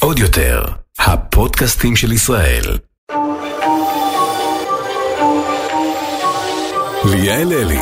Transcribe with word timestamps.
עוד 0.00 0.18
יותר, 0.18 0.64
הפודקאסטים 0.98 1.96
של 1.96 2.12
ישראל. 2.12 2.62
ליאל 7.04 7.52
אלי, 7.52 7.80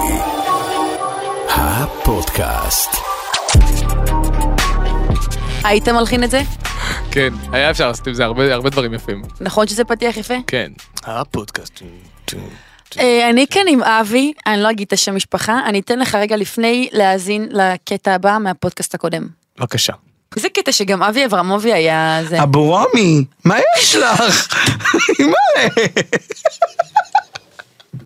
הפודקאסט. 1.49 2.91
היית 5.65 5.89
מלחין 5.89 6.25
את 6.25 6.31
זה? 6.31 6.41
כן, 7.11 7.29
היה 7.53 7.71
אפשר 7.71 7.89
לעשות 7.89 8.07
עם 8.07 8.15
זה 8.15 8.25
הרבה, 8.25 8.71
דברים 8.71 8.95
יפים. 8.95 9.23
נכון 9.41 9.67
שזה 9.67 9.85
פתיח 9.85 10.17
יפה? 10.17 10.35
כן. 10.47 10.73
הפודקאסט. 11.05 11.83
אה, 12.99 13.31
אני 13.31 13.47
כאן 13.47 13.65
עם 13.69 13.83
אבי, 13.83 14.33
אני 14.47 14.63
לא 14.63 14.71
אגיד 14.71 14.87
את 14.87 14.93
השם 14.93 15.17
משפחה, 15.17 15.61
אני 15.67 15.81
אתן 15.81 15.99
לך 15.99 16.15
רגע 16.15 16.37
לפני 16.37 16.89
להאזין 16.93 17.49
לקטע 17.51 18.15
הבא 18.15 18.39
מהפודקאסט 18.41 18.95
הקודם. 18.95 19.42
בבקשה. 19.59 19.93
זה 20.37 20.49
קטע 20.49 20.73
שגם 20.73 21.03
אבי 21.03 21.25
אברמובי 21.25 21.73
היה 21.73 22.21
זה. 22.29 22.43
אבו 22.43 22.75
רמי, 22.75 23.25
מה 23.45 23.57
יש 23.79 23.95
לך? 23.95 24.55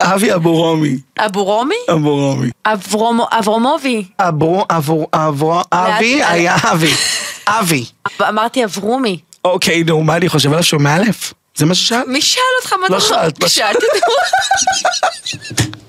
אבי 0.02 0.34
אבו 0.34 0.72
רמי, 0.72 0.96
אבו 1.18 1.44
רומי? 1.44 1.74
אבו 1.92 2.30
רמי. 2.32 2.50
אברמו- 2.66 3.28
אברמובי. 3.38 4.04
אבו, 4.20 4.64
אבו, 4.70 5.06
אבו, 5.14 5.62
אבי 5.72 6.24
היה 6.24 6.56
אבי. 6.72 6.92
אבי. 7.46 7.84
אמרתי 8.28 8.64
אברומי. 8.64 9.18
אוקיי, 9.44 9.84
נו, 9.84 10.02
מה 10.02 10.16
אני 10.16 10.28
חושב 10.28 10.50
עליו 10.50 10.62
שהוא 10.64 10.80
מאלף? 10.80 11.32
זה 11.54 11.66
מה 11.66 11.74
ששאלת? 11.74 12.06
מי 12.08 12.22
שאל 12.22 12.42
אותך 12.62 12.72
מה 12.72 12.86
לא 12.90 12.96
אתה 12.96 13.04
שאלת, 13.06 13.42
לא 13.42 13.48
שאלתי. 13.48 13.86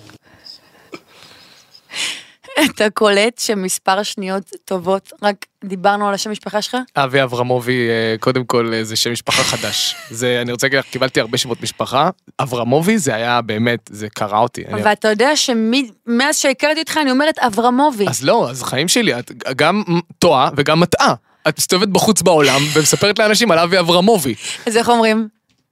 אתה 2.66 2.89
קולט 2.89 3.38
שמספר 3.39 4.03
שניות 4.03 4.43
טובות, 4.66 5.11
רק 5.21 5.35
דיברנו 5.66 6.07
על 6.07 6.13
השם 6.13 6.31
משפחה 6.31 6.61
שלך? 6.61 6.77
אבי 6.95 7.23
אברמובי, 7.23 7.88
אה, 7.89 8.16
קודם 8.20 8.45
כל, 8.45 8.71
אה, 8.73 8.83
זה 8.83 8.95
שם 8.95 9.11
משפחה 9.11 9.44
חדש. 9.44 9.95
זה, 10.09 10.39
אני 10.41 10.52
רוצה 10.52 10.67
להגיד 10.67 10.80
לך, 10.80 10.86
קיבלתי 10.86 11.19
הרבה 11.19 11.38
שמות 11.38 11.61
משפחה. 11.64 12.09
אברמובי 12.39 12.97
זה 12.97 13.16
היה 13.16 13.41
באמת, 13.41 13.80
זה 13.94 14.08
קרע 14.09 14.39
אותי. 14.39 14.64
אני- 14.67 14.81
ואתה 14.83 15.08
יודע 15.08 15.36
שמאז 15.36 16.36
שהכרתי 16.38 16.80
אותך 16.80 16.97
אני 17.02 17.11
אומרת 17.11 17.39
אברמובי. 17.39 18.08
אז 18.08 18.23
לא, 18.23 18.49
אז 18.49 18.64
חיים 18.64 18.88
שלי, 18.88 19.19
את 19.19 19.31
גם 19.55 19.83
טועה 20.19 20.49
וגם 20.58 20.80
מטעה. 20.80 21.14
את 21.47 21.58
מסתובבת 21.58 21.88
בחוץ 21.88 22.21
בעולם 22.21 22.61
ומספרת 22.73 23.19
לאנשים 23.19 23.52
על 23.52 23.59
אבי 23.59 23.80
אברמובי. 23.80 24.36
אז 24.66 24.77
איך 24.77 24.89
אומרים? 24.89 25.27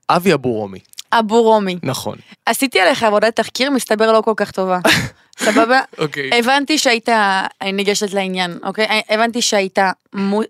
אבי 0.10 0.34
אבו 0.34 0.52
רומי, 0.54 0.80
אבו 1.20 1.42
רומי. 1.44 1.78
נכון. 1.84 2.18
עשיתי 2.46 2.80
עליך 2.80 3.04
עבודת 3.04 3.36
תחקיר, 3.36 3.72
מסתבר 3.72 4.12
לא 4.12 4.22
כל 4.22 4.34
כך 4.36 4.52
טובה. 4.52 4.80
סבבה? 5.46 5.82
אוקיי. 5.98 6.30
הבנתי 6.40 6.78
שהיית, 6.78 7.10
אני 7.62 7.72
ניגשת 7.72 8.14
לעניין, 8.14 8.58
אוקיי? 8.64 9.02
הבנתי 9.10 9.42
שהיית, 9.42 9.80
מו- 10.14 10.42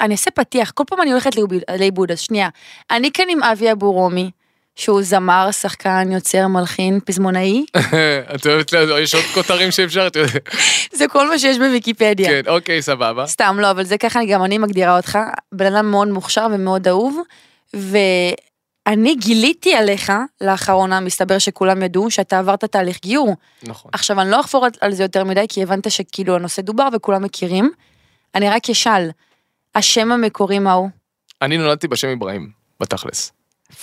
אני 0.00 0.12
אעשה 0.14 0.30
פתיח, 0.30 0.70
כל 0.70 0.84
פעם 0.86 1.00
אני 1.02 1.10
הולכת 1.12 1.30
לאיבוד- 1.78 2.10
אז 2.12 2.20
שנייה. 2.20 2.48
אני 2.90 3.10
כאן 3.12 3.24
עם 3.28 3.42
אבי 3.42 3.72
אבו 3.72 3.92
רומי, 3.92 4.30
שהוא 4.76 5.02
זמר, 5.02 5.50
שחקן, 5.50 6.08
יוצר, 6.12 6.46
מלחין, 6.46 7.00
פזמונאי, 7.04 7.64
את 8.34 8.46
אוהבת, 8.46 8.72
יש 9.02 9.14
עוד 9.14 9.24
כותרים 9.34 9.70
שאפשר, 9.70 10.06
את 10.06 10.16
יודעת. 10.16 10.32
זה 10.98 11.08
כל 11.08 11.28
מה 11.28 11.38
שיש 11.38 11.58
בוויקיפדיה. 11.58 12.28
כן, 12.28 12.50
אוקיי, 12.50 12.82
סבבה. 12.82 13.26
סתם 13.26 13.56
לא, 13.60 13.70
אבל 13.70 13.84
זה 13.84 13.98
ככה 13.98 14.20
גם 14.28 14.44
אני 14.44 14.58
מגדירה 14.58 14.96
אותך, 14.96 15.18
בן 15.52 15.74
אדם 15.74 15.90
מאוד 15.90 16.08
מוכשר 16.08 16.46
ומאוד 16.52 16.88
אהוב, 16.88 17.20
ואני 18.88 19.14
גיליתי 19.14 19.74
עליך, 19.74 20.12
לאחרונה, 20.40 21.00
מסתבר 21.00 21.38
שכולם 21.38 21.82
ידעו, 21.82 22.10
שאתה 22.10 22.38
עברת 22.38 22.64
תהליך 22.64 22.98
גיור. 23.02 23.36
נכון. 23.62 23.90
עכשיו, 23.94 24.20
אני 24.20 24.30
לא 24.30 24.40
אחפור 24.40 24.64
על- 24.64 24.70
על 24.80 24.92
זה 24.92 25.02
יותר 25.02 25.24
מדי, 25.24 25.44
כי 25.48 25.62
הבנת 25.62 25.90
שכאילו 25.90 26.34
הנושא 26.34 26.62
דובר 26.62 26.88
וכולם 26.92 27.22
מכירים. 27.22 27.70
אני 28.34 28.48
רק 28.48 28.70
אשאל, 28.70 29.10
השם 29.74 30.12
המקורי 30.12 30.58
מהו? 30.58 30.88
אני 31.42 31.58
נולדתי 31.58 31.88
בשם 31.88 32.08
אברהים, 32.08 32.50
בתכלס. 32.80 33.32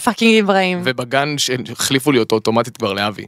fucking 0.03 0.43
אברהים. 0.43 0.81
ובגן 0.83 1.37
שהחליפו 1.37 2.11
לי 2.11 2.19
אותו 2.19 2.35
אוטומטית 2.35 2.77
כבר 2.77 2.93
לאבי. 2.93 3.25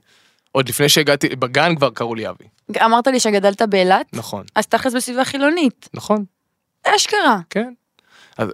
עוד 0.52 0.70
לפני 0.70 0.90
שהגעתי, 0.90 1.30
בגן 1.30 1.76
כבר 1.76 1.90
קראו 1.90 2.16
לי 2.16 2.30
אבי. 2.30 2.44
אמרת 2.86 3.08
לי 3.08 3.20
שגדלת 3.20 3.62
באילת, 3.62 4.06
נכון, 4.14 4.44
אז 4.56 4.68
תכלס 4.68 4.94
בסביבה 4.94 5.26
חילונית. 5.26 5.90
נכון, 5.94 6.26
אשכרה. 6.88 7.40
כן. 7.50 7.74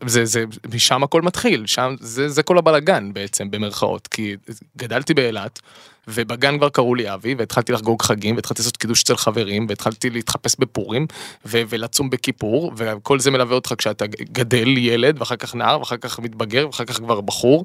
זה, 0.06 0.26
זה, 0.26 0.44
משם 0.74 1.04
הכל 1.04 1.22
מתחיל, 1.22 1.66
שם, 1.66 1.96
זה, 2.00 2.30
זה 2.30 2.44
כל 2.44 2.58
הבלגן 2.58 3.14
בעצם, 3.14 3.52
במרכאות, 3.52 4.08
כי 4.08 4.36
גדלתי 4.78 5.14
באילת, 5.14 5.60
ובגן 6.08 6.58
כבר 6.58 6.70
קראו 6.70 6.96
לי 6.96 7.14
אבי, 7.14 7.36
והתחלתי 7.38 7.72
לחגוג 7.72 8.02
חגים, 8.02 8.36
והתחלתי 8.36 8.62
לעשות 8.62 8.78
קידוש 8.78 9.04
אצל 9.04 9.18
חברים, 9.18 9.66
והתחלתי 9.70 10.10
להתחפש 10.10 10.56
בפורים, 10.60 11.08
ו- 11.46 11.62
ולצום 11.70 12.10
בכיפור, 12.10 12.72
וכל 12.78 13.20
זה 13.20 13.32
מלווה 13.32 13.56
אותך 13.56 13.74
כשאתה 13.78 14.06
גדל 14.32 14.68
ילד, 14.78 15.20
ואחר 15.20 15.36
כך 15.36 15.56
נער, 15.56 15.80
ואחר 15.80 15.98
כך 15.98 16.20
מתבגר, 16.20 16.68
ואחר 16.68 16.86
כך 16.86 16.98
כבר 16.98 17.22
בחור, 17.22 17.64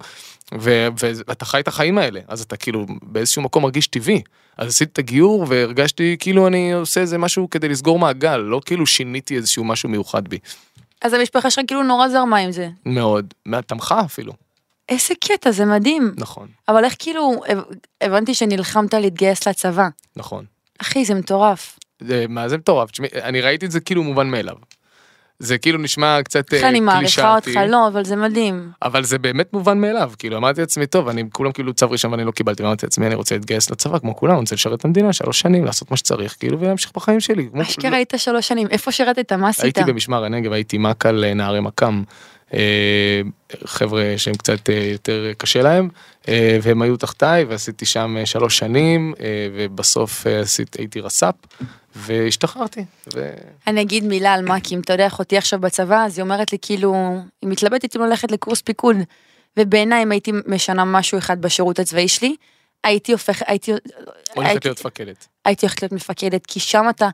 ו- 0.61 0.89
ואתה 0.99 1.45
חי 1.45 1.61
את 1.61 1.69
החיים 1.69 1.99
האלה, 1.99 2.21
אז 2.29 2.41
אתה 2.41 2.57
כאילו 2.57 2.87
באיזשהו 3.03 3.43
מקום 3.43 3.63
מרגיש 3.63 3.87
טבעי. 3.87 4.23
אז 4.57 4.69
עשיתי 4.69 4.93
את 4.93 4.99
הגיור, 4.99 5.47
והרגשתי 5.49 6.17
כאילו 6.19 6.47
אני 6.47 6.73
עושה 6.73 7.01
איזה 7.01 7.19
משהו 7.19 7.51
כדי 7.51 7.69
לסגור 7.69 7.99
מעגל, 7.99 8.37
לא 8.37 8.61
כאילו 8.67 8.87
שיניתי 8.87 9.37
איזשהו 9.37 9.65
משהו 9.65 9.89
מיוחד 9.89 10.29
בי. 10.29 10.39
אז 11.03 11.13
המשפחה 11.13 11.51
שלך 11.51 11.65
כאילו 11.67 11.83
נורא 11.83 12.09
זרמה 12.09 12.37
עם 12.39 12.53
זה. 12.53 12.69
מאוד, 12.87 13.35
תמכה 13.67 14.01
אפילו, 14.01 14.33
איזה 14.89 15.15
קטע, 15.25 15.51
זה 15.51 15.65
מדהים. 15.65 16.15
נכון, 16.17 16.49
אבל 16.69 16.85
איך 16.85 16.95
כאילו, 16.99 17.41
הב- 17.49 17.63
הבנתי 18.01 18.35
שנלחמת 18.35 18.95
להתגייס 18.95 19.49
לצבא. 19.49 19.89
נכון. 20.17 20.45
אחי, 20.81 21.05
זה 21.05 21.15
מטורף. 21.15 21.79
זה, 22.01 22.27
מה 22.29 22.49
זה 22.49 22.59
מטורף, 22.59 22.91
תשמעי, 22.91 23.09
אני 23.15 23.41
ראיתי 23.41 23.67
את 23.67 23.71
זה 23.71 23.81
כאילו 23.81 24.03
מובן 24.03 24.31
מאליו. 24.31 24.55
זה 25.43 25.59
כאילו 25.59 25.79
נשמע 25.79 26.23
קצת 26.23 26.55
אני 26.55 26.79
אה, 26.79 26.85
מעריכה 26.85 27.35
אותך, 27.35 27.45
קלישאתי, 27.45 27.71
לא, 27.71 27.87
אבל 27.87 28.05
זה 28.05 28.17
מדהים. 28.17 28.71
אבל 28.83 29.05
זה 29.05 29.19
באמת 29.19 29.53
מובן 29.53 29.81
מאליו, 29.81 30.13
כאילו 30.19 30.37
אמרתי 30.37 30.61
לעצמי, 30.61 30.87
טוב, 30.87 31.09
אני, 31.09 31.25
כולם 31.33 31.53
כאילו 31.53 31.75
צו 31.75 31.91
ראשון 31.91 32.11
ואני 32.11 32.25
לא 32.25 32.31
קיבלתי, 32.31 32.63
ואמרתי 32.63 32.87
לעצמי, 32.87 33.07
אני 33.07 33.15
רוצה 33.15 33.35
להתגייס 33.35 33.71
לצבא 33.71 33.99
כמו 33.99 34.17
כולם, 34.17 34.33
אני 34.33 34.41
רוצה 34.41 34.55
לשרת 34.55 34.81
את 34.81 34.85
המדינה 34.85 35.13
שלוש 35.13 35.41
שנים, 35.41 35.65
לעשות 35.65 35.91
מה 35.91 35.97
שצריך, 35.97 36.37
כאילו, 36.39 36.61
ולהמשיך 36.61 36.93
בחיים 36.95 37.21
שלי. 37.21 37.49
אשכרה 37.63 37.97
היית 37.97 38.15
שלוש 38.17 38.49
שנים, 38.49 38.69
איפה 38.71 38.93
שירתת? 38.93 39.33
מה 39.33 39.49
עשית? 39.49 39.65
הייתי 39.65 39.85
במשמר 39.85 40.25
הנגב, 40.25 40.53
הייתי 40.53 40.79
מ"כ 40.79 41.07
על 41.07 41.25
אה, 41.25 41.35
נערי 41.35 41.61
מכ"ם, 41.61 42.03
חבר'ה 43.65 44.15
שהם 44.17 44.35
קצת 44.35 44.71
אה, 44.71 44.75
יותר 44.93 45.33
קשה 45.39 45.63
להם, 45.63 45.89
אה, 46.29 46.59
והם 46.63 46.83
היו 46.83 46.97
תחתיי, 46.97 47.45
ועשיתי 47.45 47.87
שם 47.87 48.17
אה, 48.19 48.27
שלוש 48.27 48.59
שנים, 48.59 49.15
אה, 49.21 49.49
ובסוף 49.53 50.27
אה, 50.27 50.41
עשיתי, 50.41 50.81
הייתי 50.81 51.01
רס"פ, 51.01 51.35
והשתחררתי. 51.97 52.85
ו... 53.15 53.31
אני 53.67 53.81
אגיד 53.81 54.05
מילה 54.05 54.35
על 54.35 54.45
מ"כים, 54.45 54.81
אתה 54.81 54.93
יודע, 54.93 55.07
אחותי 55.07 55.37
עכשיו 55.37 55.61
בצבא, 55.61 56.05
אז 56.05 56.19
היא 56.19 56.23
אומרת 56.23 56.53
לי 56.53 56.59
כאילו, 56.63 56.95
היא 57.43 57.51
מתלבטת 57.51 57.97
אם 57.97 58.03
ללכת 58.03 58.31
לקורס 58.31 58.61
פיקוד. 58.61 58.97
ובעיניי 59.57 60.03
אם 60.03 60.13
הייתי 60.13 60.33
משנה 60.47 60.85
משהו 60.85 61.19
אחד 61.19 61.41
בשירות 61.41 61.79
הצבאי 61.79 62.09
שלי, 62.09 62.37
הייתי 62.85 63.13
הופך, 63.13 63.43
הייתי, 63.47 63.73
הולכת 64.35 64.65
להיות 64.65 64.81
מפקדת. 64.81 65.29
הייתי 65.45 65.67
הולכת 65.67 65.83
להיות 65.83 65.93
מפקדת, 65.93 66.47
כי 66.47 66.61
שם 66.61 66.85
אתה, 66.91 67.09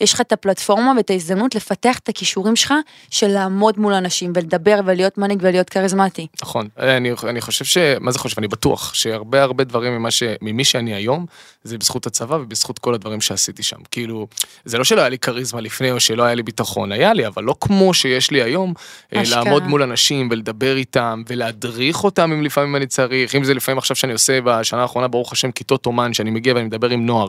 יש 0.00 0.12
לך 0.12 0.20
את 0.20 0.32
הפלטפורמה 0.32 0.92
ואת 0.96 1.10
ההזדמנות 1.10 1.54
לפתח 1.54 1.98
את 1.98 2.08
הכישורים 2.08 2.56
שלך 2.56 2.74
של 3.10 3.26
לעמוד 3.26 3.78
מול 3.78 3.94
אנשים 3.94 4.32
ולדבר 4.34 4.80
ולהיות 4.84 5.18
מנהיג 5.18 5.38
ולהיות 5.42 5.70
כריזמטי. 5.70 6.26
נכון, 6.42 6.68
אני, 6.78 7.10
אני 7.28 7.40
חושב 7.40 7.64
ש... 7.64 7.78
מה 8.00 8.10
זה 8.10 8.18
חושב? 8.18 8.38
אני 8.38 8.48
בטוח 8.48 8.94
שהרבה 8.94 9.42
הרבה 9.42 9.64
דברים 9.64 9.92
ממה 9.92 10.10
ש... 10.10 10.22
ממי 10.42 10.64
שאני 10.64 10.94
היום, 10.94 11.26
זה 11.64 11.78
בזכות 11.78 12.06
הצבא 12.06 12.34
ובזכות 12.34 12.78
כל 12.78 12.94
הדברים 12.94 13.20
שעשיתי 13.20 13.62
שם. 13.62 13.76
כאילו, 13.90 14.26
זה 14.64 14.78
לא 14.78 14.84
שלא 14.84 15.00
היה 15.00 15.08
לי 15.08 15.18
כריזמה 15.18 15.60
לפני 15.60 15.90
או 15.90 16.00
שלא 16.00 16.22
היה 16.22 16.34
לי 16.34 16.42
ביטחון, 16.42 16.92
היה 16.92 17.12
לי, 17.12 17.26
אבל 17.26 17.44
לא 17.44 17.54
כמו 17.60 17.94
שיש 17.94 18.30
לי 18.30 18.42
היום, 18.42 18.74
אה, 19.14 19.22
אשכרה. 19.22 19.44
לעמוד 19.44 19.62
מול 19.62 19.82
אנשים 19.82 20.28
ולדבר 20.30 20.76
איתם 20.76 21.22
ולהדריך 21.28 22.04
אותם 22.04 22.32
אם 22.32 22.42
לפעמים 22.42 22.76
אני 22.76 22.86
צריך, 22.86 23.34
אם 23.34 23.44
זה 23.44 23.54
לפעמים 23.54 23.78
עכשיו 23.78 23.96
שאני 23.96 24.12
עושה 24.12 24.38
בשנה 24.44 24.82
האחרונה, 24.82 25.08
ברוך 25.08 25.32
השם, 25.32 25.50
כיתות 25.50 25.86
אומן, 25.86 26.14
שאני 26.14 26.30
מגיע 26.30 26.54
ואני 26.54 26.66
מדבר 26.66 26.90
עם 26.90 27.06
נוער. 27.06 27.28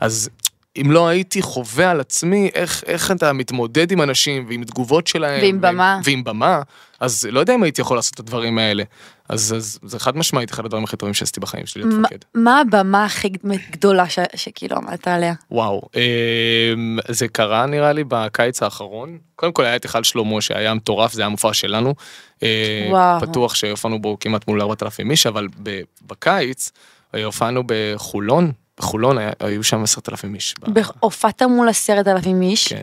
אז 0.00 0.30
אם 0.80 0.90
לא 0.90 1.08
הייתי 1.08 1.42
חווה 1.42 1.90
על 1.90 2.00
עצמי 2.00 2.50
איך, 2.54 2.84
איך 2.86 3.10
אתה 3.10 3.32
מתמודד 3.32 3.90
עם 3.92 4.02
אנשים 4.02 4.46
ועם 4.48 4.64
תגובות 4.64 5.06
שלהם. 5.06 5.40
ועם 5.42 5.60
במה. 5.60 6.00
ועם 6.04 6.24
במה, 6.24 6.62
אז 7.00 7.28
לא 7.30 7.40
יודע 7.40 7.54
אם 7.54 7.62
הייתי 7.62 7.80
יכול 7.80 7.96
לעשות 7.98 8.14
את 8.14 8.20
הדברים 8.20 8.58
האלה. 8.58 8.82
אז, 9.28 9.54
אז 9.56 9.78
זה 9.82 9.98
חד 9.98 10.16
משמעית 10.16 10.50
אחד 10.50 10.64
הדברים 10.64 10.84
הכי 10.84 10.96
טובים 10.96 11.14
שעשיתי 11.14 11.40
בחיים 11.40 11.66
שלי 11.66 11.82
להיות 11.82 11.94
מה- 11.94 12.00
מפקד. 12.02 12.18
מה 12.34 12.60
הבמה 12.60 13.04
הכי 13.04 13.28
גדולה 13.70 14.08
ש- 14.08 14.18
שכאילו 14.36 14.76
עמדת 14.76 15.08
עליה? 15.08 15.34
וואו, 15.50 15.82
אמ, 15.94 16.98
זה 17.08 17.28
קרה 17.28 17.66
נראה 17.66 17.92
לי 17.92 18.04
בקיץ 18.08 18.62
האחרון. 18.62 19.18
קודם 19.36 19.52
כל 19.52 19.64
היה 19.64 19.76
את 19.76 19.82
היכל 19.84 20.02
שלמה 20.02 20.40
שהיה 20.40 20.74
מטורף, 20.74 21.12
זה 21.12 21.22
היה 21.22 21.28
מופע 21.28 21.54
שלנו. 21.54 21.94
אה, 22.42 22.86
וואו. 22.90 23.20
פתוח 23.20 23.54
שהופענו 23.54 24.02
בו 24.02 24.16
כמעט 24.20 24.48
מול 24.48 24.60
4,000 24.62 25.10
איש, 25.10 25.26
אבל 25.26 25.48
בקיץ 26.06 26.70
אה, 27.14 27.24
הופענו 27.24 27.62
בחולון, 27.66 28.52
בחולון 28.78 29.18
היה- 29.18 29.30
היו 29.40 29.64
שם 29.64 29.82
10,000 29.82 30.34
איש. 30.34 30.54
ב- 30.60 30.78
ב- 30.78 30.82
הופעת 31.00 31.42
מול 31.42 31.68
עשרת 31.68 32.08
אלפים 32.08 32.42
איש? 32.42 32.68
כן. 32.68 32.82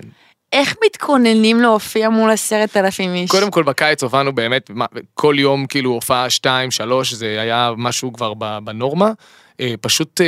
איך 0.53 0.75
מתכוננים 0.85 1.61
להופיע 1.61 2.09
מול 2.09 2.31
עשרת 2.31 2.77
אלפים 2.77 3.13
איש? 3.15 3.31
קודם 3.31 3.51
כל 3.51 3.63
בקיץ 3.63 4.03
הובלנו 4.03 4.35
באמת, 4.35 4.71
כל 5.13 5.35
יום 5.39 5.65
כאילו 5.67 5.91
הופעה 5.91 6.29
2, 6.29 6.71
3, 6.71 7.13
זה 7.13 7.41
היה 7.41 7.71
משהו 7.77 8.13
כבר 8.13 8.33
בנורמה. 8.63 9.11
אה, 9.59 9.73
פשוט 9.81 10.21
אה, 10.21 10.25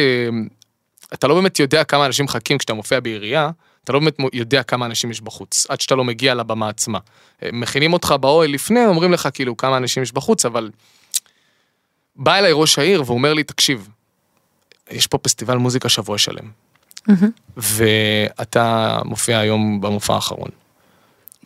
אתה 1.13 1.28
לא 1.28 1.36
באמת 1.36 1.60
יודע 1.60 1.84
כמה 1.84 2.06
אנשים 2.06 2.25
מחכים 2.25 2.58
כשאתה 2.58 2.74
מופיע 2.74 3.00
בעירייה, 3.00 3.50
אתה 3.84 3.94
לא 3.94 4.00
באמת 4.00 4.18
יודע 4.34 4.63
כמה 4.63 4.86
אנשים 4.86 5.12
יש 5.12 5.22
בחוץ, 5.22 5.66
עד 5.69 5.81
שאתה 5.81 5.96
לא 5.96 6.04
מגיע 6.04 6.36
לבמה 6.36 6.69
עצמה. 6.69 7.00
אה, 7.44 7.50
מכינים 7.54 7.94
אותך 7.94 8.16
באוהל 8.22 8.50
לפני, 8.52 8.86
אומרים 8.86 9.12
לך 9.13 9.30
כאילו 9.34 9.58
כמה 9.58 9.78
אנשים 9.78 10.04
יש 10.04 10.12
בחוץ, 10.12 10.46
אבל... 10.46 10.69
בא 12.16 12.36
אליי 12.36 12.52
ראש 12.54 12.80
העיר 12.80 13.02
והוא 13.06 13.18
אומר 13.18 13.34
לי, 13.34 13.44
תקשיב, 13.44 13.90
יש 14.92 15.08
פה 15.08 15.18
פסטיבל 15.18 15.58
מוזיקה 15.58 15.90
שבוע 15.90 16.18
שלם, 16.18 16.52
ואתה 17.58 19.00
מופיע 19.06 19.40
היום 19.40 19.82
במופע 19.82 20.14
האחרון. 20.14 20.50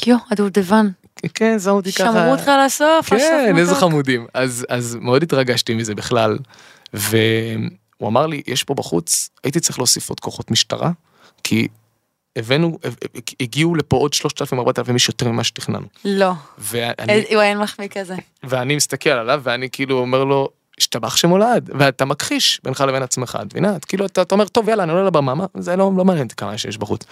יו, 0.08 0.18
הדובדבן. 0.32 0.88
כן, 1.34 1.60
שמו 1.60 1.74
אותי 1.74 1.92
ככה. 1.92 2.14
שמרו 2.14 2.32
אותך 2.32 2.52
לסוף, 2.66 3.10
כן, 3.10 3.54
איזה. 3.58 3.76
חמודים. 3.76 4.28
אז, 4.34 4.66
אז 4.70 4.98
מאוד 5.02 5.24
התרגשתי 5.24 5.74
מזה 5.74 5.96
בכלל. 5.96 6.38
והוא 6.94 8.10
אמר 8.10 8.28
לי, 8.28 8.42
יש 8.48 8.64
פה 8.64 8.74
בחוץ, 8.74 9.30
הייתי 9.44 9.60
צריך 9.60 9.80
להוסיף 9.80 10.10
עוד 10.10 10.20
כוחות 10.20 10.52
משטרה, 10.52 10.92
כי 11.44 11.68
הבאנו, 12.36 12.80
הגיעו 13.40 13.76
לפה 13.76 13.98
עוד 13.98 14.14
3,000-4,000 14.14 14.94
איש 14.94 15.08
יותר 15.08 15.32
ממה 15.32 15.44
שתכננו. 15.44 15.86
לא. 16.06 16.32
ואני, 16.58 17.14
אה, 17.14 17.22
וואי, 17.34 17.48
אין 17.48 17.58
מחמיא 17.58 17.88
כזה. 17.88 18.16
ואני 18.44 18.76
מסתכל 18.76 19.10
עליו, 19.10 19.42
ואני 19.44 19.70
כאילו 19.70 20.00
אומר 20.00 20.24
לו, 20.24 20.50
השתבח 20.80 21.16
שמולד, 21.16 21.70
ואתה 21.74 22.06
מכחיש 22.06 22.60
בינך 22.64 22.82
לבין 22.88 23.04
עצמך, 23.04 23.38
את 23.42 23.46
מבינה? 23.46 23.76
את 23.76 23.86
כאילו, 23.86 24.06
אתה, 24.06 24.22
אתה 24.22 24.36
אומר, 24.36 24.48
טוב, 24.48 24.70
יאללה, 24.70 24.84
אני 24.84 24.92
עולה 24.92 25.04
לבמה, 25.04 25.36
מה, 25.36 25.46
זה 25.58 25.76
לא, 25.76 25.92
לא 25.98 26.06
מעניין 26.06 26.28
כמה 26.28 26.58
שיש 26.58 26.78
בחוץ. 26.78 27.04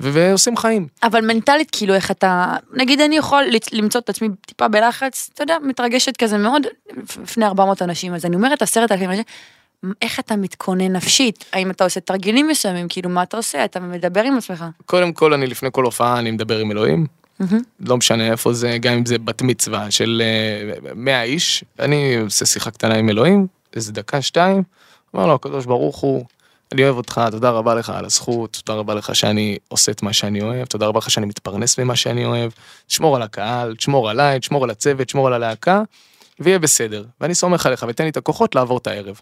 ו- 0.00 0.10
ועושים 0.12 0.56
חיים. 0.56 0.86
אבל 1.02 1.20
מנטלית, 1.20 1.68
כאילו, 1.72 1.94
איך 1.94 2.10
אתה... 2.10 2.54
נגיד, 2.72 3.00
אני 3.00 3.16
יכול 3.16 3.44
למצוא 3.72 4.00
את 4.00 4.08
עצמי 4.08 4.28
טיפה 4.46 4.68
בלחץ, 4.68 5.30
אתה 5.34 5.42
יודע, 5.42 5.56
מתרגשת 5.62 6.16
כזה 6.16 6.38
מאוד, 6.38 6.62
לפני 7.22 7.46
400 7.46 7.82
אנשים, 7.82 8.14
אז 8.14 8.24
אני 8.24 8.36
אומרת, 8.36 8.62
10,000 8.62 9.10
אנשים, 9.10 9.24
איך 10.02 10.20
אתה 10.20 10.36
מתכונן 10.36 10.92
נפשית? 10.96 11.44
האם 11.52 11.70
אתה 11.70 11.84
עושה 11.84 12.00
תרגילים 12.00 12.48
מסוימים? 12.48 12.86
כאילו, 12.88 13.10
מה 13.10 13.22
אתה 13.22 13.36
עושה? 13.36 13.64
אתה 13.64 13.80
מדבר 13.80 14.22
עם 14.22 14.36
עצמך. 14.38 14.64
קודם 14.86 15.12
כל, 15.12 15.32
אני 15.32 15.46
לפני 15.46 15.68
כל 15.72 15.84
הופעה, 15.84 16.18
אני 16.18 16.30
מדבר 16.30 16.58
עם 16.58 16.70
אלוהים. 16.70 17.06
לא 17.80 17.96
משנה 17.96 18.30
איפה 18.30 18.52
זה, 18.52 18.78
גם 18.80 18.92
אם 18.92 19.06
זה 19.06 19.18
בת 19.18 19.42
מצווה 19.42 19.90
של 19.90 20.22
אה, 20.24 20.92
100 20.94 21.22
איש, 21.22 21.64
אני 21.78 22.16
עושה 22.16 22.46
שיחה 22.46 22.70
קטנה 22.70 22.94
עם 22.94 23.08
אלוהים, 23.08 23.46
איזה 23.76 23.92
דקה, 23.92 24.22
שתיים, 24.22 24.62
אומר 25.14 25.26
לו, 25.26 25.34
הקדוש 25.34 25.66
ברוך 25.66 25.96
הוא, 25.96 26.24
אני 26.72 26.84
אוהב 26.84 26.96
אותך, 26.96 27.20
תודה 27.30 27.50
רבה 27.50 27.74
לך 27.74 27.90
על 27.90 28.04
הזכות, 28.04 28.60
תודה 28.64 28.78
רבה 28.78 28.94
לך 28.94 29.14
שאני 29.14 29.58
עושה 29.68 29.92
את 29.92 30.02
מה 30.02 30.12
שאני 30.12 30.42
אוהב, 30.42 30.66
תודה 30.66 30.86
רבה 30.86 30.98
לך 30.98 31.10
שאני 31.10 31.26
מתפרנס 31.26 31.78
ממה 31.78 31.96
שאני 31.96 32.24
אוהב, 32.24 32.50
תשמור 32.86 33.16
על 33.16 33.22
הקהל, 33.22 33.76
תשמור 33.76 34.10
עליי, 34.10 34.40
תשמור 34.40 34.64
על 34.64 34.70
הצוות, 34.70 35.06
תשמור 35.06 35.26
על 35.26 35.32
הלהקה, 35.32 35.82
ויהיה 36.40 36.58
בסדר. 36.58 37.04
ואני 37.20 37.34
סומך 37.34 37.66
עליך 37.66 37.84
ותן 37.88 38.04
לי 38.04 38.10
את 38.10 38.16
הכוחות 38.16 38.54
לעבור 38.54 38.78
את 38.78 38.86
הערב. 38.86 39.20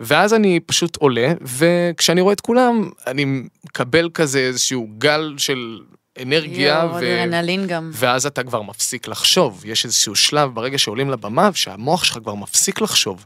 ואז 0.00 0.34
אני 0.34 0.60
פשוט 0.60 0.96
עולה, 0.96 1.32
וכשאני 1.40 2.20
רואה 2.20 2.32
את 2.32 2.40
כולם, 2.40 2.90
אני 3.06 3.42
מקבל 3.64 4.10
כזה 4.14 4.38
איזשהו 4.38 4.88
גל 4.98 5.34
של 5.38 5.80
אנרגיה, 6.22 6.68
יואו, 6.68 6.98
אדרנלין 6.98 7.66
גם. 7.66 7.90
ואז 7.94 8.26
אתה 8.26 8.42
כבר 8.42 8.62
מפסיק 8.62 9.08
לחשוב. 9.08 9.62
יש 9.66 9.84
איזשהו 9.84 10.16
שלב 10.16 10.54
ברגע 10.54 10.78
שעולים 10.78 11.10
לבמה, 11.10 11.50
שהמוח 11.54 12.04
שלך 12.04 12.18
כבר 12.18 12.34
מפסיק 12.34 12.80
לחשוב. 12.80 13.24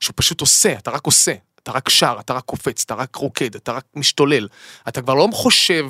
שהוא 0.00 0.14
פשוט 0.16 0.40
עושה, 0.40 0.72
אתה 0.72 0.90
רק 0.90 1.06
עושה. 1.06 1.32
אתה 1.62 1.72
רק 1.72 1.88
שר, 1.88 2.16
אתה 2.20 2.32
רק 2.32 2.44
קופץ, 2.44 2.82
אתה 2.86 2.94
רק 2.94 3.16
רוקד, 3.16 3.54
אתה 3.54 3.72
רק 3.72 3.84
משתולל. 3.96 4.48
אתה 4.88 5.02
כבר 5.02 5.14
לא 5.14 5.28
חושב 5.32 5.86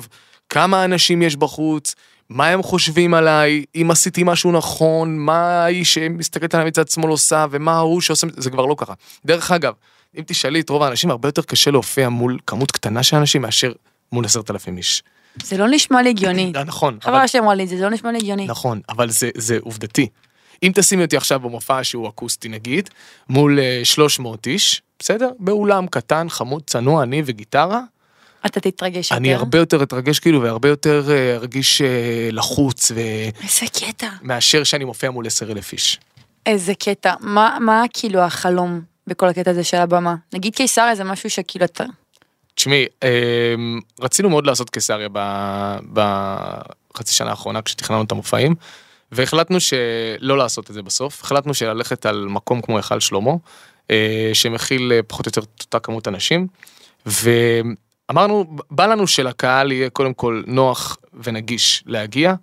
כמה 0.49 0.85
אנשים 0.85 1.21
יש 1.21 1.35
בחוץ, 1.35 1.95
מה 2.29 2.47
הם 2.47 2.63
חושבים 2.63 3.13
עליי, 3.13 3.65
אם 3.75 3.91
עשיתי 3.91 4.21
משהו 4.25 4.51
נכון, 4.51 5.17
מה 5.17 5.63
האיש 5.63 5.93
שמסתכלת 5.93 6.55
עליי 6.55 6.67
מצד 6.67 6.87
שמאל 6.87 7.09
עושה, 7.09 7.45
ומה 7.51 7.73
ההוא 7.75 8.01
שעושה, 8.01 8.27
זה 8.37 8.49
כבר 8.49 8.65
לא 8.65 8.75
ככה. 8.77 8.93
דרך 9.25 9.51
אגב, 9.51 9.73
אם 10.17 10.23
תשאלי 10.27 10.59
את 10.59 10.69
רוב 10.69 10.83
האנשים, 10.83 11.11
הרבה 11.11 11.27
יותר 11.27 11.41
קשה 11.41 11.71
להופיע 11.71 12.09
מול 12.09 12.37
כמות 12.47 12.71
קטנה 12.71 13.03
של 13.03 13.17
אנשים 13.17 13.41
מאשר 13.41 13.71
מול 14.11 14.25
עשרת 14.25 14.51
אלפים 14.51 14.77
איש. 14.77 15.03
זה 15.43 15.57
לא 15.57 15.67
נשמע 15.67 16.01
לי 16.01 16.09
הגיוני. 16.09 16.51
נכון, 16.65 16.93
אבל 16.93 17.11
חברה 17.11 17.27
שאמרה 17.27 17.55
לי 17.55 17.63
את 17.63 17.69
זה, 17.69 17.77
זה 17.77 17.83
לא 17.83 17.89
נשמע 17.89 18.11
לי 18.11 18.17
הגיוני. 18.17 18.45
נכון, 18.45 18.81
אבל 18.89 19.09
זה, 19.09 19.29
זה 19.37 19.57
עובדתי. 19.61 20.07
אם 20.63 20.71
תשימי 20.75 21.03
אותי 21.03 21.17
עכשיו 21.17 21.39
במופע 21.39 21.83
שהוא 21.83 22.09
אקוסטי 22.09 22.49
נגיד, 22.49 22.89
מול 23.29 23.59
אה, 23.59 23.81
300 23.83 24.47
איש, 24.47 24.81
בסדר? 24.99 25.29
באולם 25.39 25.87
קטן, 25.87 26.29
חמוד, 26.29 26.63
צנוע, 26.67 27.03
אני 27.03 27.21
וגיטרה, 27.25 27.81
אתה 28.45 28.59
תתרגש 28.59 29.11
יותר. 29.11 29.17
אני 29.17 29.33
הרבה 29.33 29.57
יותר 29.57 29.83
אתרגש 29.83 30.19
כאילו 30.19 30.41
והרבה 30.41 30.69
יותר 30.69 31.11
אה, 31.11 31.35
ארגיש 31.35 31.81
אה, 31.81 32.29
לחוץ 32.31 32.91
איזה 32.91 33.65
קטע. 33.79 34.09
מאשר 34.21 34.63
שאני 34.63 34.83
מופיע 34.85 35.11
מול 35.11 35.27
10,000 35.27 35.73
איש. 35.73 35.99
איזה 36.45 36.73
קטע. 36.73 37.13
מה, 37.19 37.57
מה 37.61 37.83
כאילו 37.93 38.19
החלום 38.19 38.81
בכל 39.07 39.27
הקטע 39.29 39.51
הזה 39.51 39.63
של 39.63 39.77
הבמה? 39.77 40.15
נגיד 40.33 40.55
קיסריה 40.55 40.95
זה 40.95 41.03
משהו 41.03 41.29
שכאילו 41.29 41.65
אתה... 41.65 41.83
תשמעי, 42.55 42.85
אה, 43.03 43.55
רצינו 44.01 44.29
מאוד 44.29 44.45
לעשות 44.45 44.69
קיסריה 44.69 45.07
בחצי 45.93 47.13
שנה 47.13 47.29
האחרונה 47.29 47.61
כשתכננו 47.61 48.01
את 48.01 48.11
המופעים, 48.11 48.55
והחלטנו 49.11 49.59
שלא 49.59 50.37
לעשות 50.37 50.69
את 50.69 50.73
זה 50.73 50.81
בסוף, 50.81 51.23
החלטנו 51.23 51.53
שללכת 51.53 52.05
על 52.05 52.25
מקום 52.29 52.61
כמו 52.61 52.77
היכל 52.77 52.99
שלמה, 52.99 53.31
אה, 53.91 54.29
שמכיל 54.33 54.91
אה, 54.93 55.03
פחות 55.03 55.25
או 55.25 55.29
יותר 55.29 55.41
את 55.41 55.61
אותה 55.61 55.79
כמות 55.79 56.07
אנשים, 56.07 56.47
ואמרנו, 57.05 58.57
בא 58.71 58.85
לנו 58.85 59.07
שלקהל 59.07 59.71
יהיה 59.71 59.89
קודם 59.89 60.13
כל 60.13 60.43
נוח 60.47 60.97
ונגיש 61.23 61.83
להגיע, 61.85 62.33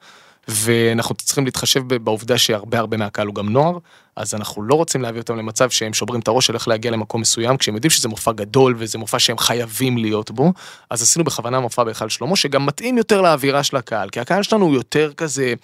ואנחנו 0.49 1.15
צריכים 1.15 1.44
להתחשב 1.44 1.94
בעובדה 1.94 2.38
שהרבה 2.38 2.79
הרבה 2.79 2.97
מהקהל 2.97 3.26
הוא 3.26 3.35
גם 3.35 3.49
נוער, 3.49 3.79
אז 4.17 4.35
אנחנו 4.35 4.62
לא 4.62 4.75
רוצים 4.75 5.03
להביא 5.03 5.20
אותם 5.20 5.37
למצב 5.37 5.70
שהם 5.70 5.94
שוברים 5.94 6.20
את 6.20 6.29
הראש 6.29 6.47
של 6.47 6.55
איך 6.55 6.69
להגיע 6.69 6.91
למקום 6.91 7.20
מסוים, 7.20 7.56
כשהם 7.56 7.75
יודעים 7.75 7.91
שזה 7.91 8.09
מופע 8.09 8.32
גדול 8.32 8.75
וזה 8.79 8.99
מופע 8.99 9.19
שהם 9.19 9.38
חייבים 9.38 9.99
להיות 9.99 10.31
בו, 10.31 10.53
אז 10.91 11.03
עשינו 11.03 11.25
בכוונה 11.25 11.61
מופע 11.61 11.85
בהיכל 11.85 12.09
שלמה, 12.09 12.37
שגם 12.37 12.67
מתאים 12.67 12.99
יותר 12.99 13.20
לאווירה 13.20 13.62
של 13.62 13.76
הקהל, 13.76 14.09
כי 14.11 14.20
הקהל 14.20 14.43
שלנו 14.43 14.64
הוא 14.64 14.75
יותר 14.75 15.12
כזה, 15.12 15.55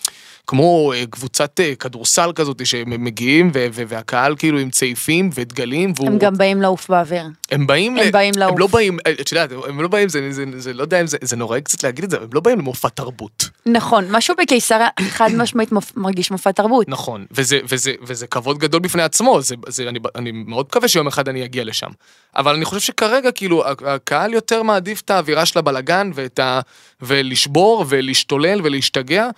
כמו 0.48 0.92
אה, 0.92 1.04
קבוצת 1.10 1.60
אה, 1.60 1.74
כדורסל 1.74 2.32
כזאת, 2.34 2.66
שהם 2.66 3.04
מגיעים 3.04 3.50
והקהל 3.54 4.34
כאילו 4.38 4.58
עם 4.58 4.70
צעיפים 4.70 5.30
ודגלים, 5.34 5.92
והוא... 5.96 6.08
הם 6.08 6.18
גם 6.18 6.36
באים 6.36 6.62
לעוף 6.62 6.88
באוויר. 6.88 7.26
הם 7.50 7.66
באים, 7.66 7.98
הם 7.98 8.06
ל... 8.06 8.10
באים 8.10 8.34
לעוף. 8.36 8.52
הם 8.52 8.58
לא 8.58 8.66
באים, 8.66 8.98
אה, 9.06 9.12
את 9.20 9.32
יודעת, 9.32 9.50
הם 9.68 9.80
לא 9.80 9.88
באים, 9.88 10.08
זה, 10.08 10.32
זה, 10.32 10.44
זה 10.56 10.72
לא 10.72 10.82
יודע 10.82 11.00
אם 11.00 11.06
זה, 11.06 11.16
זה 11.20 11.36
נורא 11.36 11.60
קצת 11.60 11.82
להגיד 11.82 12.04
את 12.04 12.10
זה, 12.10 12.16
הם 12.16 12.28
לא 12.32 12.40
באים 12.40 12.58
למופע 12.58 12.88
תרבות. 12.88 13.48
נכון, 13.66 14.04
משהו 14.10 14.34
בקיסריה 14.38 14.88
חד 15.08 15.28
משמעית 15.36 15.70
מרגיש 15.96 16.30
מופע 16.30 16.52
תרבות. 16.52 16.88
נכון, 16.88 17.26
וזה, 17.30 17.58
וזה, 17.68 17.92
וזה 18.02 18.26
כבוד 18.26 18.58
גדול 18.58 18.80
בפני 18.80 19.02
עצמו, 19.02 19.42
זה, 19.42 19.54
זה, 19.68 19.88
אני, 19.88 19.98
אני 20.14 20.32
מאוד 20.32 20.66
מקווה 20.66 20.88
שיום 20.88 21.06
אחד 21.06 21.28
אני 21.28 21.44
אגיע 21.44 21.64
לשם. 21.64 21.90
אבל 22.36 22.54
אני 22.54 22.64
חושב 22.64 22.80
שכרגע, 22.80 23.32
כאילו, 23.32 23.64
הקהל 23.86 24.34
יותר 24.34 24.62
מעדיף 24.62 25.00
את 25.00 25.10
האווירה 25.10 25.46
של 25.46 25.58
הבלגן, 25.58 26.10
ואת 26.14 26.38
ה... 26.38 26.60
ולשבור, 27.00 27.84
ולהשתולל, 27.88 28.60
ולהשתגע, 28.64 29.28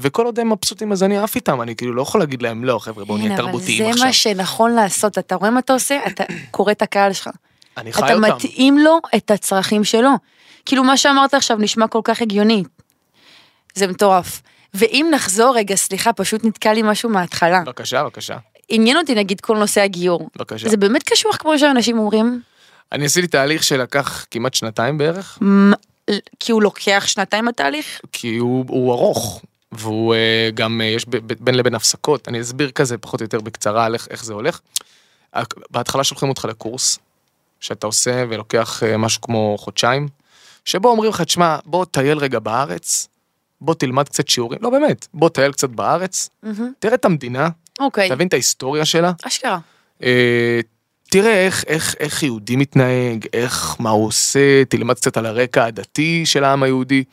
וכל 0.00 0.26
עוד 0.26 0.40
הם 0.40 0.52
מבסוטים 0.52 0.92
אז 0.92 1.02
אני 1.02 1.18
עף 1.18 1.36
איתם, 1.36 1.62
אני 1.62 1.76
כאילו 1.76 1.94
לא 1.94 2.02
יכול 2.02 2.20
להגיד 2.20 2.42
להם, 2.42 2.64
לא, 2.64 2.78
חבר'ה, 2.78 3.04
בואו 3.04 3.18
נהיה 3.18 3.36
תרבותיים 3.36 3.84
זה 3.84 3.90
עכשיו. 3.90 4.06
מה 4.06 4.12
שנכון 4.12 4.74
לעשות, 4.74 5.18
אתה 5.18 5.34
רואה 5.34 5.50
מה 5.50 5.60
אתה 5.60 5.72
עושה? 5.72 5.98
אתה 6.06 6.24
קורא 6.50 6.72
את 6.72 6.82
הקהל 6.82 7.12
שלך. 7.12 7.28
אני 7.76 7.92
חי 7.92 8.04
אתה 8.04 8.14
אותם. 8.14 8.24
מתאים 8.24 8.78
לו 8.78 8.98
את 9.16 9.30
הצרכים 9.30 9.84
שלו. 9.84 10.10
כאילו 10.64 10.84
מה 10.84 10.96
שאמרת 10.96 11.34
עכשיו 11.34 11.56
נשמע 11.56 11.86
כל 11.86 12.00
כך 12.04 12.22
הגיוני. 12.22 12.64
זה 13.74 13.86
מטורף. 13.86 14.42
ואם 14.74 15.06
נחזור, 15.14 15.56
רגע, 15.56 15.74
סליחה, 15.74 16.12
פשוט 16.12 16.44
נתקע 16.44 16.72
לי 16.72 16.82
משהו 16.82 17.10
מההתחלה. 17.10 17.60
בבקשה, 17.60 18.02
בבקשה, 18.02 18.36
עניין 18.68 18.96
אותי 18.96 19.14
נגיד 19.14 19.40
כל 19.40 19.58
נושא 19.58 19.80
הגיור. 19.80 20.30
בבקשה. 20.36 20.68
זה 20.68 20.76
באמת 20.76 21.02
קשוח 21.02 21.36
כמו 21.36 21.58
שאנשים 21.58 21.98
אומרים? 21.98 22.40
אני 22.92 23.04
עשיתי 23.04 23.26
תהליך 23.26 23.64
שלקח 23.64 24.26
כמעט 24.30 24.54
שנתיים 24.54 24.98
בערך, 24.98 25.38
כי 26.40 26.52
הוא 26.52 26.62
לוקח 26.62 27.04
שנתיים 27.06 27.48
התהליך? 27.48 28.00
כי 28.12 28.36
הוא, 28.36 28.64
הוא 28.68 28.92
ארוך, 28.92 29.42
והוא 29.72 30.14
אה, 30.14 30.50
גם, 30.54 30.80
אה, 30.80 30.86
יש 30.86 31.06
בין 31.40 31.54
לבין 31.54 31.74
הפסקות, 31.74 32.28
אני 32.28 32.40
אסביר 32.40 32.70
כזה 32.70 32.98
פחות 32.98 33.20
או 33.20 33.24
יותר 33.24 33.40
בקצרה 33.40 33.84
על 33.84 33.94
איך, 33.94 34.08
איך 34.10 34.24
זה 34.24 34.32
הולך. 34.32 34.60
בהתחלה 35.70 36.04
שולחים 36.04 36.28
אותך 36.28 36.44
לקורס, 36.44 36.98
שאתה 37.60 37.86
עושה 37.86 38.24
ולוקח 38.28 38.82
אה, 38.82 38.96
משהו 38.96 39.20
כמו 39.20 39.56
חודשיים, 39.58 40.08
שבו 40.64 40.88
אומרים 40.88 41.10
לך, 41.10 41.20
תשמע, 41.20 41.56
בוא 41.64 41.84
טייל 41.84 42.18
רגע 42.18 42.38
בארץ, 42.38 43.08
בוא 43.60 43.74
תלמד 43.74 44.08
קצת 44.08 44.28
שיעורים, 44.28 44.58
לא 44.62 44.70
באמת, 44.70 45.06
בוא 45.14 45.28
טייל 45.28 45.52
קצת 45.52 45.70
בארץ, 45.70 46.30
תראה 46.78 46.94
את 46.94 47.04
המדינה, 47.04 47.48
אוקיי, 47.80 48.08
תבין 48.08 48.28
את 48.28 48.32
ההיסטוריה 48.32 48.84
שלה, 48.84 49.12
אשכרה. 49.22 49.58
אה, 50.02 50.60
תראה 51.10 51.46
איך, 51.46 51.64
איך, 51.66 51.94
איך 52.00 52.22
יהודי 52.22 52.56
מתנהג, 52.56 53.26
איך, 53.32 53.76
מה 53.78 53.90
הוא 53.90 54.06
עושה, 54.06 54.64
תלמד 54.64 54.94
קצת 54.94 55.16
על 55.16 55.26
הרקע 55.26 55.64
הדתי 55.64 56.26
של 56.26 56.44
העם 56.44 56.62
היהודי. 56.62 57.04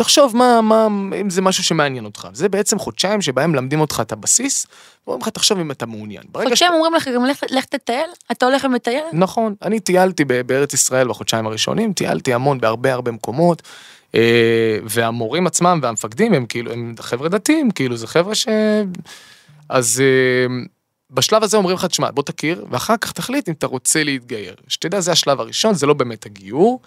תחשוב 0.00 0.36
מה, 0.36 0.60
מה, 0.60 0.86
אם 1.20 1.30
זה 1.30 1.42
משהו 1.42 1.64
שמעניין 1.64 2.04
אותך. 2.04 2.28
זה 2.32 2.48
בעצם 2.48 2.78
חודשיים 2.78 3.22
שבהם 3.22 3.52
מלמדים 3.52 3.80
אותך 3.80 3.98
את 4.02 4.12
הבסיס, 4.12 4.66
ואומרים 5.06 5.22
לך, 5.22 5.28
תחשוב 5.28 5.58
אם 5.58 5.70
אתה 5.70 5.86
מעוניין. 5.86 6.22
חודשיים 6.32 6.72
אומרים 6.72 6.94
לך 6.94 7.08
גם 7.08 7.24
לך- 7.24 7.44
לך 7.50 7.64
תטייל? 7.64 8.10
אתה 8.32 8.46
הולך 8.46 8.64
ומטייל? 8.64 9.04
נכון, 9.12 9.54
אני 9.62 9.80
טיילתי 9.80 10.24
בארץ 10.24 10.74
ישראל 10.74 11.08
בחודשיים 11.08 11.46
הראשונים, 11.46 11.92
טיילתי 11.92 12.34
המון 12.34 12.60
בהרבה 12.60 12.92
הרבה 12.92 13.10
מקומות, 13.10 13.62
אה, 14.14 14.20
והמורים 14.84 15.46
עצמם 15.46 15.80
והמפקדים 15.82 16.34
הם 16.34 16.46
כאילו, 16.46 16.72
הם 16.72 16.94
חבר'ה 17.00 17.28
דתיים, 17.28 17.70
כאילו 17.70 17.96
זה 17.96 18.06
חבר'ה 18.06 18.34
ש... 18.34 18.48
אז 19.68 20.00
אה, 20.00 20.54
בשלב 21.10 21.42
הזה 21.42 21.56
אומרים 21.56 21.76
לך, 21.76 21.84
תשמע, 21.84 22.10
בוא 22.10 22.22
תכיר, 22.22 22.66
ואחר 22.70 22.96
כך 22.96 23.12
תחליט 23.12 23.48
אם 23.48 23.54
אתה 23.54 23.66
רוצה 23.66 24.04
להתגייר. 24.04 24.54
שתדע, 24.68 25.00
זה 25.00 25.12
השלב 25.12 25.40
הראשון, 25.40 25.74
זה 25.74 25.86
לא 25.86 25.94
באמת 25.94 26.26
הגיור. 26.26 26.80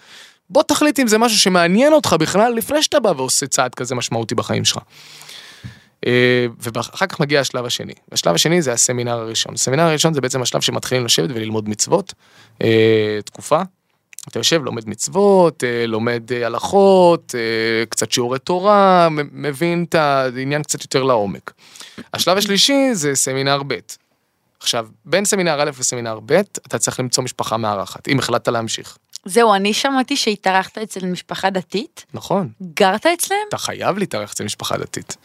בוא 0.50 0.62
תחליט 0.62 1.00
אם 1.00 1.06
זה 1.06 1.18
משהו 1.18 1.38
שמעניין 1.38 1.92
אותך 1.92 2.16
בכלל 2.18 2.52
לפני 2.52 2.82
שאתה 2.82 3.00
בא 3.00 3.12
ועושה 3.16 3.46
צעד 3.46 3.74
כזה 3.74 3.94
משמעותי 3.94 4.34
בחיים 4.34 4.64
שלך. 4.64 4.78
אה, 6.06 6.46
ואחר 6.58 7.06
כך 7.06 7.20
מגיע 7.20 7.40
השלב 7.40 7.64
השני. 7.64 7.92
השלב 8.12 8.34
השני 8.34 8.62
זה 8.62 8.72
הסמינר 8.72 9.18
הראשון. 9.18 9.54
הסמינר 9.54 9.82
הראשון 9.82 10.14
זה 10.14 10.20
בעצם 10.20 10.42
השלב 10.42 10.60
שמתחילים 10.60 11.04
לשבת 11.04 11.30
וללמוד 11.34 11.68
מצוות, 11.68 12.14
אה, 12.62 13.18
תקופה. 13.24 13.62
אתה 14.28 14.38
יושב, 14.38 14.64
לומד 14.64 14.88
מצוות, 14.88 15.64
אה, 15.64 15.86
לומד 15.86 16.30
הלכות, 16.44 17.34
קצת 17.88 18.12
שיעורי 18.12 18.38
תורה, 18.38 19.08
מבין 19.32 19.84
את 19.88 19.94
העניין 19.94 20.62
קצת 20.62 20.82
יותר 20.82 21.02
לעומק. 21.02 21.52
השלב 22.14 22.36
השלישי 22.36 22.90
זה 22.92 23.14
סמינר 23.14 23.62
ב'. 23.66 23.74
עכשיו, 24.60 24.86
בין 25.04 25.24
סמינר 25.24 25.62
א' 25.62 25.70
לסמינר 25.80 26.18
ב', 26.26 26.32
אתה 26.32 26.78
צריך 26.78 27.00
למצוא 27.00 27.24
משפחה 27.24 27.56
מארחת, 27.56 28.08
אם 28.08 28.18
החלטת 28.18 28.48
להמשיך. 28.48 28.98
זהו, 29.24 29.54
אני 29.54 29.72
שמעתי 29.72 30.16
שהתארחת 30.16 30.78
אצל 30.78 31.06
משפחה 31.06 31.50
דתית, 31.50 32.06
נכון, 32.14 32.48
גרת 32.62 33.06
אצלם? 33.06 33.36
אתה 33.48 33.58
חייב 33.58 33.98
להתארח 33.98 34.32
אצל 34.32 34.44
משפחה 34.44 34.76
דתית. 34.76 35.16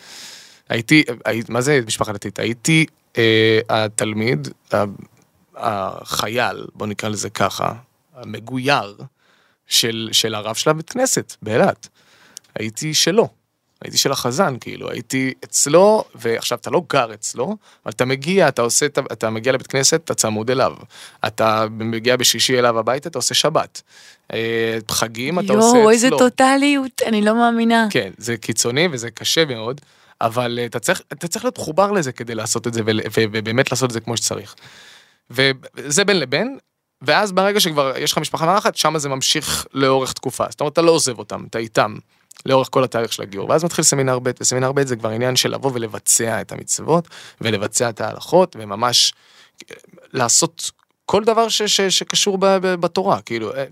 הייתי, 0.70 1.04
הי, 1.26 1.42
מה 1.50 1.62
זה 1.62 1.80
משפחה 1.88 2.14
דתית? 2.14 2.40
הייתי 2.40 2.86
אה, 3.18 3.60
התלמיד, 3.70 4.48
החייל, 5.56 6.66
בוא 6.74 6.88
נקרא 6.88 7.10
לזה 7.10 7.30
ככה, 7.30 7.74
המגויר 8.16 8.98
של, 9.68 10.10
של 10.12 10.36
הרב 10.36 10.56
של 10.56 10.70
הבית 10.70 10.90
כנסת 10.90 11.36
באילת. 11.42 11.88
הייתי 12.56 12.94
שלו, 12.94 13.30
הייתי 13.82 13.98
של 13.98 14.12
החזן, 14.12 14.56
כאילו, 14.62 14.90
הייתי 14.92 15.34
אצלו, 15.44 16.04
ועכשיו 16.16 16.58
אתה 16.62 16.70
לא 16.70 16.82
גר 16.90 17.14
אצלו, 17.14 17.46
אבל 17.86 17.92
אתה 17.94 18.06
מגיע, 18.06 18.48
אתה 18.48 18.62
עושה, 18.62 18.86
את 18.86 18.98
ה- 18.98 19.02
אתה 19.12 19.30
מגיע 19.30 19.52
לבית 19.54 19.68
כנסת, 19.68 20.02
אתה 20.06 20.14
צמוד 20.14 20.52
אליו. 20.52 20.74
אתה 21.28 21.66
מגיע 21.70 22.16
בשישי 22.18 22.60
אליו 22.60 22.80
הביתה, 22.80 23.10
אתה 23.10 23.18
עושה 23.18 23.34
שבת. 23.36 23.82
אה, 24.34 24.78
חגים, 24.92 25.40
אתה 25.40 25.54
עושה 25.54 25.68
אצלו. 25.70 25.80
יואו, 25.80 25.90
איזה 25.90 26.10
טוטליות, 26.10 27.02
אני 27.06 27.22
לא 27.22 27.36
מאמינה. 27.36 27.88
כן, 27.90 28.12
זה 28.18 28.38
קיצוני 28.38 28.88
וזה 28.92 29.12
קשה 29.12 29.46
מאוד, 29.46 29.82
אבל 30.22 30.60
אה, 30.62 30.66
אתה 30.66 30.80
צריך, 30.80 31.02
אתה 31.14 31.28
צריך 31.28 31.46
להיות 31.46 31.58
מחובר 31.58 31.92
לזה 31.92 32.12
כדי 32.12 32.36
לעשות 32.36 32.68
את 32.68 32.74
זה 32.74 32.82
ובאמת 33.32 33.72
לעשות 33.72 33.90
את 33.90 33.94
זה 33.94 34.00
כמו 34.00 34.18
שצריך. 34.18 34.56
וזה 35.30 36.06
בין 36.06 36.20
לבין, 36.20 36.58
ואז 37.02 37.32
ברגע 37.32 37.60
שכבר 37.60 37.94
יש 37.98 38.12
לך 38.12 38.18
משפחה 38.18 38.46
מארחת, 38.46 38.76
שם 38.76 38.98
זה 38.98 39.10
ממשיך 39.10 39.66
לאורך 39.74 40.14
תקופה. 40.14 40.46
זאת 40.50 40.60
אומרת, 40.62 40.74
אתה 40.74 40.82
לא 40.82 40.92
עוזב 40.92 41.20
אותם, 41.20 41.44
אתה 41.50 41.60
איתם. 41.60 41.96
לאורך 42.46 42.68
כל 42.72 42.84
התהליך 42.84 43.14
של 43.14 43.22
הגיור, 43.22 43.50
ואז 43.50 43.64
מתחיל 43.64 43.84
סמינר 43.84 44.20
ב', 44.20 44.32
וסמינר 44.40 44.72
ב' 44.72 44.86
זה 44.86 44.96
כבר 44.96 45.10
עניין 45.10 45.36
של 45.36 45.52
לבוא 45.54 45.72
ולבצע 45.74 46.42
את 46.42 46.52
המצוות, 46.52 47.08
ולבצע 47.42 47.90
את 47.90 48.02
ההלכות, 48.02 48.56
וממש 48.60 49.14
אה, 49.72 49.76
לעשות 50.14 50.72
כל 51.10 51.24
דבר 51.24 51.50
ש, 51.50 51.62
ש, 51.62 51.82
שקשור 51.82 52.38
ב, 52.38 52.46
ב, 52.46 52.76
בתורה, 52.76 53.22
כאילו, 53.22 53.56
אה, 53.56 53.66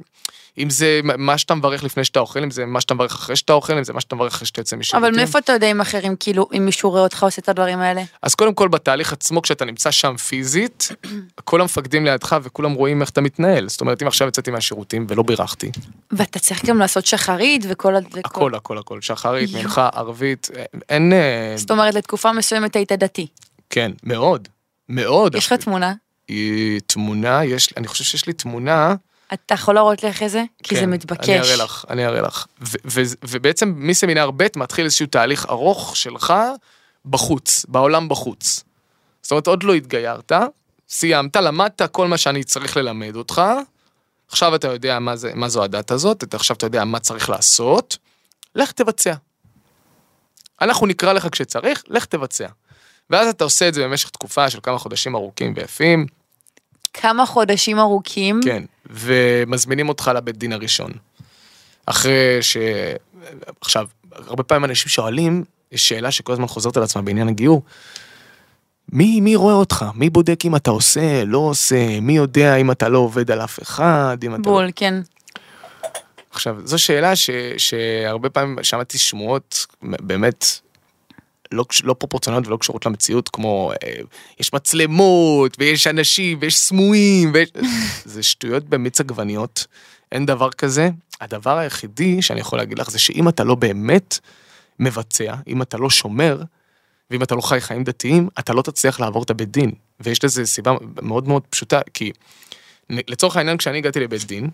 אם 0.58 0.70
זה 0.70 1.00
מה 1.04 1.38
שאתה 1.38 1.56
מברך 1.56 1.84
לפני 1.84 2.04
שאתה 2.04 2.20
אוכל, 2.20 2.44
אם 2.44 2.52
זה 2.52 2.66
מה 2.66 2.82
שאתה 2.82 2.94
מברך 2.94 3.16
אחרי 3.16 3.36
שאתה 3.36 3.54
אוכל, 3.54 3.78
אם 3.78 3.84
זה 3.84 3.94
מה 3.94 4.02
שאתה 4.02 4.16
מברך 4.16 4.34
אחרי 4.34 4.48
שאתה 4.48 4.60
יוצא 4.60 4.76
משירותים. 4.76 5.06
אבל 5.06 5.16
מאיפה 5.16 5.40
אתה 5.40 5.54
יודע 5.54 5.72
אם 5.72 5.82
אחרים, 5.82 6.16
כאילו, 6.20 6.48
אם 6.58 6.66
מישהו 6.66 6.90
רואה 6.90 7.02
אותך 7.02 7.24
עושה 7.24 7.42
את 7.42 7.50
הדברים 7.50 7.80
האלה? 7.80 8.04
אז 8.22 8.36
קודם 8.36 8.54
כל 8.54 8.68
בתהליך 8.68 9.14
עצמו, 9.14 9.42
כשאתה 9.42 9.66
נמצא 9.66 9.92
שם 9.92 10.18
פיזית, 10.18 10.90
כל 11.44 11.62
המפקדים 11.62 12.06
לידך 12.06 12.38
וכולם 12.44 12.74
רואים 12.74 13.02
איך 13.02 13.10
אתה 13.10 13.22
מתנהל. 13.22 13.70
זאת 13.70 13.82
אומרת, 13.82 14.02
אם 14.02 14.08
עכשיו 14.08 14.28
יצאתי 14.28 14.52
מהשירותים 14.52 15.06
ולא 15.10 15.24
בירכתי, 15.24 15.72
ואתה 16.12 16.40
צריך 16.40 16.66
גם 16.66 16.80
לעשות 16.80 17.06
שחרית 17.06 17.66
וכל 17.70 17.96
הכל, 17.96 18.56
הכל, 18.56 18.78
הכל, 18.78 19.02
שחרית. 19.02 19.50
מנחה, 19.54 19.90
ערבית, 19.94 20.50
אין... 20.90 21.14
אה, 21.14 21.54
זאת 21.58 21.72
אומרת, 21.72 21.94
לתקופה 21.94 22.32
מסוימת 22.32 22.76
היית 22.76 22.92
דתי. 22.92 23.28
כן, 23.70 23.92
מאוד, 24.04 24.48
מאוד. 24.90 25.36
יש 25.36 25.48
לך 25.48 25.54
תמונה? 25.54 25.94
היא 26.28 26.82
תמונה, 26.86 27.46
יש, 27.46 27.74
אני 27.78 27.88
חושב 27.88 28.04
שיש 28.04 28.28
לי 28.28 28.34
תמונה, 28.34 28.96
אתה 29.34 29.54
יכול 29.54 29.76
להראות 29.76 30.04
לי 30.04 30.10
אחרי 30.10 30.30
זה? 30.30 30.44
כי 30.64 30.76
זה 30.76 30.82
כן, 30.82 30.90
מתבקש. 30.90 31.30
אני 31.30 31.40
אראה 31.40 31.56
לך, 31.56 31.86
אני 31.90 32.06
אראה 32.06 32.22
לך. 32.22 32.46
ו- 32.62 32.78
ו- 32.86 33.16
ובעצם 33.24 33.74
מסמינר 33.78 34.32
ב' 34.32 34.48
מתחיל 34.56 34.86
איזשהו 34.86 35.08
תהליך 35.08 35.46
ארוך 35.50 35.98
שלך 35.98 36.34
בחוץ, 37.06 37.66
בעולם 37.70 38.10
בחוץ. 38.10 38.64
זאת 39.22 39.32
אומרת, 39.32 39.48
עוד 39.48 39.64
לא 39.64 39.74
התגיירת, 39.74 40.32
סיימת, 40.90 41.36
למדת 41.36 41.82
כל 41.82 42.08
מה 42.08 42.18
שאני 42.18 42.44
צריך 42.44 42.78
ללמד 42.78 43.16
אותך, 43.16 43.42
עכשיו 44.28 44.56
אתה 44.56 44.68
יודע 44.68 45.00
מה, 45.00 45.16
זה, 45.16 45.32
מה 45.36 45.50
זו 45.50 45.64
הדת 45.64 45.92
הזאת, 45.92 46.24
אתה, 46.24 46.38
עכשיו 46.38 46.58
אתה 46.58 46.66
יודע 46.66 46.86
מה 46.86 47.00
צריך 47.00 47.30
לעשות, 47.30 47.98
לך 48.56 48.72
תבצע. 48.72 49.14
אנחנו 50.62 50.88
נקרא 50.88 51.14
לך 51.14 51.28
כשצריך, 51.32 51.84
לך 51.88 52.06
תבצע. 52.06 52.48
ואז 53.10 53.28
אתה 53.28 53.44
עושה 53.44 53.68
את 53.68 53.74
זה 53.74 53.84
במשך 53.84 54.10
תקופה 54.10 54.50
של 54.50 54.60
כמה 54.64 54.78
חודשים 54.78 55.16
ארוכים 55.16 55.54
ויפים, 55.56 56.06
כמה 57.02 57.26
חודשים 57.26 57.80
ארוכים. 57.80 58.40
כן, 58.44 58.64
ומזמינים 58.90 59.90
אותך 59.90 60.12
לבית 60.16 60.38
דין 60.38 60.54
הראשון. 60.54 60.92
אחרי 61.86 62.38
ש... 62.42 62.58
עכשיו, 63.62 63.88
הרבה 64.12 64.44
פעמים 64.44 64.66
אנשים 64.66 64.90
שואלים, 64.90 65.44
יש 65.72 65.90
שאלה 65.90 66.12
שכל 66.12 66.34
הזמן 66.34 66.48
חוזרת 66.48 66.78
על 66.78 66.84
עצמה 66.84 67.02
בעניין 67.02 67.28
הגיור, 67.28 67.62
מי, 68.92 69.22
מי 69.22 69.36
רואה 69.36 69.54
אותך? 69.54 69.86
מי 69.96 70.10
בודק 70.10 70.46
אם 70.46 70.56
אתה 70.56 70.72
עושה, 70.72 71.24
לא 71.26 71.38
עושה? 71.38 72.00
מי 72.00 72.18
יודע 72.18 72.56
אם 72.56 72.72
אתה 72.72 72.90
לא 72.90 72.98
עובד 72.98 73.32
על 73.32 73.42
אף 73.42 73.62
אחד? 73.62 74.18
אם 74.24 74.36
אתה... 74.36 74.38
לא... 74.38 74.44
בול, 74.44 74.70
כן. 74.76 75.02
עכשיו, 76.32 76.58
זו 76.64 76.78
שאלה 76.78 77.16
ש, 77.16 77.30
שהרבה 77.58 78.30
פעמים 78.30 78.58
שמעתי 78.64 78.98
שמועות 78.98 79.66
באמת 79.82 80.46
לא, 81.52 81.66
לא 81.84 81.94
פרופורציונליות 81.94 82.48
ולא 82.48 82.58
קשורות 82.58 82.86
למציאות, 82.86 83.30
כמו 83.30 83.72
אה, 83.84 83.92
יש 84.40 84.54
מצלמות 84.54 85.56
ויש 85.60 85.88
אנשים 85.88 86.38
ויש 86.42 86.58
סמויים, 86.58 87.32
ויש... 87.34 87.50
זה 88.06 88.24
שטויות 88.24 88.64
במיץ 88.64 89.00
עגבניות, 89.00 89.68
אין 90.12 90.26
דבר 90.26 90.52
כזה. 90.52 90.90
הדבר 91.22 91.58
היחידי 91.58 92.22
שאני 92.22 92.40
יכול 92.40 92.60
להגיד 92.60 92.80
לך 92.80 92.90
זה 92.90 93.00
שאם 93.00 93.30
אתה 93.30 93.44
לא 93.44 93.56
באמת 93.56 94.20
מבצע, 94.80 95.36
אם 95.48 95.62
אתה 95.62 95.78
לא 95.78 95.90
שומר, 95.90 96.42
ואם 97.12 97.24
אתה 97.24 97.36
לא 97.36 97.42
חי 97.42 97.62
חיים 97.62 97.84
דתיים, 97.84 98.30
אתה 98.40 98.54
לא 98.54 98.62
תצליח 98.62 99.00
לעבור 99.00 99.24
את 99.24 99.30
הבית 99.30 99.52
דין. 99.52 99.72
ויש 100.00 100.24
לזה 100.24 100.46
סיבה 100.46 100.74
מאוד 101.02 101.28
מאוד 101.28 101.44
פשוטה, 101.50 101.80
כי 101.94 102.12
לצורך 102.90 103.38
העניין 103.38 103.58
כשאני 103.58 103.78
הגעתי 103.78 104.00
לבית 104.00 104.24
דין, 104.24 104.50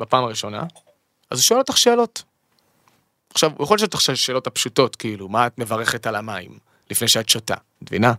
בפעם 0.00 0.24
הראשונה, 0.24 0.62
אז 1.30 1.38
הוא 1.38 1.42
שואל 1.42 1.58
אותך 1.58 1.78
שאלות. 1.78 2.22
עכשיו, 3.34 3.50
הוא 3.56 3.64
יכול 3.64 3.74
לשאול 3.74 3.86
אותך 3.92 4.00
שאלות 4.14 4.46
הפשוטות, 4.46 4.96
כאילו, 4.96 5.28
מה 5.28 5.46
את 5.46 5.58
מברכת 5.58 6.06
על 6.06 6.16
המים 6.16 6.58
לפני 6.90 7.08
שאת 7.08 7.28
שותה, 7.28 7.54
את 7.54 7.82
מבינה? 7.82 8.12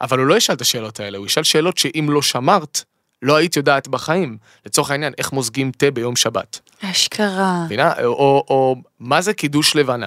אבל 0.00 0.18
הוא 0.18 0.26
לא 0.26 0.34
ישאל 0.34 0.54
את 0.54 0.60
השאלות 0.60 1.00
האלה, 1.00 1.18
הוא 1.18 1.26
ישאל 1.26 1.42
שאלות 1.42 1.78
שאם 1.78 2.06
לא 2.10 2.22
שמרת, 2.22 2.84
לא 3.22 3.36
היית 3.36 3.56
יודעת 3.56 3.88
בחיים. 3.88 4.38
לצורך 4.66 4.90
העניין, 4.90 5.12
איך 5.18 5.32
מוזגים 5.32 5.72
תה 5.72 5.90
ביום 5.90 6.16
שבת, 6.16 6.60
אשכרה. 6.80 7.64
מבינה? 7.64 7.92
או, 8.04 8.04
או, 8.04 8.44
או 8.48 8.76
מה 9.00 9.22
זה 9.22 9.34
קידוש 9.34 9.76
לבנה? 9.76 10.06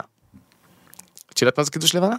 את 1.34 1.41
יודעת 1.41 1.57
מה 1.57 1.63
זה 1.63 1.72
קידוש 1.72 1.95
לבנה? 1.95 2.15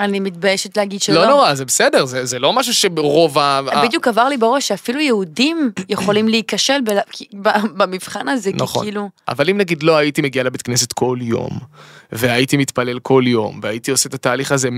אני 0.00 0.20
מתביישת 0.20 0.76
להגיד 0.76 1.02
שלא. 1.02 1.14
לא 1.22 1.26
נורא, 1.28 1.54
זה 1.54 1.64
בסדר, 1.64 2.04
זה, 2.04 2.24
זה 2.24 2.38
לא 2.38 2.52
משהו 2.52 2.74
שרוב 2.74 3.38
ה... 3.38 3.60
בדיוק 3.84 4.08
עבר 4.08 4.28
לי 4.28 4.36
בראש 4.36 4.68
שאפילו 4.68 5.00
יהודים 5.00 5.70
יכולים 5.88 6.28
להיכשל 6.28 6.78
כי- 7.10 7.26
ב- 7.42 7.66
במבחן 7.76 8.28
הזה, 8.28 8.50
כי 8.50 8.56
נכון. 8.56 8.84
כאילו... 8.84 9.08
אבל 9.28 9.50
אם 9.50 9.58
נגיד 9.58 9.82
לא 9.82 9.96
הייתי 9.96 10.22
מגיע 10.22 10.42
לבית 10.42 10.62
כנסת 10.62 10.92
כל 10.92 11.18
יום, 11.20 11.58
והייתי 12.12 12.56
מתפלל 12.56 12.98
כל 12.98 13.22
יום, 13.26 13.60
והייתי 13.62 13.90
עושה 13.90 14.08
את 14.08 14.14
התהליך 14.14 14.52
הזה 14.52 14.68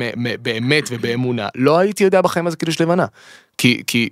באמת 0.42 0.84
ובאמונה, 0.90 1.48
לא 1.54 1.78
הייתי 1.78 2.04
יודע 2.04 2.20
בחיים 2.20 2.44
מה 2.44 2.50
זה 2.50 2.56
קידוש 2.56 2.80
לבנה. 2.80 3.06
כי, 3.58 3.82
כי 3.86 4.08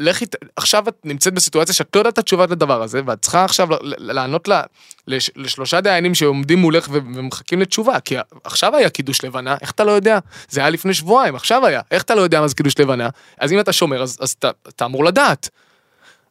לכי, 0.00 0.24
עכשיו 0.56 0.88
את 0.88 0.94
נמצאת 1.04 1.34
בסיטואציה 1.34 1.74
שאת 1.74 1.96
לא 1.96 2.00
יודעת 2.00 2.12
את 2.12 2.18
התשובה 2.18 2.46
לדבר 2.46 2.82
הזה, 2.82 3.00
ואת 3.06 3.22
צריכה 3.22 3.44
עכשיו 3.44 3.68
לענות 3.80 4.48
לה, 4.48 4.62
לש, 5.08 5.30
לשלושה 5.36 5.80
דיינים 5.80 6.14
שעומדים 6.14 6.58
מולך 6.58 6.88
ומחכים 6.92 7.60
לתשובה, 7.60 8.00
כי 8.00 8.14
עכשיו 8.44 8.76
היה 8.76 8.90
קידוש 8.90 9.24
לבנה, 9.24 9.56
איך 9.60 9.70
אתה 9.70 9.84
לא 9.84 9.90
יודע? 9.90 10.18
זה 10.48 10.60
היה 10.60 10.70
לפני 10.70 10.94
שבועיים, 10.94 11.34
עכשיו 11.34 11.66
היה, 11.66 11.80
איך 11.90 12.02
אתה 12.02 12.14
לא 12.14 12.20
יודע 12.20 12.40
מה 12.40 12.48
זה 12.48 12.54
קידוש 12.54 12.78
לבנה? 12.78 13.08
אז 13.38 13.52
אם 13.52 13.60
אתה 13.60 13.72
שומר, 13.72 14.02
אז, 14.02 14.18
אז 14.20 14.30
אתה, 14.30 14.50
אתה 14.68 14.84
אמור 14.84 15.04
לדעת. 15.04 15.48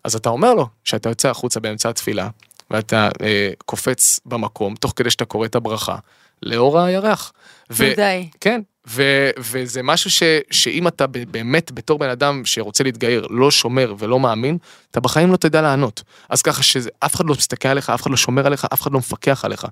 אז 0.03 0.15
אתה 0.15 0.29
אומר 0.29 0.53
לו 0.53 0.67
שאתה 0.83 1.09
יוצא 1.09 1.29
החוצה 1.29 1.59
באמצע 1.59 1.89
התפילה, 1.89 2.29
ואתה 2.71 3.09
אה, 3.21 3.51
קופץ 3.65 4.19
במקום, 4.25 4.75
תוך 4.75 4.93
כדי 4.95 5.09
שאתה 5.11 5.25
קורא 5.25 5.45
את 5.45 5.55
הברכה, 5.55 5.95
לאור 6.43 6.79
הירח. 6.79 7.33
ו- 7.69 7.93
די. 7.95 8.29
כן, 8.41 8.61
ו- 8.87 9.29
וזה 9.37 9.83
משהו 9.83 10.11
ש- 10.11 10.23
שאם 10.51 10.87
אתה 10.87 11.07
באמת 11.07 11.71
בתור 11.71 11.99
בן 11.99 12.09
אדם 12.09 12.41
שרוצה 12.45 12.83
להתגייר, 12.83 13.27
לא 13.29 13.51
שומר 13.51 13.93
ולא 13.99 14.19
מאמין, 14.19 14.57
אתה 14.91 14.99
בחיים 14.99 15.31
לא 15.31 15.37
תדע 15.37 15.61
לענות. 15.61 16.03
אז 16.29 16.41
ככה 16.41 16.63
שאף 16.63 17.15
אחד 17.15 17.25
לא 17.25 17.35
מסתכל 17.37 17.67
עליך, 17.67 17.89
אף 17.89 18.01
אחד 18.01 18.11
לא 18.11 18.17
שומר 18.17 18.45
עליך, 18.45 18.67
אף 18.73 18.81
אחד 18.81 18.91
לא 18.91 18.99
מפקח 18.99 19.45
עליך. 19.45 19.65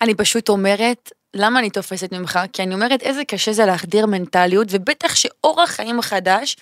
אני 0.00 0.14
פשוט 0.14 0.48
אומרת, 0.48 1.12
למה 1.34 1.58
אני 1.58 1.70
תופסת 1.70 2.12
ממך? 2.12 2.38
כי 2.52 2.62
אני 2.62 2.74
אומרת 2.74 3.02
איזה 3.02 3.24
קשה 3.24 3.52
זה 3.52 3.66
להחדיר 3.66 4.06
מנטליות, 4.06 4.68
ובטח 4.70 5.14
שאורח 5.14 5.70
חיים 5.70 6.02
חדש 6.02 6.56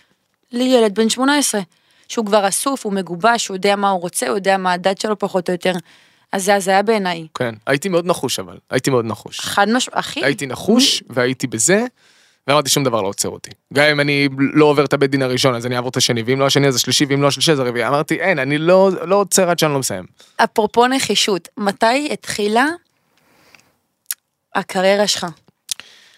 לילד 0.52 0.94
בן 0.94 1.08
18, 1.08 1.60
שהוא 2.08 2.26
כבר 2.26 2.48
אסוף, 2.48 2.84
הוא 2.84 2.92
מגובש, 2.92 3.48
הוא 3.48 3.56
יודע 3.56 3.76
מה 3.76 3.90
הוא 3.90 4.00
רוצה, 4.00 4.28
הוא 4.28 4.36
יודע 4.36 4.56
מה 4.56 4.72
הדת 4.72 5.00
שלו 5.00 5.18
פחות 5.18 5.48
או 5.48 5.54
יותר. 5.54 5.72
אז 6.33 6.45
זה 6.45 6.54
הזיה 6.54 6.83
בעיניי. 6.83 7.26
כן, 7.38 7.54
הייתי 7.66 7.88
מאוד 7.88 8.06
נחוש 8.06 8.38
אבל, 8.38 8.59
הייתי 8.71 8.90
מאוד 8.90 9.04
נחוש. 9.04 9.40
חד 9.40 9.68
משמעית, 9.68 9.99
אחי, 9.99 10.25
הייתי 10.25 10.47
נחוש 10.47 11.02
והייתי 11.11 11.47
בזה, 11.47 11.85
ואמרתי 12.47 12.71
שום 12.71 12.85
דבר 12.85 13.02
לא 13.02 13.09
עוצר 13.09 13.28
אותי. 13.28 13.50
גם 13.75 13.85
אם 13.85 14.00
אני 14.00 14.28
לא 14.38 14.64
עובר 14.64 14.85
את 14.85 14.92
הבית 14.92 15.11
דין 15.11 15.23
הראשון 15.23 15.54
אז 15.54 15.66
אני 15.66 15.76
אעבור 15.76 15.90
את 15.90 15.97
השני, 15.97 16.23
ואם 16.26 16.40
לא 16.40 16.47
השני 16.47 16.68
אז 16.68 16.76
השלישי, 16.76 17.04
ואם 17.09 17.23
לא 17.23 17.28
השלישי 17.28 17.52
אז 17.52 17.59
הרביעי. 17.59 17.88
אמרתי 17.88 18.14
אין, 18.14 18.38
אני 18.38 18.59
לא 18.59 18.90
לא 19.02 19.16
עוצר 19.16 19.50
עד 19.50 19.59
שאני 19.59 19.73
לא 19.73 19.78
מסיים. 19.78 20.04
אפרופו 20.37 20.87
נחישות, 20.87 21.49
מתי 21.56 22.09
התחילה 22.12 22.66
הקריירה 24.54 25.06
שלך? 25.06 25.26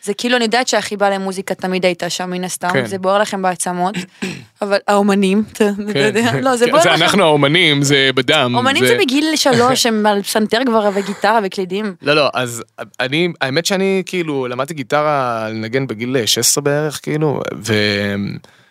זה 0.03 0.15
כאילו, 0.15 0.37
אני 0.37 0.45
יודעת 0.45 0.69
שהחיבה 0.69 1.11
למוזיקה 1.11 1.55
תמיד 1.55 1.85
הייתה 1.85 2.11
שם 2.11 2.31
מן 2.31 2.45
הסתם, 2.45 2.69
כן. 2.73 2.87
זה 2.87 2.99
בוער 2.99 3.19
לכם 3.19 3.43
בעצמות, 3.43 3.95
אבל 4.63 4.79
האומנים, 4.89 5.45
אתה 5.53 5.65
כן. 5.93 5.99
יודע, 5.99 6.41
לא, 6.41 6.57
זה 6.57 6.65
כן, 6.65 6.71
בוער 6.71 6.83
זה 6.83 6.91
לכם. 6.91 7.03
אנחנו 7.03 7.23
האומנים, 7.23 7.83
זה 7.83 8.11
בדם. 8.15 8.53
אומנים 8.57 8.87
זה 8.87 8.97
בגיל 9.01 9.37
שלוש, 9.37 9.87
הם 9.87 10.07
על 10.07 10.23
פסנתר 10.23 10.61
כבר 10.67 10.91
וגיטרה 10.95 11.41
וקלידים. 11.45 11.95
לא, 12.03 12.15
לא, 12.15 12.31
אז 12.35 12.63
אני, 13.01 13.29
האמת 13.41 13.67
שאני 13.67 14.03
כאילו 14.07 14.47
למדתי 14.49 14.75
גיטרה 14.75 15.47
לנגן 15.51 15.87
בגיל 15.87 16.27
16 16.27 16.63
בערך, 16.65 17.01
כאילו, 17.03 17.41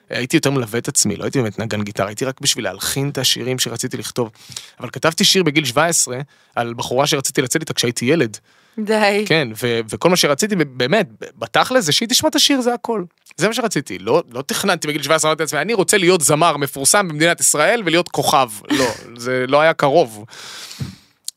והייתי 0.10 0.38
יותר 0.38 0.51
מלווה 0.51 0.79
את 0.79 0.88
עצמי, 0.88 1.15
לא 1.15 1.24
הייתי 1.24 1.41
באמת 1.41 1.60
נגן 1.60 1.81
גיטרה, 1.81 2.07
הייתי 2.07 2.25
רק 2.25 2.41
בשביל 2.41 2.63
להלחין 2.63 3.10
את 3.10 3.17
השירים 3.17 3.60
שרציתי 3.60 3.98
לכתוב. 3.98 4.31
אבל 4.79 4.89
כתבתי 4.89 5.24
שיר 5.24 5.43
בגיל 5.43 5.65
17 5.65 6.17
על 6.55 6.74
בחורה 6.74 7.07
שרציתי 7.07 7.41
לצאת 7.41 7.62
איתה 7.62 7.74
כשהייתי 7.74 8.05
ילד. 8.05 8.38
די. 8.79 9.24
כן, 9.27 9.48
ו- 9.63 9.79
וכל 9.89 10.10
מה 10.10 10.15
שרציתי 10.15 10.55
באמת, 10.55 11.10
בתכל'ס 11.38 11.84
זה 11.84 11.91
שהיא 11.91 12.10
תשמע 12.10 12.29
את 12.29 12.36
השיר, 12.36 12.62
זה 12.62 12.74
הכל. 12.74 13.03
זה 13.38 13.48
מה 13.48 13.53
שרציתי, 13.53 14.00
לא, 14.00 14.24
לא 14.31 14.41
תכננתי 14.41 14.88
בגיל 14.88 15.03
17, 15.03 15.31
אמרתי 15.31 15.43
לעצמי, 15.43 15.60
אני 15.60 15.74
רוצה 15.74 15.98
להיות 15.98 16.22
זמר 16.22 16.57
מפורסם 16.57 17.07
במדינת 17.07 17.39
ישראל 17.39 17.81
ולהיות 17.86 18.10
כוכב. 18.10 18.50
לא, 18.72 18.86
זה 19.15 19.46
לא 19.48 19.62
היה 19.62 19.74
קרוב. 19.74 20.25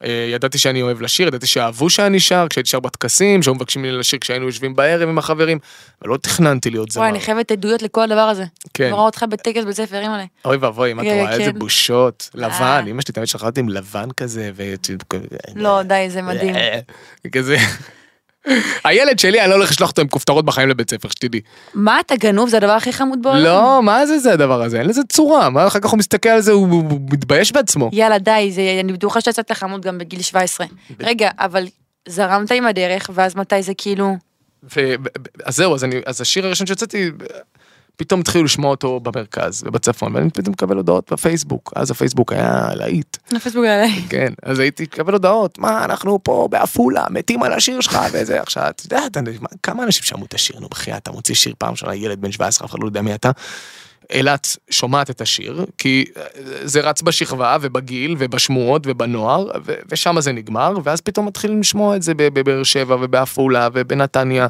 אה, 0.04 0.26
ידעתי 0.34 0.58
שאני 0.58 0.82
אוהב 0.82 1.00
לשיר, 1.02 1.28
ידעתי 1.28 1.46
שאהבו 1.46 1.90
שאני 1.90 2.20
שר, 2.20 2.46
כשהייתי 2.50 2.70
שר 2.70 2.80
בטקסים, 2.80 3.42
שהיו 3.42 3.54
מבקשים 3.54 3.82
ממני 3.82 3.96
לשיר 3.96 4.18
כשהיינו 4.18 4.46
יושבים 4.46 4.76
בערב 4.76 5.08
עם 5.08 5.18
החברים, 5.18 5.58
אבל 6.02 6.10
לא 6.10 6.16
תכננתי 6.16 6.70
להיות 6.70 6.90
זמר. 6.90 7.02
וואי, 7.02 7.10
אני 7.10 7.20
חייבת 7.20 7.50
עדויות 7.50 7.82
לכל 7.82 8.02
הדבר 8.02 8.20
הזה. 8.20 8.44
כן. 8.74 8.84
אני 8.84 8.92
רואה 8.92 9.04
אותך 9.04 9.24
בטקס 9.30 9.64
בית 9.64 9.76
ספר, 9.76 10.00
אימא'לה. 10.00 10.24
אוי 10.44 10.56
ואבוי, 10.56 10.92
אם 10.92 11.00
את 11.00 11.04
כן, 11.04 11.18
רואה 11.20 11.32
איזה 11.32 11.52
כן. 11.52 11.58
בושות, 11.58 12.30
לבן, 12.34 12.62
אה. 12.62 12.90
אמא 12.90 13.02
שלי 13.02 13.14
תמיד 13.14 13.28
שלחה 13.28 13.46
אותי 13.46 13.60
עם 13.60 13.68
לבן 13.68 14.08
כזה, 14.16 14.50
ו... 14.54 14.74
לא, 15.56 15.82
די, 15.82 16.06
זה 16.08 16.22
מדהים. 16.22 16.54
כזה. 17.32 17.56
הילד 18.84 19.18
שלי, 19.18 19.40
אני 19.40 19.50
לא 19.50 19.54
הולך 19.54 19.70
לשלוח 19.70 19.90
אותו 19.90 20.02
עם 20.02 20.08
כופתרות 20.08 20.44
בחיים 20.44 20.68
לבית 20.68 20.90
ספר, 20.90 21.08
שתדעי. 21.08 21.40
מה, 21.74 22.00
אתה 22.00 22.16
גנוב? 22.16 22.48
זה 22.48 22.56
הדבר 22.56 22.72
הכי 22.72 22.92
חמוד 22.92 23.22
בעולם? 23.22 23.44
לא, 23.44 23.82
מה 23.82 24.06
זה 24.06 24.18
זה 24.18 24.32
הדבר 24.32 24.62
הזה? 24.62 24.78
אין 24.78 24.86
לזה 24.86 25.00
צורה, 25.08 25.50
מה 25.50 25.66
אחר 25.66 25.80
כך 25.80 25.90
הוא 25.90 25.98
מסתכל 25.98 26.28
על 26.28 26.40
זה, 26.40 26.52
הוא 26.52 26.84
מתבייש 27.12 27.52
בעצמו. 27.52 27.90
יאללה, 27.92 28.18
די, 28.18 28.50
זה, 28.52 28.62
אני 28.84 28.92
בטוחה 28.92 29.20
שיצאת 29.20 29.50
לחמוד 29.50 29.82
גם 29.82 29.98
בגיל 29.98 30.22
17. 30.22 30.66
רגע, 31.00 31.30
אבל 31.38 31.66
זרמת 32.08 32.50
עם 32.50 32.66
הדרך, 32.66 33.10
ואז 33.14 33.36
מתי 33.36 33.62
זה 33.62 33.72
כאילו... 33.78 34.16
ו- 34.76 34.94
אז 35.44 35.56
זהו, 35.56 35.74
אז, 35.74 35.84
אני, 35.84 35.96
אז 36.06 36.20
השיר 36.20 36.46
הראשון 36.46 36.66
שיצאתי, 36.66 37.10
פתאום 38.00 38.20
התחילו 38.20 38.44
לשמוע 38.44 38.70
אותו 38.70 39.00
במרכז 39.00 39.62
ובצפון, 39.66 40.14
ואני 40.16 40.30
פתאום 40.30 40.52
מקבל 40.52 40.76
הודעות 40.76 41.12
בפייסבוק, 41.12 41.72
אז 41.76 41.90
הפייסבוק 41.90 42.32
היה 42.32 42.68
להיט, 42.74 43.16
לפייסבוק 43.32 43.64
עליי. 43.64 44.02
כן, 44.08 44.32
אז 44.42 44.58
הייתי 44.58 44.82
מקבל 44.82 45.12
הודעות, 45.12 45.58
מה, 45.58 45.84
אנחנו 45.84 46.18
פה 46.22 46.48
בעפולה, 46.50 47.04
מתים 47.10 47.42
על 47.42 47.52
השיר 47.52 47.80
שלך, 47.80 47.98
וזה, 48.12 48.40
עכשיו, 48.40 48.68
את 48.68 48.82
יודעת, 48.84 49.16
אני- 49.16 49.30
מה- 49.40 49.48
כמה 49.62 49.82
אנשים 49.84 50.02
שמעו 50.04 50.24
את 50.24 50.34
השיר, 50.34 50.60
נו 50.60 50.68
בחייאת, 50.68 51.02
אתה 51.02 51.12
מוציא 51.12 51.34
שיר 51.34 51.54
פעם 51.58 51.70
ראשונה, 51.70 51.94
ילד 51.94 52.20
בן 52.20 52.32
17, 52.32 52.66
אף 52.66 52.70
אחד 52.70 52.78
לא 52.82 52.86
יודע 52.86 53.02
מי 53.02 53.14
אתה. 53.14 53.30
אילת 54.12 54.56
שומעת 54.70 55.10
את 55.10 55.20
השיר, 55.20 55.64
כי 55.78 56.04
אה, 56.16 56.22
זה 56.64 56.80
רץ 56.80 57.02
בשכבה 57.02 57.56
ובגיל 57.60 58.16
ובשמועות 58.18 58.82
ובנוער, 58.86 59.46
ו- 59.66 59.74
ושם 59.90 60.20
זה 60.20 60.32
נגמר, 60.32 60.74
ואז 60.84 61.00
פתאום 61.00 61.26
מתחילים 61.26 61.60
לשמוע 61.60 61.96
את 61.96 62.02
זה 62.02 62.12
בבאר 62.16 62.62
שבע 62.62 62.96
ובעפולה 63.00 63.68
ובנתניה. 63.72 64.46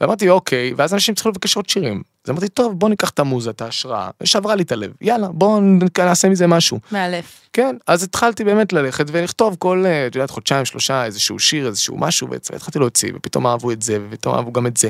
ואמרתי 0.00 0.28
אוקיי, 0.28 0.72
ואז 0.76 0.94
אנשים 0.94 1.14
צריכים 1.14 1.32
לבקש 1.32 1.56
עוד 1.56 1.68
שירים. 1.68 2.02
אז 2.24 2.30
אמרתי 2.30 2.48
טוב 2.48 2.78
בוא 2.78 2.88
ניקח 2.88 3.10
את 3.10 3.18
המוזה, 3.18 3.50
את 3.50 3.62
ההשראה, 3.62 4.10
ושברה 4.20 4.54
לי 4.54 4.62
את 4.62 4.72
הלב, 4.72 4.92
יאללה 5.00 5.28
בוא 5.28 5.60
נעשה 5.98 6.28
מזה 6.28 6.46
משהו. 6.46 6.80
מאלף. 6.92 7.40
כן, 7.52 7.76
אז 7.86 8.02
התחלתי 8.02 8.44
באמת 8.44 8.72
ללכת 8.72 9.06
ולכתוב 9.12 9.56
כל, 9.58 9.84
אה, 9.86 10.06
את 10.06 10.14
יודעת, 10.14 10.30
חודשיים, 10.30 10.64
שלושה, 10.64 11.04
איזשהו 11.04 11.38
שיר, 11.38 11.66
איזשהו 11.66 11.98
משהו, 11.98 12.28
והתחלתי 12.30 12.78
להוציא, 12.78 13.12
ופתאום 13.14 13.46
אהבו 13.46 13.72
את 13.72 13.82
זה, 13.82 13.98
ופתאום 14.08 14.34
אהבו 14.34 14.52
גם 14.52 14.66
את 14.66 14.76
זה. 14.76 14.88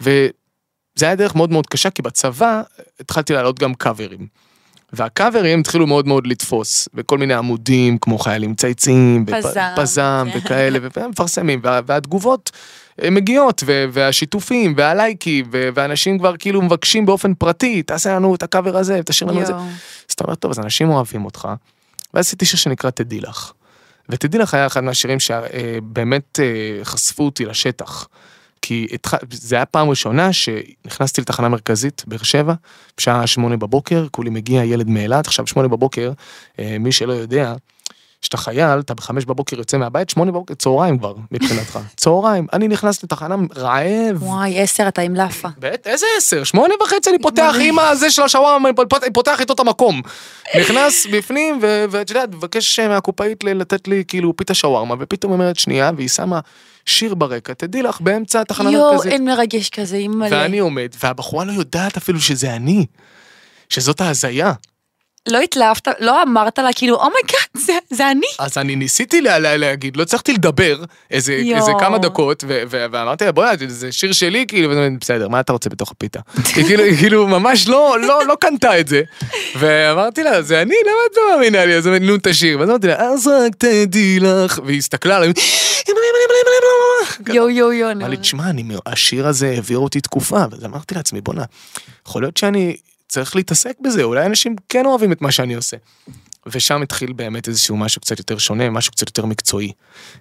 וזה 0.00 0.30
היה 1.00 1.14
דרך 1.14 1.34
מאוד 1.34 1.50
מאוד 1.50 1.66
קשה, 1.66 1.90
כי 1.90 2.02
בצבא 2.02 2.62
התחלתי 3.00 3.32
להעלות 3.32 3.58
גם 3.58 3.74
קאברים. 3.74 4.26
והקאברים 4.92 5.60
התחילו 5.60 5.86
מאוד 5.86 6.06
מאוד 6.08 6.26
לתפוס, 6.26 6.88
בכל 6.94 7.18
מיני 7.18 7.34
עמודים, 7.34 7.98
כמו 7.98 8.18
חיילים 8.18 8.54
צייצים, 8.54 9.26
פזם, 9.26 9.48
פזם 9.76 10.26
כן. 10.32 10.38
וכאלה, 10.38 10.78
ומפרסמים, 10.96 11.60
וה- 11.62 11.80
והתגובות 11.86 12.50
אה, 13.02 13.10
מגיעות, 13.10 13.62
ו- 13.66 13.84
והשיתופים, 13.92 14.74
והלייקים, 14.76 15.44
ו- 15.52 15.68
ואנשים 15.74 16.18
כבר 16.18 16.36
כאילו 16.36 16.62
מבקשים 16.62 17.06
באופן 17.06 17.34
פרטי, 17.34 17.82
תעשה 17.82 18.14
לנו 18.16 18.34
את 18.34 18.42
הקאבר 18.42 18.76
הזה, 18.76 19.00
תשאיר 19.04 19.30
לנו 19.30 19.40
את 19.40 19.46
זה. 19.46 19.52
אז 19.54 20.12
אתה 20.14 20.24
אומר, 20.24 20.34
טוב, 20.34 20.50
אז 20.50 20.58
אנשים 20.58 20.90
אוהבים 20.90 21.24
אותך. 21.24 21.48
ואז 22.14 22.26
עשיתי 22.26 22.44
שיר 22.44 22.58
שנקרא 22.58 22.90
תדעי 22.90 23.20
לך. 23.20 23.52
ותדעי 24.08 24.40
לך 24.40 24.54
היה 24.54 24.66
אחד 24.66 24.84
מהשירים 24.84 25.18
שבאמת 25.20 26.40
אה, 26.42 26.84
חשפו 26.84 27.24
אותי 27.24 27.44
לשטח. 27.44 28.08
כי 28.62 28.86
התח... 28.92 29.14
זה 29.30 29.56
היה 29.56 29.66
פעם 29.66 29.90
ראשונה 29.90 30.32
שנכנסתי 30.32 31.20
לתחנה 31.20 31.48
מרכזית, 31.48 32.04
באר 32.06 32.22
שבע, 32.22 32.54
בשעה 32.96 33.26
שמונה 33.26 33.56
בבוקר, 33.56 34.06
כולי 34.10 34.30
מגיע 34.30 34.64
ילד 34.64 34.88
מאילת, 34.88 35.26
עכשיו 35.26 35.46
שמונה 35.46 35.68
בבוקר, 35.68 36.12
אה, 36.58 36.76
מי 36.80 36.92
שלא 36.92 37.12
יודע, 37.12 37.54
כשאתה 38.22 38.36
חייל, 38.36 38.78
אתה 38.80 38.94
בחמש 38.94 39.24
בבוקר 39.24 39.56
יוצא 39.58 39.76
מהבית, 39.76 40.10
שמונה 40.10 40.30
בבוקר, 40.32 40.54
צהריים 40.54 40.98
כבר, 40.98 41.14
מבחינתך. 41.30 41.78
צהריים, 41.96 42.46
אני 42.52 42.68
נכנס 42.68 43.04
לתחנה 43.04 43.34
רעב, 43.56 44.22
וואי, 44.22 44.60
עשר, 44.60 44.88
אתה 44.88 45.02
עם 45.02 45.14
לאפה. 45.14 45.48
בית, 45.58 45.86
איזה 45.86 46.06
עשר? 46.18 46.44
שמונה 46.44 46.74
וחצי 46.82 47.10
אני 47.10 47.18
פותח 47.18 47.54
עם 47.60 47.78
הזה 47.78 48.10
של 48.10 48.22
השווארמה, 48.22 48.68
אני 48.68 48.76
פות- 48.76 49.04
פותח 49.14 49.40
איתו 49.40 49.52
את 49.52 49.60
המקום. 49.60 50.02
נכנס 50.60 51.06
בפנים, 51.12 51.58
ואת 51.90 52.10
יודעת, 52.10 52.28
מבקש 52.34 52.80
מהקופאית 52.80 53.44
לתת 53.44 53.88
לי 53.88 54.04
כאילו 54.08 54.36
פיתה 54.36 54.54
שווארמה, 54.54 54.94
ופתאום 55.00 55.32
אומרת 55.32 55.58
שנייה, 55.58 55.90
והיא 55.96 56.08
שמה 56.08 56.40
שיר 56.86 57.14
ברקע, 57.14 57.52
תדעי 57.54 57.82
לך, 57.82 58.00
באמצע 58.00 58.40
התחנה 58.40 58.70
יואו, 58.72 58.88
המרכזית. 58.90 59.12
אין 59.12 59.24
מרגש 59.24 59.68
כזה, 59.68 59.96
אימא'לה. 59.96 60.36
ואני 60.36 60.58
עומד, 60.58 60.88
והבחורה 61.02 61.44
לא 61.44 61.52
יודעת 61.52 61.96
אפילו 61.96 62.20
שזה 62.20 62.54
אני. 62.56 62.86
שזאת 63.68 64.00
ההזיה. 64.00 64.52
לא 65.28 65.40
התלהבת, 65.40 65.88
לא 66.00 66.22
אמרת 66.22 66.58
לה 66.58 66.68
כאילו, 66.74 66.96
oh 66.96 67.08
my 67.08 67.21
god, 67.21 67.46
זה- 67.56 67.72
זה 67.90 68.10
אני. 68.10 68.26
אז 68.38 68.58
אני 68.58 68.76
ניסיתי 68.76 69.20
לה, 69.20 69.38
לה, 69.38 69.56
להגיד, 69.56 69.96
לא 69.96 70.02
הצלחתי 70.02 70.32
לדבר 70.32 70.84
איזה. 71.10 71.32
איזה 71.56 71.72
כמה 71.80 71.98
דקות, 71.98 72.44
ו- 72.48 72.62
ו- 72.70 72.86
ואמרתי 72.92 73.24
לה, 73.24 73.32
בוא'נה, 73.32 73.52
זה 73.68 73.92
שיר 73.92 74.12
שלי, 74.12 74.44
כאילו, 74.48 74.70
בסדר, 75.00 75.28
מה 75.28 75.40
אתה 75.40 75.52
רוצה 75.52 75.70
בתוך 75.70 75.90
הפיתה? 75.90 76.20
היא 76.56 76.64
כאילו, 76.64 76.82
כאילו 76.98 77.26
ממש 77.28 77.68
לא, 77.68 77.96
לא, 78.00 78.26
לא 78.26 78.36
קנתה 78.40 78.80
את 78.80 78.88
זה. 78.88 79.02
ואמרתי 79.58 80.22
לה, 80.22 80.42
זה 80.42 80.62
אני, 80.62 80.74
למה 80.84 80.94
את 81.10 81.16
לא 81.16 81.22
מאמינה 81.36 81.64
לי? 81.64 81.74
אז 81.74 81.86
אומרת, 81.86 82.02
נו, 82.02 82.14
תשיר. 82.22 82.58
ואז 82.58 82.68
אמרתי 82.68 82.86
לה, 82.86 82.94
אז 83.08 83.26
רק 83.26 83.54
תדעי 83.58 84.18
לך, 84.20 84.58
והיא 84.64 84.78
הסתכלה 84.78 85.16
עליי, 85.16 85.32
יואו, 87.28 87.50
יואו, 87.50 87.72
יואו. 87.72 87.92
אמר 87.92 88.08
לי, 88.08 88.16
תשמע, 88.16 88.44
השיר 88.86 89.26
הזה 89.26 89.48
העביר 89.50 89.78
אותי 89.78 90.00
תקופה, 90.00 90.44
ואז 90.50 90.64
אמרתי 90.64 90.94
לעצמי, 90.94 91.20
בואנה, 91.20 91.44
יכול 92.06 92.22
להיות 92.22 92.36
שאני 92.36 92.76
צריך 93.12 93.36
להתעסק 93.36 93.74
בזה, 93.80 94.02
אולי 94.02 94.26
אנשים 94.26 94.56
כן 94.68 94.86
אוהבים 94.86 95.12
את 95.12 95.22
מה 95.22 95.32
שאני 95.32 95.54
עושה. 95.54 95.76
ושם 96.46 96.82
התחיל 96.82 97.12
באמת 97.12 97.48
איזשהו 97.48 97.76
משהו 97.76 98.00
קצת 98.00 98.18
יותר 98.18 98.38
שונה, 98.38 98.70
משהו 98.70 98.92
קצת 98.92 99.08
יותר 99.08 99.26
מקצועי. 99.26 99.72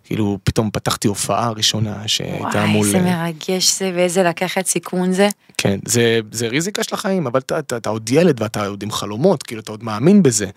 כאילו, 0.04 0.40
פתאום 0.44 0.70
פתחתי 0.74 1.08
הופעה 1.08 1.52
ראשונה 1.52 2.08
שהייתה 2.08 2.48
וואי, 2.48 2.68
מול... 2.68 2.88
איזה 2.88 3.00
מרגש 3.00 3.80
זה, 3.80 3.92
ואיזה 3.96 4.24
לקחת 4.24 4.66
סיכון 4.66 5.14
זה. 5.14 5.30
כן, 5.58 5.80
זה, 5.86 6.20
זה 6.32 6.48
ריזיקה 6.48 6.84
של 6.84 6.96
החיים, 6.96 7.28
אבל 7.28 7.40
אתה, 7.40 7.60
אתה, 7.60 7.78
אתה 7.78 7.90
עוד 7.90 8.10
ילד 8.10 8.42
ואתה 8.42 8.66
עוד 8.66 8.84
עם 8.84 8.92
חלומות, 8.92 9.44
כאילו, 9.44 9.62
אתה 9.62 9.72
עוד 9.72 9.84
מאמין 9.84 10.24
בזה. 10.24 10.50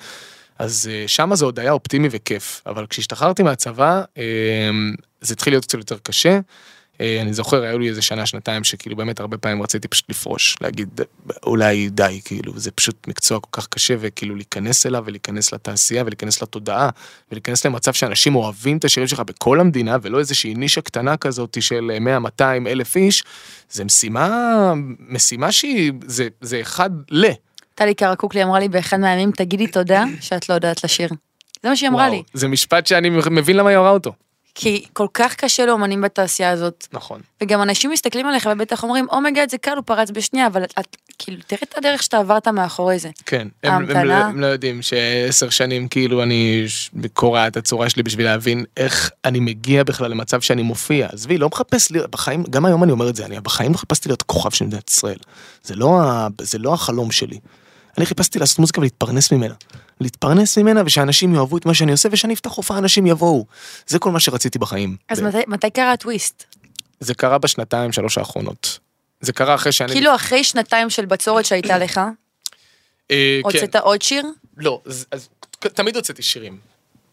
אז 0.59 0.91
אה, 0.93 1.05
שמה 1.07 1.37
זה 1.37 1.45
עוד 1.45 1.59
היה 1.59 1.73
אופטימי 1.73 2.09
וכיף, 2.11 2.63
אבל 2.67 2.87
כשהשתחררתי 2.87 3.43
מהצבא, 3.43 4.03
אה, 4.19 4.71
זה 5.21 5.35
התחיל 5.35 5.53
להיות 5.53 5.65
קצת 5.65 5.79
יותר 5.79 5.97
קשה. 6.03 6.41
אה, 7.01 7.23
אני 7.23 7.33
זוכר, 7.33 7.63
היו 7.63 7.79
לי 7.79 7.89
איזה 7.89 8.03
שנה, 8.03 8.27
שנתיים, 8.27 8.65
שכאילו 8.65 8.97
באמת 8.97 9.21
הרבה 9.21 9.39
פעמים 9.39 9.63
רציתי 9.63 9.89
פשוט 9.89 10.11
לפרוש, 10.11 10.57
להגיד, 10.61 11.01
אולי 11.47 11.89
די, 11.89 12.21
כאילו, 12.25 12.53
זה 12.59 12.71
פשוט 12.71 13.09
מקצוע 13.09 13.41
כל 13.41 13.49
כך 13.53 13.67
קשה, 13.67 13.95
וכאילו 14.01 14.35
להיכנס 14.37 14.87
אליו, 14.87 15.03
ולהיכנס 15.07 15.53
לתעשייה, 15.53 16.03
ולהיכנס 16.03 16.43
לתודעה, 16.43 16.91
ולהיכנס 17.31 17.67
למצב 17.67 17.93
שאנשים 17.93 18.37
אוהבים 18.37 18.77
את 18.77 18.85
השירים 18.85 19.09
שלך 19.09 19.21
בכל 19.21 19.61
המדינה, 19.61 19.97
ולא 20.03 20.19
איזושהי 20.19 20.55
נישה 20.55 20.81
קטנה 20.81 21.17
כזאת 21.17 21.57
של 21.61 21.91
100-200 22.39 22.43
אלף 22.67 22.97
איש, 22.97 23.25
זה 23.71 23.85
משימה, 23.85 24.73
משימה 25.09 25.53
שהיא, 25.53 25.93
זה, 26.07 26.29
זה 26.41 26.61
אחד 26.61 26.91
ל. 27.11 27.27
טלי 27.75 27.95
קרקוקלי 27.95 28.45
אמרה 28.45 28.61
לי 28.61 28.69
באחד 28.69 28.97
מהימים, 29.01 29.31
תגידי 29.31 29.67
תודה 29.67 30.05
שאת 30.21 30.49
לא 30.49 30.55
יודעת 30.55 30.85
לשיר. 30.85 31.09
זה 31.63 31.69
מה 31.69 31.77
שהיא 31.77 31.89
אמרה 31.89 32.03
וואו, 32.03 32.15
לי. 32.15 32.23
זה 32.35 32.49
משפט 32.49 32.87
שאני 32.87 33.11
מבין 33.11 33.57
למה 33.57 33.71
היא 33.71 33.79
אמרה 33.79 33.91
אותו. 33.91 34.13
כי 34.55 34.85
כל 34.93 35.07
כך 35.15 35.35
קשה 35.35 35.67
לאומנים 35.67 36.01
בתעשייה 36.01 36.51
הזאת. 36.51 36.87
נכון. 36.93 37.21
וגם 37.43 37.63
אנשים 37.63 37.91
מסתכלים 37.91 38.27
עליך 38.27 38.49
ובטח 38.53 38.83
אומרים, 38.83 39.07
oh 39.11 39.22
my 39.22 39.34
god 39.34 39.51
זה 39.51 39.59
קל, 39.59 39.77
הוא 39.77 39.83
פרץ 39.87 40.11
בשנייה, 40.11 40.47
אבל 40.47 40.65
את, 40.65 40.97
כאילו, 41.19 41.39
תראה 41.47 41.61
את 41.63 41.79
הדרך 41.79 42.03
שאתה 42.03 42.19
עברת 42.19 42.49
מאחורי 42.49 42.99
זה. 42.99 43.11
כן, 43.27 43.49
הם, 43.63 43.73
הם, 43.91 44.07
לא-. 44.07 44.15
הם 44.15 44.41
לא 44.41 44.47
יודעים 44.47 44.83
שעשר 44.83 45.49
שנים 45.51 45.89
כאילו 45.89 46.23
אני 46.23 46.65
קורע 47.13 47.47
את 47.47 47.57
הצורה 47.57 47.91
שלי 47.91 48.03
בשביל 48.03 48.27
להבין 48.27 48.65
איך 48.77 49.11
אני 49.25 49.41
מגיע 49.41 49.85
בכלל 49.85 50.11
למצב 50.11 50.41
שאני 50.41 50.63
מופיע. 50.63 51.09
עזבי, 51.13 51.39
לא 51.39 51.49
מחפש 51.49 51.91
להיות, 51.91 52.11
בחיים, 52.11 52.45
גם 52.51 52.65
היום 52.65 52.85
אני 52.85 52.93
אומר 52.93 53.09
את 53.09 53.17
זה, 53.17 53.27
אני 53.27 53.41
בחיים 53.41 53.73
לא 53.73 53.77
חיפשתי 53.79 54.09
להיות 54.09 54.23
כוכב 54.23 54.51
של 54.51 54.65
מדינת 54.65 54.91
ישראל. 54.91 55.19
זה 55.63 55.75
לא, 55.75 56.01
ה- 56.03 56.29
זה 56.41 56.59
לא 56.59 56.75
החלום 56.75 57.11
שלי. 57.11 57.39
אני 57.99 58.07
חיפשתי 58.07 58.39
לעשות 58.39 58.59
מוזיקה 58.59 58.81
ולהתפרנס 58.81 59.33
ממנה. 59.33 59.55
להתפרנס 60.01 60.59
ממנה 60.59 60.83
ושאנשים 60.87 61.35
יאהבו 61.35 61.57
את 61.57 61.67
מה 61.67 61.75
שאני 61.75 61.93
עושה 61.93 62.09
ושאני 62.13 62.35
אפתח 62.35 62.51
הופעה 62.51 62.79
אנשים 62.79 63.07
יבואו. 63.07 63.47
זה 63.87 63.99
כל 63.99 64.11
מה 64.11 64.21
שרציתי 64.21 64.59
בחיים. 64.59 64.97
אז 65.09 65.21
ו- 65.21 65.25
מתי, 65.25 65.39
מתי 65.47 65.71
קרה 65.71 65.93
הטוויסט? 65.93 66.45
זה 67.01 67.15
קרה 67.15 67.39
בשנתיים 67.39 67.93
שלוש 67.93 68.19
האחרונות. 68.19 68.79
זה 69.21 69.33
קרה 69.33 69.55
אחרי 69.55 69.73
שאני... 69.73 69.93
כאילו 69.93 70.15
אחרי 70.15 70.45
שנתיים 70.45 70.91
של 70.91 71.05
בצורת 71.05 71.45
שהייתה 71.45 71.79
לך, 71.79 72.01
אה, 73.11 73.41
כן. 73.43 73.49
הוצאת 73.57 73.77
עוד 73.77 74.03
שיר? 74.03 74.25
לא, 74.57 74.81
אז, 74.87 75.07
אז 75.11 75.29
תמיד 75.59 75.97
הוצאתי 75.97 76.23
שירים. 76.23 76.59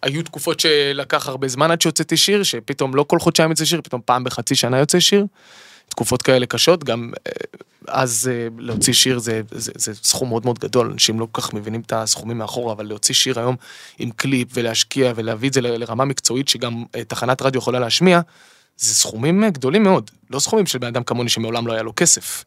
היו 0.04 0.24
תקופות 0.24 0.60
שלקח 0.60 1.28
הרבה 1.28 1.48
זמן 1.48 1.72
עד 1.72 1.82
שהוצאתי 1.82 2.18
שיר, 2.18 2.44
שפתאום 2.44 2.96
לא 2.96 3.04
כל 3.04 3.20
חודשיים 3.20 3.50
יוצא 3.50 3.66
שיר, 3.66 3.82
פתאום 3.82 4.02
פעם 4.06 4.24
בחצי 4.24 4.56
שנה 4.56 4.80
יוצא 4.80 5.00
שיר. 5.00 5.26
תקופות 5.92 6.22
כאלה 6.22 6.46
קשות, 6.46 6.84
גם 6.84 7.12
אה, 7.28 7.32
אז 7.88 8.30
אה, 8.32 8.48
להוציא 8.58 8.94
שיר 8.94 9.20
זה, 9.20 9.42
זה, 9.52 9.72
זה 9.76 9.94
סכום 10.04 10.30
מאוד 10.30 10.46
מאוד 10.46 10.60
גדול, 10.60 10.92
אנשים 10.92 11.20
לא 11.20 11.28
כל 11.32 11.42
כך 11.42 11.54
מבינים 11.54 11.82
את 11.82 11.94
הסכומים 11.94 12.38
מאחורה, 12.38 12.74
אבל 12.74 12.86
להוציא 12.86 13.16
שיר 13.16 13.40
היום 13.40 13.56
עם 14.00 14.10
קליפ 14.12 14.48
ולהשקיע 14.54 15.14
ולהביא 15.16 15.50
את 15.50 15.54
זה 15.54 15.62
לרמה 15.62 16.06
מקצועית 16.06 16.48
שגם 16.48 16.84
אה, 16.96 17.04
תחנת 17.04 17.42
רדיו 17.42 17.60
יכולה 17.60 17.80
להשמיע, 17.80 18.22
זה 18.78 18.94
סכומים 18.94 19.50
גדולים 19.50 19.84
מאוד, 19.84 20.12
לא 20.30 20.40
סכומים 20.40 20.66
של 20.66 20.80
בן 20.80 20.88
אדם 20.88 21.04
כמוני 21.04 21.30
שמעולם 21.30 21.68
לא 21.68 21.74
היה 21.74 21.84
לו 21.84 21.94
כסף. 21.96 22.44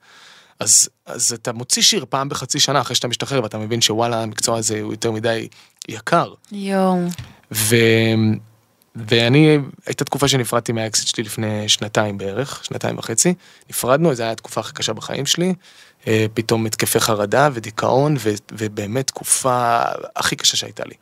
אז, 0.61 0.88
אז 1.07 1.33
אתה 1.33 1.52
מוציא 1.52 1.83
שיר 1.83 2.04
פעם 2.09 2.28
בחצי 2.28 2.61
שנה 2.61 2.80
אחרי 2.80 2.96
שאתה 2.96 3.09
משתחרר 3.09 3.42
ואתה 3.42 3.59
מבין 3.59 3.80
שוואלה 3.80 4.22
המקצוע 4.22 4.59
הזה 4.59 4.80
הוא 4.80 4.92
יותר 4.92 5.11
מדי 5.11 5.48
יקר. 5.88 6.33
יואו. 6.52 6.98
ו... 7.52 7.76
ואני, 8.96 9.59
הייתה 9.87 10.04
תקופה 10.04 10.28
שנפרדתי 10.28 10.72
מהאקסיט 10.72 11.07
שלי 11.07 11.24
לפני 11.24 11.68
שנתיים 11.68 12.18
בערך, 12.18 12.64
שנתיים 12.64 12.98
וחצי. 12.98 13.35
נפרדנו, 13.70 14.14
זו 14.14 14.22
הייתה 14.22 14.33
התקופה 14.33 14.61
הכי 14.61 14.74
קשה 14.74 14.92
בחיים 14.92 15.26
שלי. 15.26 15.54
אה, 16.07 16.26
פתאום 16.35 16.66
התקפי 16.66 17.00
חרדה 17.00 17.48
ודיכאון, 17.52 18.16
ו... 18.18 18.30
ובאמת 18.52 19.07
תקופה 19.07 19.83
הכי 20.16 20.37
קשה 20.37 20.57
שהייתה 20.57 20.85
לי. 20.85 20.94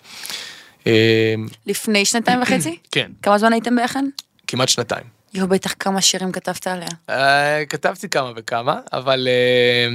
אה, 0.87 1.35
לפני 1.67 2.05
שנתיים 2.05 2.41
וחצי? 2.43 2.79
כן, 2.91 3.11
כמה 3.23 3.39
זמן 3.39 3.53
הייתם 3.53 3.77
ביחד? 3.77 4.03
כמעט 4.47 4.69
שנתיים. 4.69 5.05
יואו, 5.35 5.49
בטח 5.49 5.75
כמה 5.79 6.01
שירים 6.01 6.33
כתבת 6.33 6.67
עליה. 6.67 6.89
אה, 7.11 7.67
כתבתי 7.67 8.09
כמה 8.09 8.33
וכמה, 8.37 8.81
אבל, 8.93 9.29
אה, 9.29 9.95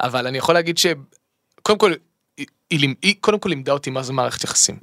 אבל 0.00 0.26
אני 0.26 0.38
יכול 0.38 0.54
להגיד 0.54 0.78
ש... 0.78 0.86
קודם 1.62 1.78
כל, 1.78 1.92
היא, 2.36 2.46
היא, 2.70 2.94
היא 3.02 3.14
קודם 3.20 3.38
כל 3.38 3.48
לימדה 3.48 3.72
אותי 3.72 3.90
מה 3.90 4.02
זה 4.02 4.12
מערכת 4.12 4.44
יחסים. 4.44 4.76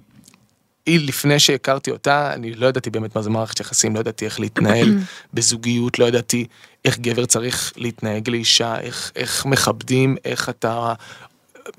היא, 0.87 1.07
לפני 1.07 1.39
שהכרתי 1.39 1.91
אותה, 1.91 2.33
אני 2.33 2.53
לא 2.53 2.67
ידעתי 2.67 2.89
באמת 2.89 3.15
מה 3.15 3.21
זה 3.21 3.29
מערכת 3.29 3.59
יחסים, 3.59 3.95
לא 3.95 3.99
ידעתי 3.99 4.25
איך 4.25 4.39
להתנהל 4.39 4.97
בזוגיות, 5.33 5.99
לא 5.99 6.05
ידעתי 6.05 6.45
איך 6.85 6.99
גבר 6.99 7.25
צריך 7.25 7.73
להתנהג 7.75 8.29
לאישה, 8.29 8.79
איך, 8.79 9.11
איך 9.15 9.45
מכבדים, 9.45 10.17
איך 10.25 10.49
אתה... 10.49 10.93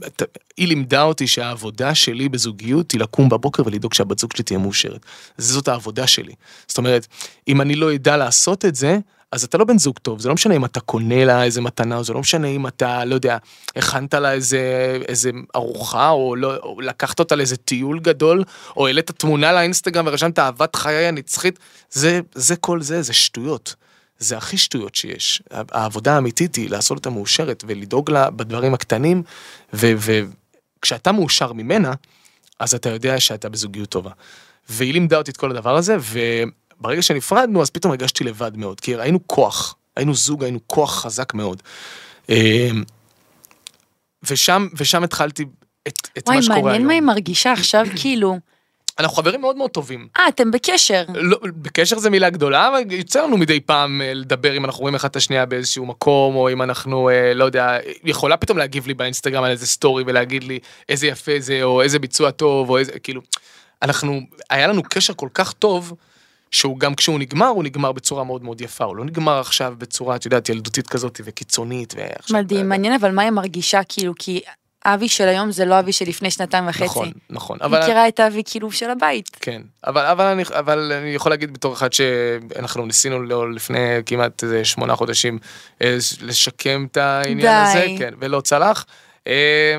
אתה... 0.07 0.25
היא 0.57 0.69
לימדה 0.69 1.03
אותי 1.03 1.27
שהעבודה 1.27 1.95
שלי 1.95 2.29
בזוגיות 2.29 2.93
היא 2.93 3.01
לקום 3.01 3.29
בבוקר 3.29 3.63
ולדאוג 3.67 3.95
שהבת 3.95 4.19
זוג 4.19 4.33
שלי 4.37 4.45
תהיה 4.45 4.59
מאושרת. 4.59 5.01
זאת 5.39 5.69
העבודה 5.69 6.07
שלי. 6.07 6.33
זאת 6.69 6.79
אומרת, 6.79 7.07
אם 7.49 7.61
אני 7.61 7.75
לא 7.75 7.95
אדע 7.95 8.17
לעשות 8.17 8.65
את 8.65 8.75
זה, 8.75 8.99
אז 9.33 9.45
אתה 9.45 9.59
לא 9.59 9.65
בן 9.65 9.79
זוג 9.79 9.99
טוב, 9.99 10.21
זה 10.21 10.29
לא 10.29 10.35
משנה 10.35 10.57
אם 10.57 10.65
אתה 10.65 10.81
קונה 10.81 11.25
לה 11.25 11.45
איזה 11.45 11.61
מתנה, 11.61 11.97
או 11.97 12.05
זה 12.05 12.13
לא 12.13 12.21
משנה 12.21 12.47
אם 12.47 12.67
אתה, 12.67 13.05
לא 13.05 13.15
יודע, 13.15 13.39
הכנת 13.77 14.15
לה 14.15 14.33
איזה, 14.33 14.61
איזה 15.09 15.31
ארוחה, 15.57 16.11
או, 16.11 16.37
לא, 16.37 16.57
או 16.57 16.81
לקחת 16.81 17.19
אותה 17.19 17.37
לאיזה 17.37 17.57
טיול 17.57 18.01
גדול, 18.01 18.45
או 18.77 18.87
העלית 18.87 19.11
תמונה 19.11 19.53
לאינסטגרם 19.53 20.07
ורשמת 20.07 20.39
אהבת 20.39 20.77
חיי 20.77 21.07
הנצחית, 21.07 21.59
זה, 21.91 22.21
זה 22.35 22.57
כל 22.57 22.83
זה, 22.83 23.03
זה 23.03 23.13
שטויות. 23.13 23.75
זה 24.19 24.37
הכי 24.37 24.57
שטויות 24.57 24.95
שיש. 24.95 25.43
העבודה 25.51 26.15
האמיתית 26.15 26.55
היא 26.55 26.71
לעשות 26.71 26.99
אותה 26.99 27.11
מאושרת 27.11 27.65
ולדאוג 27.67 28.11
לה 28.11 28.31
בדברים 28.31 28.75
הקטנים, 28.75 29.23
וכשאתה 29.73 31.13
מאושר 31.13 31.53
ממנה, 31.53 31.93
אז 32.59 32.75
אתה 32.75 32.89
יודע 32.89 33.21
שאתה 33.21 33.49
בזוגיות 33.49 33.89
טובה. 33.89 34.11
והיא 34.69 34.93
לימדה 34.93 35.19
אותי 35.19 35.31
את 35.31 35.37
כל 35.37 35.51
הדבר 35.51 35.77
הזה, 35.77 35.97
וברגע 36.81 37.03
שנפרדנו, 37.03 37.63
אז 37.63 37.71
פתאום 37.71 37.91
הרגשתי 37.91 38.25
לבד 38.25 38.57
מאוד, 38.57 38.81
כי 38.81 38.97
היינו 38.97 39.27
כוח, 39.27 39.77
היינו 39.97 40.15
זוג, 40.15 40.43
היינו 40.45 40.59
כוח 40.67 41.03
חזק 41.03 41.35
מאוד. 41.35 41.63
אה, 42.31 42.71
ושם, 44.23 44.67
ושם 44.77 45.05
התחלתי 45.05 45.45
את, 45.89 46.09
את 46.19 46.23
וואי, 46.27 46.37
מה 46.37 46.43
שקורה 46.43 46.59
היום. 46.59 46.67
מעניין 46.67 46.87
מה 46.87 46.93
היא 46.93 47.03
מרגישה 47.03 47.53
עכשיו, 47.53 47.87
כאילו. 48.01 48.39
אנחנו 48.99 49.17
חברים 49.17 49.41
מאוד 49.41 49.57
מאוד 49.57 49.71
טובים. 49.71 50.09
אה, 50.17 50.29
אתם 50.29 50.51
בקשר. 50.51 51.05
לא, 51.15 51.39
בקשר 51.43 51.99
זה 51.99 52.11
מילה 52.11 52.31
גדולה, 52.31 52.69
אבל 52.69 52.93
יוצא 52.93 53.23
לנו 53.23 53.37
מדי 53.37 53.61
פעם 53.61 54.03
אה, 54.03 54.15
לדבר 54.15 54.57
אם 54.57 54.65
אנחנו 54.65 54.81
רואים 54.81 54.95
אחד 54.95 55.09
את 55.09 55.17
השנייה 55.17 55.47
באיזשהו 55.47 55.87
מקום, 55.87 56.37
או 56.37 56.53
אם 56.53 56.63
אנחנו, 56.63 57.09
אה, 57.09 57.35
לא 57.35 57.45
יודע, 57.45 57.79
יכולה 58.05 58.37
פתאום 58.37 58.59
להגיב 58.59 58.87
לי 58.87 58.95
באינסטגרם 58.95 59.45
על 59.45 59.51
איזה 59.51 59.67
סטורי 59.67 60.05
ולהגיד 60.07 60.45
לי 60.45 60.59
איזה 60.89 61.07
יפה 61.07 61.33
זה, 61.39 61.63
או 61.63 61.83
איזה 61.83 61.99
ביצוע 61.99 62.31
טוב, 62.31 62.71
או 62.71 62.79
איזה, 62.79 62.99
כאילו, 62.99 63.21
אנחנו, 63.83 64.21
היה 64.51 64.67
לנו 64.67 64.83
קשר 64.83 65.15
כל 65.15 65.29
כך 65.35 65.53
טוב, 65.53 65.95
שהוא 66.51 66.79
גם 66.79 66.95
כשהוא 66.95 67.19
נגמר, 67.19 67.47
הוא 67.47 67.65
נגמר 67.65 67.93
בצורה 67.93 68.25
מאוד 68.25 68.45
מאוד 68.45 68.61
יפה, 68.61 68.85
הוא 68.85 68.97
לא 68.97 69.05
נגמר 69.05 69.41
עכשיו 69.41 69.75
בצורה, 69.79 70.17
את 70.17 70.25
יודעת, 70.25 70.49
ילדותית 70.49 70.89
כזאת 70.89 71.21
וקיצונית. 71.25 71.95
מדהים, 72.31 72.69
מעניין 72.69 72.95
אבל 72.95 73.11
מה 73.11 73.23
היא 73.23 73.31
מרגישה, 73.31 73.81
כאילו, 73.89 74.15
כי 74.19 74.41
אבי 74.85 75.09
של 75.09 75.29
היום 75.29 75.51
זה 75.51 75.65
לא 75.65 75.79
אבי 75.79 75.93
של 75.93 76.05
לפני 76.09 76.31
שנתיים 76.31 76.69
וחצי. 76.69 76.85
נכון, 76.85 77.11
נכון. 77.31 77.59
היא 77.61 77.71
מכירה 77.71 78.09
את 78.09 78.21
אבי 78.21 78.43
כאילו 78.47 78.73
של 78.73 78.91
הבית. 78.91 79.37
כן, 79.41 79.63
אבל, 79.87 80.07
אבל, 80.07 80.25
אני, 80.25 80.43
אבל 80.51 80.93
אני 80.93 81.09
יכול 81.09 81.33
להגיד 81.33 81.53
בתור 81.53 81.73
אחד 81.75 81.93
שאנחנו 81.93 82.87
ניסינו 82.87 83.23
לו 83.23 83.51
לפני 83.51 83.79
כמעט 84.07 84.45
שמונה 84.63 84.97
חודשים 84.97 85.39
אה, 85.83 85.97
לשקם 86.23 86.87
את 86.91 86.97
העניין 86.97 87.41
די. 87.41 87.49
הזה, 87.49 87.87
כן, 87.99 88.15
ולא 88.19 88.41
צלח. 88.41 88.87
אה, 89.29 89.77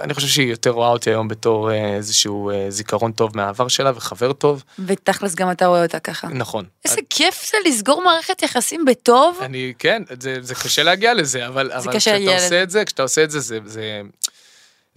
אני 0.00 0.14
חושב 0.14 0.28
שהיא 0.28 0.50
יותר 0.50 0.70
רואה 0.70 0.88
אותי 0.88 1.10
היום 1.10 1.28
בתור 1.28 1.70
אה, 1.70 1.94
איזשהו 1.96 2.50
אה, 2.50 2.66
זיכרון 2.68 3.12
טוב 3.12 3.36
מהעבר 3.36 3.68
שלה 3.68 3.92
וחבר 3.94 4.32
טוב, 4.32 4.64
ותכלס 4.86 5.34
גם 5.34 5.50
אתה 5.50 5.66
רואה 5.66 5.82
אותה 5.82 5.98
ככה. 5.98 6.28
נכון. 6.28 6.64
איזה 6.84 7.00
כיף 7.10 7.50
זה 7.50 7.56
לסגור 7.66 8.02
מערכת 8.02 8.42
יחסים 8.42 8.84
בטוב. 8.84 9.38
אני, 9.42 9.72
כן, 9.78 10.02
זה, 10.20 10.36
זה 10.40 10.54
קשה 10.54 10.82
להגיע 10.82 11.14
לזה, 11.14 11.46
אבל, 11.46 11.72
אבל 11.72 11.98
כשאתה 11.98 12.34
עושה. 12.34 12.62
את 12.62 12.70
זה, 12.70 12.84
כשאתה 12.84 13.02
עושה 13.02 13.24
את 13.24 13.30
זה, 13.30 13.40
זה, 13.40 13.58
זה, 13.64 14.00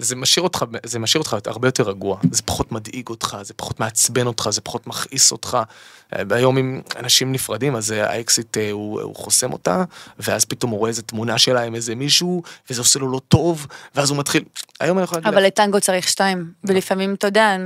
זה 0.01 0.15
משאיר 0.15 0.43
אותך, 0.43 0.65
זה 0.85 0.99
משאיר 0.99 1.21
אותך 1.21 1.37
הרבה 1.45 1.67
יותר 1.67 1.83
רגוע, 1.83 2.17
זה 2.31 2.41
פחות 2.41 2.71
מדאיג 2.71 3.07
אותך, 3.09 3.37
זה 3.41 3.53
פחות 3.53 3.79
מעצבן 3.79 4.27
אותך, 4.27 4.49
זה 4.49 4.61
פחות 4.61 4.87
מכעיס 4.87 5.31
אותך. 5.31 5.57
אה, 6.15 6.21
היום 6.29 6.57
אם 6.57 6.81
אנשים 6.95 7.31
נפרדים, 7.31 7.75
אז 7.75 7.91
אה, 7.91 8.13
האקסיט 8.13 8.57
אה, 8.57 8.71
הוא, 8.71 9.01
הוא 9.01 9.15
חוסם 9.15 9.53
אותה, 9.53 9.83
ואז 10.19 10.45
פתאום 10.45 10.71
הוא 10.71 10.79
רואה 10.79 10.89
איזה 10.89 11.01
תמונה 11.01 11.37
שלה 11.37 11.63
עם 11.63 11.75
איזה 11.75 11.95
מישהו, 11.95 12.43
וזה 12.69 12.81
עושה 12.81 12.99
לו 12.99 13.11
לא 13.11 13.21
טוב, 13.27 13.67
ואז 13.95 14.09
הוא 14.09 14.17
מתחיל, 14.17 14.43
היום 14.79 14.97
אני 14.97 15.03
יכול 15.03 15.17
להגיד 15.17 15.33
אבל 15.33 15.43
לטנגו 15.45 15.79
צריך 15.79 16.07
שתיים, 16.07 16.51
ולפעמים, 16.63 17.13
אתה 17.13 17.27
יודע, 17.27 17.57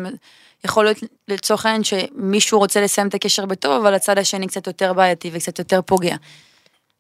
יכול 0.66 0.86
להיות 0.86 0.98
לצורך 1.28 1.66
העניין 1.66 1.84
שמישהו 1.84 2.60
רוצה 2.60 2.82
לסיים 2.82 3.08
את 3.08 3.14
הקשר 3.14 3.46
בטוב, 3.46 3.86
אבל 3.86 3.94
הצד 3.94 4.18
השני 4.18 4.48
קצת 4.48 4.68
יותר 4.68 4.94
בעייתי 4.94 5.30
וקצת 5.34 5.60
יותר 5.60 5.82
פוגע. 5.82 6.16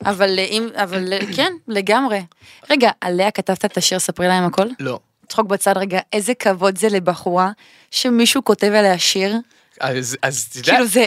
אבל 0.05 0.39
אם, 0.39 0.67
אבל 0.75 1.13
כן, 1.35 1.53
לגמרי. 1.67 2.25
רגע, 2.69 2.91
עליה 3.01 3.31
כתבת 3.31 3.65
את 3.65 3.77
השיר 3.77 3.99
ספרי 3.99 4.27
להם 4.27 4.43
הכל? 4.43 4.67
לא. 4.79 4.99
צחוק 5.29 5.47
בצד 5.47 5.77
רגע, 5.77 5.99
איזה 6.13 6.33
כבוד 6.33 6.77
זה 6.77 6.89
לבחורה 6.89 7.51
שמישהו 7.91 8.43
כותב 8.43 8.67
עליה 8.67 8.99
שיר, 8.99 9.35
אז, 9.79 10.17
אז 10.21 10.49
יודע, 10.55 10.71
כאילו 10.71 10.87
זה, 10.87 11.05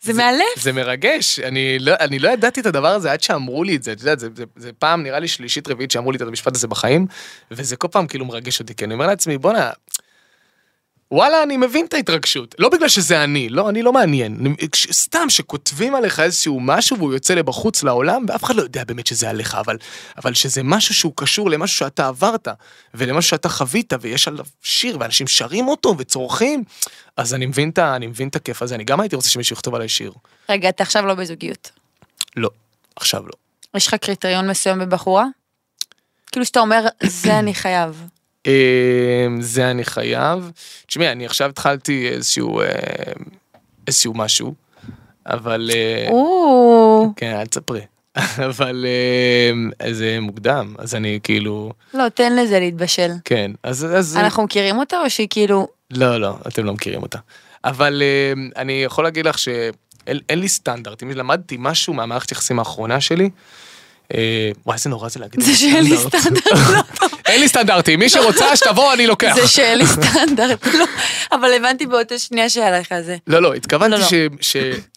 זה 0.00 0.12
מאלף. 0.12 0.62
זה 0.62 0.72
מרגש, 0.72 1.40
אני 1.40 1.78
לא, 1.78 1.92
אני 2.00 2.18
לא 2.18 2.28
ידעתי 2.28 2.60
את 2.60 2.66
הדבר 2.66 2.88
הזה 2.88 3.12
עד 3.12 3.22
שאמרו 3.22 3.64
לי 3.64 3.76
את 3.76 3.82
זה, 3.82 3.92
את 3.92 4.00
יודעת, 4.00 4.18
זה, 4.18 4.28
זה, 4.34 4.44
זה 4.56 4.72
פעם 4.72 5.02
נראה 5.02 5.18
לי 5.18 5.28
שלישית 5.28 5.68
רביעית 5.68 5.90
שאמרו 5.90 6.12
לי 6.12 6.16
את 6.16 6.22
המשפט 6.22 6.56
הזה 6.56 6.68
בחיים, 6.68 7.06
וזה 7.50 7.76
כל 7.76 7.88
פעם 7.88 8.06
כאילו 8.06 8.24
מרגש 8.24 8.60
אותי, 8.60 8.74
כי 8.74 8.84
אני 8.84 8.94
אומר 8.94 9.06
לעצמי, 9.06 9.38
בואנה, 9.38 9.70
וואלה, 11.12 11.42
אני 11.42 11.56
מבין 11.56 11.86
את 11.86 11.94
ההתרגשות, 11.94 12.54
לא 12.58 12.68
בגלל 12.68 12.88
שזה 12.88 13.24
אני, 13.24 13.48
לא, 13.48 13.68
אני 13.68 13.82
לא 13.82 13.92
מעניין, 13.92 14.56
סתם 14.92 15.30
שכותבים 15.30 15.94
עליך 15.94 16.20
איזשהו 16.20 16.60
משהו 16.60 16.98
והוא 16.98 17.12
יוצא 17.12 17.34
לבחוץ 17.34 17.82
לעולם, 17.82 18.24
ואף 18.28 18.44
אחד 18.44 18.54
לא 18.54 18.62
יודע 18.62 18.84
באמת 18.84 19.06
שזה 19.06 19.30
עליך, 19.30 19.54
אבל, 19.54 19.76
אבל 20.18 20.34
שזה 20.34 20.62
משהו 20.62 20.94
שהוא 20.94 21.12
קשור 21.16 21.50
למשהו 21.50 21.78
שאתה 21.78 22.06
עברת, 22.06 22.48
ולמשהו 22.94 23.30
שאתה 23.30 23.48
חווית, 23.48 23.92
ויש 24.00 24.28
עליו 24.28 24.44
שיר, 24.62 24.96
ואנשים 25.00 25.26
שרים 25.26 25.68
אותו 25.68 25.94
וצורכים, 25.98 26.64
אז 27.16 27.34
אני 27.34 27.46
מבין 27.46 27.70
את 27.70 27.78
אני 27.78 28.06
מבין 28.06 28.28
את 28.28 28.36
הכיף 28.36 28.62
הזה, 28.62 28.74
אני 28.74 28.84
גם 28.84 29.00
הייתי 29.00 29.16
רוצה 29.16 29.28
שמישהו 29.28 29.54
יכתוב 29.54 29.74
עליי 29.74 29.88
שיר. 29.88 30.12
רגע, 30.48 30.68
אתה 30.68 30.82
עכשיו 30.82 31.06
לא 31.06 31.14
בזוגיות. 31.14 31.70
לא, 32.36 32.50
עכשיו 32.96 33.26
לא. 33.26 33.32
יש 33.74 33.86
לך 33.86 33.94
קריטריון 33.94 34.50
מסוים 34.50 34.78
בבחורה? 34.78 35.24
כאילו 36.32 36.46
שאתה 36.46 36.60
אומר, 36.60 36.84
זה 37.02 37.38
אני 37.38 37.54
חייב. 37.54 38.06
אמ, 38.46 39.40
זה 39.40 39.70
אני 39.70 39.84
חייב. 39.84 40.50
תשמעי, 40.86 41.12
אני 41.12 41.26
עכשיו 41.26 41.48
התחלתי 41.48 42.08
איזשהו, 42.08 42.60
אה, 42.60 42.66
איזשהו 43.86 44.14
משהו, 44.14 44.54
אבל... 45.26 45.70
אה, 45.74 46.08
או, 46.10 47.12
כן, 47.16 47.36
אל 47.36 47.46
תספרי. 47.46 47.80
אבל 48.48 48.86
אה, 49.80 49.92
זה 49.92 50.18
מוקדם, 50.20 50.74
אז 50.78 50.94
אני 50.94 51.18
כאילו... 51.22 51.72
לא, 51.94 52.08
תן 52.08 52.36
לזה 52.36 52.60
להתבשל. 52.60 53.10
כן, 53.24 53.50
אז... 53.62 53.86
אז 53.96 54.16
אנחנו 54.16 54.42
מכירים 54.42 54.78
אותה 54.78 55.00
או 55.00 55.10
שהיא 55.10 55.26
כאילו, 55.30 55.68
לא, 55.90 56.20
לא, 56.20 56.34
אתם 56.48 56.64
לא 56.64 56.72
מכירים 56.72 57.02
אותה. 57.02 57.18
אבל 57.64 58.02
אה, 58.02 58.32
אני 58.56 58.72
יכול 58.72 59.04
להגיד 59.04 59.26
לך 59.26 59.38
שאין 59.38 60.18
אין 60.28 60.38
לי 60.38 60.48
סטנדרט. 60.48 61.02
אם 61.02 61.10
למדתי 61.10 61.56
משהו 61.58 61.94
מהמערכת 61.94 62.32
יחסים 62.32 62.58
האחרונה 62.58 63.00
שלי, 63.00 63.30
וואי, 64.66 64.76
איזה 64.76 64.90
נורא 64.90 65.08
זה 65.08 65.20
להגיד. 65.20 65.40
זה 65.40 65.54
שאין 65.56 65.84
לי 65.84 65.96
סטנדרט. 65.96 66.98
אין 67.26 67.40
לי 67.40 67.48
סטנדרטים, 67.48 67.98
מי 67.98 68.08
שרוצה 68.08 68.56
שתבוא 68.56 68.92
אני 68.92 69.06
לוקח. 69.06 69.32
זה 69.34 69.48
שאין 69.48 69.78
לי 69.78 69.86
סטנדרט, 69.86 70.66
לא. 70.66 70.84
אבל 71.32 71.52
הבנתי 71.56 71.86
באותה 71.86 72.18
שנייה 72.18 72.48
שהיה 72.48 72.80
לך 72.80 72.94
זה. 73.04 73.16
לא, 73.26 73.42
לא, 73.42 73.54
התכוונתי 73.54 73.90
לא, 73.90 73.98
לא. 73.98 74.38
ש... 74.40 74.56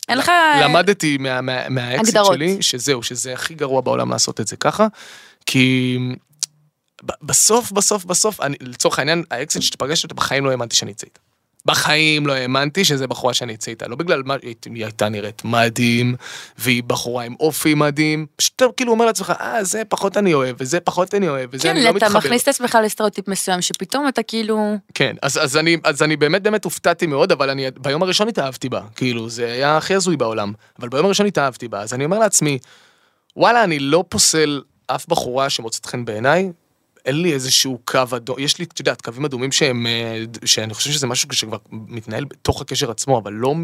אין 0.10 0.18
לך- 0.18 0.32
למדתי 0.64 1.18
מה- 1.18 1.42
מה- 1.42 1.70
מהאקזיט 1.70 2.16
הגדרות. 2.16 2.34
שלי, 2.34 2.58
שזהו, 2.62 3.04
שזה 3.04 3.34
הכי 3.34 3.54
גרוע 3.54 3.82
בעולם 3.82 4.12
לעשות 4.12 4.42
את 4.42 4.48
זה 4.48 4.56
ככה, 4.56 4.88
כי 5.46 5.98
בסוף, 7.22 7.72
בסוף, 7.72 8.06
בסוף, 8.06 8.42
אני, 8.42 8.56
לצורך 8.62 9.00
העניין, 9.00 9.24
האקזיט 9.32 9.62
שתפגש 9.64 10.04
אותה, 10.04 10.16
בחיים 10.16 10.46
לא 10.46 10.52
האמנתי 10.52 10.76
שאני 10.76 10.92
אצא 10.92 11.06
איתה. 11.08 11.20
בחיים 11.66 12.28
לא 12.28 12.34
האמנתי 12.34 12.86
שזה 12.86 13.08
בחורה 13.08 13.34
שאני 13.34 13.54
אצא 13.54 13.72
איתה, 13.72 13.88
לא 13.88 13.96
בגלל 13.96 14.24
מה, 14.26 14.36
היא 14.44 14.86
הייתה 14.86 15.10
נראית 15.10 15.46
מדהים, 15.46 16.16
והיא 16.58 16.84
בחורה 16.84 17.24
עם 17.24 17.36
אופי 17.40 17.74
מדהים, 17.74 18.26
פשוט 18.36 18.54
אתה 18.56 18.66
כאילו 18.78 18.92
אומר 18.92 19.06
לעצמך, 19.06 19.34
אה, 19.40 19.64
זה 19.64 19.82
פחות 19.90 20.18
אני 20.18 20.34
אוהב, 20.34 20.56
וזה 20.60 20.80
פחות 20.80 21.14
אני 21.14 21.30
אוהב, 21.30 21.50
וזה 21.54 21.72
אני 21.72 21.84
לא 21.84 21.92
כן, 21.92 21.98
אתה 21.98 22.06
מתחבר. 22.06 22.20
מכניס 22.20 22.44
את 22.44 22.48
עצמך 22.48 22.78
לסטריאוטיפ 22.84 23.28
מסוים, 23.28 23.62
שפתאום 23.62 24.08
אתה 24.08 24.24
כאילו... 24.24 24.78
כן, 24.94 25.16
אז, 25.22 25.38
אז, 25.38 25.58
אני, 25.58 25.78
אז 25.84 26.04
אני 26.04 26.16
באמת 26.16 26.44
באמת 26.44 26.64
הופתעתי 26.64 27.08
מאוד, 27.08 27.32
אבל 27.32 27.50
אני 27.50 27.68
ביום 27.80 28.04
הראשון 28.04 28.28
התאהבתי 28.28 28.70
בה, 28.70 28.82
כאילו, 28.96 29.30
זה 29.30 29.52
היה 29.52 29.78
הכי 29.78 29.96
הזוי 29.96 30.18
בעולם, 30.18 30.54
אבל 30.80 30.90
ביום 30.90 31.06
הראשון 31.06 31.26
התאהבתי 31.26 31.68
בה, 31.68 31.82
אז 31.82 31.94
אני 31.94 32.06
אומר 32.06 32.20
לעצמי, 32.20 32.60
וואלה, 33.38 33.64
אני 33.64 33.80
לא 33.80 34.04
פוסל 34.10 34.62
אף 34.88 35.06
בחורה 35.08 35.50
שמוצאת 35.50 35.86
חן 35.86 36.06
בעיניי, 36.06 36.52
אין 37.06 37.22
לי 37.22 37.34
איזשהו 37.34 37.80
קו 37.86 38.04
אדום, 38.16 38.36
יש 38.40 38.60
לי, 38.60 38.66
את 38.66 38.80
יודעת, 38.80 39.02
קווים 39.02 39.26
אדומים 39.26 39.52
שהם, 39.52 39.88
אה, 39.88 40.24
שאני 40.46 40.74
חושב 40.74 40.92
שזה 40.92 41.08
משהו 41.08 41.30
שכבר 41.32 41.58
מתנהל 41.72 42.26
בתוך 42.26 42.62
הקשר 42.62 42.92
עצמו, 42.92 43.18
אבל 43.18 43.34
לא, 43.34 43.56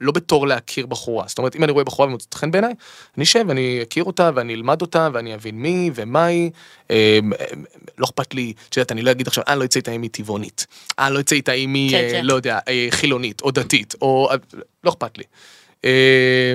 לא 0.00 0.12
בתור 0.12 0.46
להכיר 0.46 0.86
בחורה. 0.86 1.24
זאת 1.28 1.38
אומרת, 1.38 1.56
אם 1.56 1.64
אני 1.64 1.72
רואה 1.72 1.84
בחורה 1.84 2.08
ומוצאת 2.08 2.34
חן 2.34 2.50
בעיניי, 2.50 2.74
אני 3.16 3.24
אשב 3.24 3.44
ואני 3.48 3.80
אכיר 3.82 4.04
אותה 4.04 4.30
ואני 4.34 4.54
אלמד 4.54 4.82
אותה 4.82 5.08
ואני 5.12 5.34
אבין 5.34 5.54
מי 5.58 5.90
ומה 5.94 6.24
היא. 6.24 6.50
אה, 6.90 7.18
אה, 7.40 7.46
לא 7.98 8.04
אכפת 8.04 8.34
לי, 8.34 8.52
את 8.68 8.76
יודעת, 8.76 8.92
אני 8.92 9.02
לא 9.02 9.10
אגיד 9.10 9.26
עכשיו, 9.26 9.44
אה, 9.48 9.54
לא 9.54 9.64
אצא 9.64 9.78
איתה 9.78 9.92
אם 9.92 10.02
היא 10.02 10.10
טבעונית. 10.10 10.66
אה, 10.98 11.10
לא 11.10 11.20
אצא 11.20 11.34
איתה 11.34 11.52
אם 11.52 11.74
היא, 11.74 11.90
כן, 11.90 12.04
אה, 12.04 12.10
כן. 12.10 12.24
לא 12.24 12.34
יודע, 12.34 12.58
אה, 12.68 12.86
חילונית 12.90 13.40
או 13.40 13.50
דתית, 13.50 13.94
או... 14.02 14.30
לא 14.84 14.90
אכפת 14.90 15.18
לי. 15.18 15.24
אה, 15.84 16.54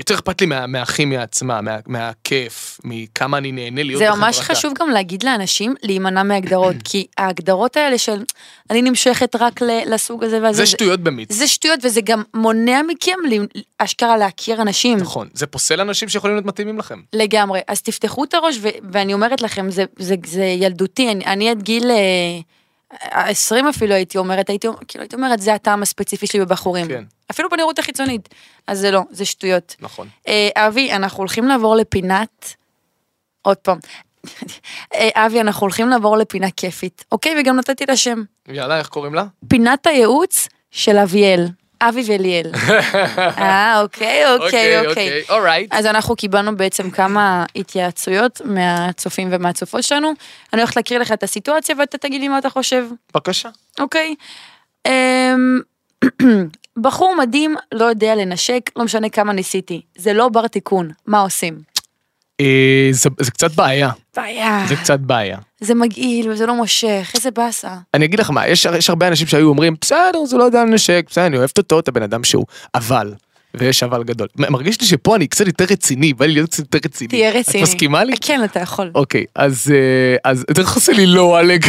יותר 0.00 0.14
אכפת 0.14 0.40
לי 0.40 0.46
מה, 0.46 0.66
מהכימיה 0.66 1.22
עצמה, 1.22 1.60
מה, 1.60 1.76
מהכיף, 1.86 2.80
מכמה 2.84 3.38
אני 3.38 3.52
נהנה 3.52 3.82
להיות 3.82 3.98
זה 3.98 4.04
בחברתה. 4.04 4.26
ממש 4.26 4.40
חשוב 4.40 4.72
גם 4.80 4.90
להגיד 4.90 5.22
לאנשים 5.22 5.74
להימנע 5.82 6.22
מהגדרות, 6.22 6.76
כי 6.88 7.06
ההגדרות 7.18 7.76
האלה 7.76 7.98
של 7.98 8.24
אני 8.70 8.82
נמשכת 8.82 9.36
רק 9.36 9.60
לסוג 9.62 10.24
הזה 10.24 10.42
והזה, 10.42 10.56
זה 10.56 10.66
שטויות 10.66 11.00
במיץ. 11.00 11.32
זה 11.32 11.48
שטויות 11.48 11.80
וזה 11.84 12.00
גם 12.00 12.22
מונע 12.34 12.80
מכם 12.88 13.18
אשכרה 13.78 14.16
להכיר 14.16 14.62
אנשים. 14.62 14.98
נכון, 14.98 15.28
זה 15.32 15.46
פוסל 15.46 15.80
אנשים 15.80 16.08
שיכולים 16.08 16.36
להיות 16.36 16.46
מתאימים 16.46 16.78
לכם. 16.78 17.00
לגמרי. 17.12 17.60
אז 17.68 17.82
תפתחו 17.82 18.24
את 18.24 18.34
הראש, 18.34 18.58
ו- 18.60 18.68
ואני 18.92 19.14
אומרת 19.14 19.40
לכם, 19.40 19.70
זה, 19.70 19.84
זה, 19.98 20.14
זה 20.26 20.44
ילדותי, 20.44 21.10
אני, 21.10 21.24
אני 21.24 21.50
עד 21.50 21.62
גיל 21.62 21.90
אה, 21.90 21.96
20 22.90 23.68
אפילו 23.68 23.94
הייתי 23.94 24.18
אומרת, 24.18 24.48
הייתי, 24.48 24.66
כאילו, 24.88 25.02
הייתי 25.02 25.16
אומרת, 25.16 25.40
זה 25.40 25.54
הטעם 25.54 25.82
הספציפי 25.82 26.26
שלי 26.26 26.40
בבחורים. 26.40 26.88
כן. 26.88 27.04
אפילו 27.30 27.48
בנראות 27.48 27.78
החיצונית. 27.78 28.28
אז 28.66 28.78
זה 28.78 28.90
לא, 28.90 29.02
זה 29.10 29.24
שטויות. 29.24 29.76
נכון. 29.80 30.08
אה, 30.28 30.48
אבי, 30.56 30.92
אנחנו 30.92 31.18
הולכים 31.18 31.48
לעבור 31.48 31.76
לפינת, 31.76 32.54
עוד 33.42 33.56
פעם. 33.56 33.78
אה, 34.94 35.08
אבי, 35.14 35.40
אנחנו 35.40 35.64
הולכים 35.64 35.88
לעבור 35.88 36.16
לפינה 36.16 36.50
כיפית, 36.50 37.04
אוקיי? 37.12 37.34
וגם 37.40 37.56
נתתי 37.56 37.86
לה 37.88 37.96
שם. 37.96 38.22
יאללה, 38.48 38.78
איך 38.78 38.88
קוראים 38.88 39.14
לה? 39.14 39.24
פינת 39.48 39.86
הייעוץ 39.86 40.48
של 40.70 40.96
אביאל. 40.96 41.46
אבי 41.80 42.02
וליאל. 42.06 42.50
אה, 43.38 43.80
אוקיי, 43.80 44.34
אוקיי, 44.34 44.86
אוקיי. 44.86 45.22
אורייט. 45.30 45.72
אז 45.74 45.86
אנחנו 45.86 46.16
קיבלנו 46.16 46.56
בעצם 46.56 46.90
כמה 46.90 47.44
התייעצויות 47.56 48.40
מהצופים 48.44 49.28
ומהצופות 49.30 49.82
שלנו. 49.82 50.12
אני 50.52 50.62
הולכת 50.62 50.76
להקריא 50.76 51.00
לך 51.00 51.12
את 51.12 51.22
הסיטואציה 51.22 51.74
ואתה 51.78 51.98
תגיד 51.98 52.20
לי 52.20 52.28
מה 52.28 52.38
אתה 52.38 52.50
חושב, 52.50 52.86
בבקשה. 53.14 53.48
אוקיי? 53.78 54.14
אמ, 54.86 55.60
בחור 56.82 57.14
מדהים, 57.18 57.56
לא 57.72 57.84
יודע 57.84 58.14
לנשק, 58.14 58.70
לא 58.76 58.84
משנה 58.84 59.08
כמה 59.08 59.32
ניסיתי. 59.32 59.80
זה 59.96 60.12
לא 60.12 60.28
בר 60.28 60.46
תיקון, 60.46 60.90
מה 61.06 61.20
עושים? 61.20 61.62
אה, 62.40 62.88
זה 62.90 63.10
זה 63.20 63.30
קצת 63.30 63.52
בעיה, 63.52 63.90
בעיה, 64.16 64.64
זה 64.68 64.76
קצת 64.76 65.00
בעיה. 65.00 65.38
זה 65.60 65.74
מגעיל 65.74 66.30
וזה 66.30 66.46
לא 66.46 66.54
מושך, 66.54 67.12
איזה 67.14 67.30
באסה. 67.30 67.74
אני 67.94 68.04
אגיד 68.04 68.20
לך 68.20 68.30
מה, 68.30 68.48
יש, 68.48 68.64
יש 68.64 68.90
הרבה 68.90 69.08
אנשים 69.08 69.26
שהיו 69.26 69.48
אומרים, 69.48 69.76
בסדר, 69.80 70.24
זה 70.24 70.36
לא 70.36 70.44
יודע 70.44 70.64
לנשק, 70.64 71.06
בסדר, 71.10 71.26
אני 71.26 71.36
אוהבת 71.36 71.58
אותו, 71.58 71.78
את 71.78 71.88
הבן 71.88 72.02
אדם 72.02 72.24
שהוא, 72.24 72.44
אבל, 72.74 73.14
ויש 73.54 73.82
אבל 73.82 74.04
גדול. 74.04 74.28
מרגיש 74.36 74.80
לי 74.80 74.86
שפה 74.86 75.16
אני 75.16 75.26
קצת 75.26 75.46
יותר 75.46 75.64
רציני, 75.70 76.12
בא 76.12 76.26
לי 76.26 76.32
להיות 76.32 76.50
קצת 76.50 76.58
יותר 76.58 76.78
רציני. 76.88 77.08
תהיה 77.08 77.30
רציני. 77.30 77.64
את 77.64 77.68
מסכימה 77.68 78.04
לי? 78.04 78.12
כן, 78.20 78.44
אתה 78.44 78.60
יכול. 78.60 78.90
אוקיי, 78.94 79.24
אז, 79.34 79.72
אה, 79.74 80.30
אז 80.30 80.44
אתה 80.50 80.60
עושה 80.60 80.92
לי 80.92 81.06
לא, 81.06 81.38
עלק. 81.38 81.60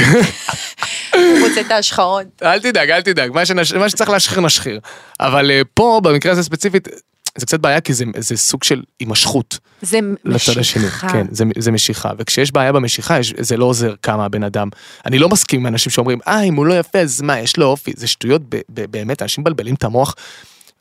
הוא 1.16 1.48
רוצה 1.48 1.62
את 1.62 1.72
ההשחרות. 1.72 2.26
אל 2.44 2.60
תדאג, 2.60 2.90
אל 2.90 3.02
תדאג, 3.02 3.32
מה, 3.34 3.46
שנש... 3.46 3.74
מה 3.74 3.90
שצריך 3.90 4.10
להשחיר 4.10 4.42
נשחיר. 4.42 4.80
אבל 5.20 5.52
אה, 5.52 5.62
פה, 5.74 6.02
במקרה 6.04 6.32
הזה 6.32 6.44
ספציפית, 6.44 6.88
זה 7.38 7.46
קצת 7.46 7.60
בעיה 7.60 7.82
כי 7.82 7.94
זה, 7.94 8.06
זה 8.18 8.38
סוג 8.38 8.64
של 8.64 8.82
הימשכות 9.00 9.60
זה 9.82 10.00
לצד 10.26 10.58
השני. 10.58 10.84
משיכה. 10.84 11.10
כן, 11.10 11.28
זה, 11.32 11.44
זה 11.58 11.72
משיכה. 11.72 12.12
וכשיש 12.18 12.52
בעיה 12.52 12.72
במשיכה, 12.72 13.20
יש, 13.20 13.34
זה 13.38 13.58
לא 13.58 13.66
עוזר 13.66 13.94
כמה 14.02 14.26
הבן 14.26 14.44
אדם. 14.44 14.70
אני 15.06 15.20
לא 15.20 15.30
מסכים 15.30 15.60
עם 15.60 15.68
אנשים 15.68 15.92
שאומרים, 15.92 16.20
אה, 16.28 16.42
אם 16.42 16.56
הוא 16.56 16.66
לא 16.66 16.80
יפה, 16.80 17.00
אז 17.00 17.22
מה, 17.22 17.40
יש 17.40 17.58
לו 17.58 17.66
אופי. 17.66 17.92
זה 17.96 18.08
שטויות, 18.08 18.42
ב, 18.50 18.56
ב, 18.70 18.86
באמת, 18.92 19.22
אנשים 19.22 19.42
מבלבלים 19.42 19.76
את 19.76 19.84
המוח. 19.84 20.16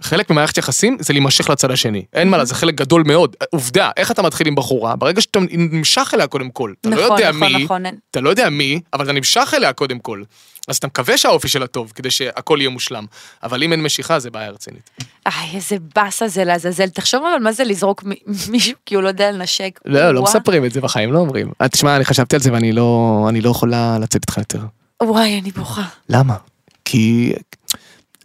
חלק 0.03 0.31
ממערכת 0.31 0.59
יחסים 0.59 0.97
זה 1.01 1.13
להימשך 1.13 1.51
לצד 1.51 1.71
השני. 1.71 2.05
אין 2.13 2.29
מה, 2.29 2.45
זה 2.45 2.55
חלק 2.55 2.75
גדול 2.75 3.03
מאוד. 3.07 3.37
עובדה, 3.51 3.91
איך 3.97 4.11
אתה 4.11 4.23
מתחיל 4.23 4.47
עם 4.47 4.55
בחורה? 4.55 4.97
ברגע 4.97 5.21
שאתה 5.21 5.39
נמשך 5.51 6.11
אליה 6.15 6.27
קודם 6.27 6.51
כל. 6.51 6.73
אתה 6.81 6.91
לא 6.91 6.97
נכון, 6.97 7.19
יודע 7.19 7.31
נכון, 7.31 7.53
מי, 7.53 7.65
נכון. 7.65 7.83
אתה 8.11 8.21
לא 8.21 8.31
יודע 8.31 8.51
מי, 8.51 8.81
אבל 8.93 9.05
אתה 9.05 9.13
נמשך 9.13 9.53
אליה 9.57 9.73
קודם 9.73 9.99
כל. 9.99 10.23
אז 10.71 10.77
אתה 10.77 10.87
מקווה 10.87 11.17
שהאופי 11.17 11.49
שלה 11.49 11.67
טוב, 11.67 11.93
כדי 11.95 12.11
שהכל 12.11 12.59
יהיה 12.61 12.71
מושלם. 12.71 13.05
אבל 13.43 13.63
אם 13.63 13.73
אין 13.73 13.83
משיכה, 13.83 14.19
זה 14.19 14.31
בעיה 14.31 14.51
רצינית. 14.51 14.91
איי, 15.27 15.51
איזה 15.55 15.77
באסה 15.95 16.29
זה 16.29 16.45
לעזאזל. 16.45 16.89
תחשוב 16.89 17.23
אבל 17.23 17.43
מה 17.43 17.53
זה 17.53 17.65
לזרוק 17.65 18.05
מישהו 18.49 18.77
כי 18.87 18.95
הוא 18.95 19.03
לא 19.03 19.09
יודע 19.09 19.31
לנשק. 19.31 19.81
לא, 19.85 20.15
לא. 20.15 20.23
מספרים 20.23 20.65
את 20.65 20.73
זה 20.73 20.81
בחיים, 20.81 21.13
לא 21.13 21.19
אומרים. 21.19 21.53
אה, 21.61 21.69
תשמע, 21.69 21.97
אני 21.97 22.05
חשבתי 22.05 22.37
על 22.37 22.43
זה 22.43 22.53
ואני 22.53 22.73
לא, 22.73 23.31
לא 23.43 23.51
יכולה 23.51 23.99
לצאת 23.99 24.23
איתך 24.23 24.39
יותר. 24.39 24.61
וואי, 25.03 25.41
אני 25.41 25.51
בוכה. 25.51 25.85
למה? 26.09 26.37
כי... 26.85 27.33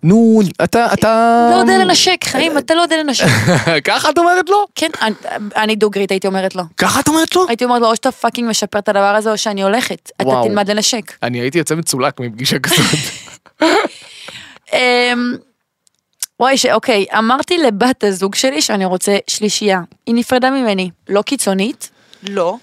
נו, 0.05 0.41
אתה, 0.63 0.93
אתה... 0.93 1.47
לא 1.51 1.55
יודע 1.55 1.77
לנשק, 1.77 2.23
חיים, 2.23 2.57
אתה 2.57 2.75
לא 2.75 2.81
יודע 2.81 2.97
לנשק. 3.03 3.25
ככה 3.87 4.09
את 4.09 4.17
אומרת 4.17 4.49
לו? 4.49 4.65
כן, 4.75 4.89
אני- 5.55 5.75
דוגרית 5.75 6.11
הייתי 6.11 6.27
אומרת 6.27 6.55
לו. 6.55 6.63
ככה 6.77 6.99
את 6.99 7.07
אומרת 7.07 7.35
לו? 7.35 7.45
הייתי 7.47 7.63
אומרת 7.65 7.81
לו, 7.81 7.87
או 7.89 7.95
שאתה 7.95 8.11
fucking 8.11 8.49
משפר 8.49 8.79
את 8.79 8.89
הדבר 8.89 9.15
הזה, 9.15 9.31
או 9.31 9.37
שאני 9.37 9.63
הולכת. 9.63 10.11
אתה. 10.21 10.41
תלמד 10.43 10.69
לנשק. 10.69 11.11
אני 11.23 11.39
הייתי 11.39 11.57
יוצא 11.57 11.75
מצולק 11.75 12.19
מפגישה 12.19 12.57
כזאת. 12.63 12.79
אמ, 14.73 15.35
וואי, 16.39 16.55
אוקיי, 16.73 17.05
אמרתי 17.17 17.57
לבת 17.57 18.03
הזוג 18.03 18.35
שלי 18.35 18.61
שאני 18.61 18.85
רוצה 18.85 19.17
שלישייה. 19.27 19.81
היא 20.07 20.15
נפרדה 20.15 20.49
ממני. 20.49 20.89
לא 21.09 21.21
קיצונית? 21.21 21.89
לא. 22.23 22.57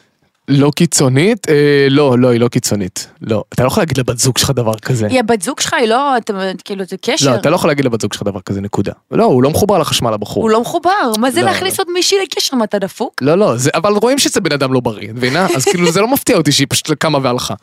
לא 0.48 0.70
קיצונית? 0.76 1.48
אה, 1.48 1.86
לא, 1.90 2.18
לא, 2.18 2.28
היא 2.28 2.40
לא 2.40 2.48
קיצונית. 2.48 3.08
לא. 3.20 3.44
אתה 3.54 3.62
לא 3.62 3.68
יכול 3.68 3.80
להגיד 3.80 3.98
לבת 3.98 4.18
זוג 4.18 4.38
שלך 4.38 4.50
דבר 4.50 4.74
כזה. 4.74 5.06
היא 5.06 5.20
הבת 5.20 5.42
זוג 5.42 5.60
שלך, 5.60 5.74
היא 5.74 5.88
לא, 5.88 6.16
אתה, 6.16 6.32
כאילו, 6.64 6.84
זה 6.84 6.96
קשר. 7.00 7.30
לא, 7.30 7.36
אתה 7.36 7.50
לא 7.50 7.54
יכול 7.54 7.70
להגיד 7.70 7.84
לבת 7.84 8.00
זוג 8.00 8.12
שלך 8.12 8.22
דבר 8.22 8.40
כזה, 8.40 8.60
נקודה. 8.60 8.92
לא, 9.10 9.24
הוא 9.24 9.42
לא 9.42 9.50
מחובר 9.50 9.78
לחשמל 9.78 10.14
הבחור. 10.14 10.42
הוא 10.42 10.50
לא 10.50 10.60
מחובר, 10.60 11.12
מה 11.18 11.30
זה 11.30 11.40
לא, 11.40 11.46
להכניס 11.46 11.78
עוד 11.78 11.88
מישהי 11.94 12.18
לקשר, 12.22 12.56
מה 12.56 12.64
אתה 12.64 12.78
דפוק? 12.78 13.14
לא, 13.20 13.34
לא, 13.34 13.56
זה, 13.56 13.70
אבל 13.74 13.92
רואים 13.92 14.18
שזה 14.18 14.40
בן 14.40 14.52
אדם 14.52 14.72
לא 14.72 14.80
בריא, 14.80 15.10
את 15.10 15.14
מבינה? 15.14 15.46
אז 15.56 15.64
כאילו 15.64 15.92
זה 15.92 16.00
לא 16.00 16.08
מפתיע 16.08 16.36
אותי 16.36 16.52
שהיא 16.52 16.66
פשוט 16.70 16.90
קמה 16.90 17.18
והלכה. 17.22 17.54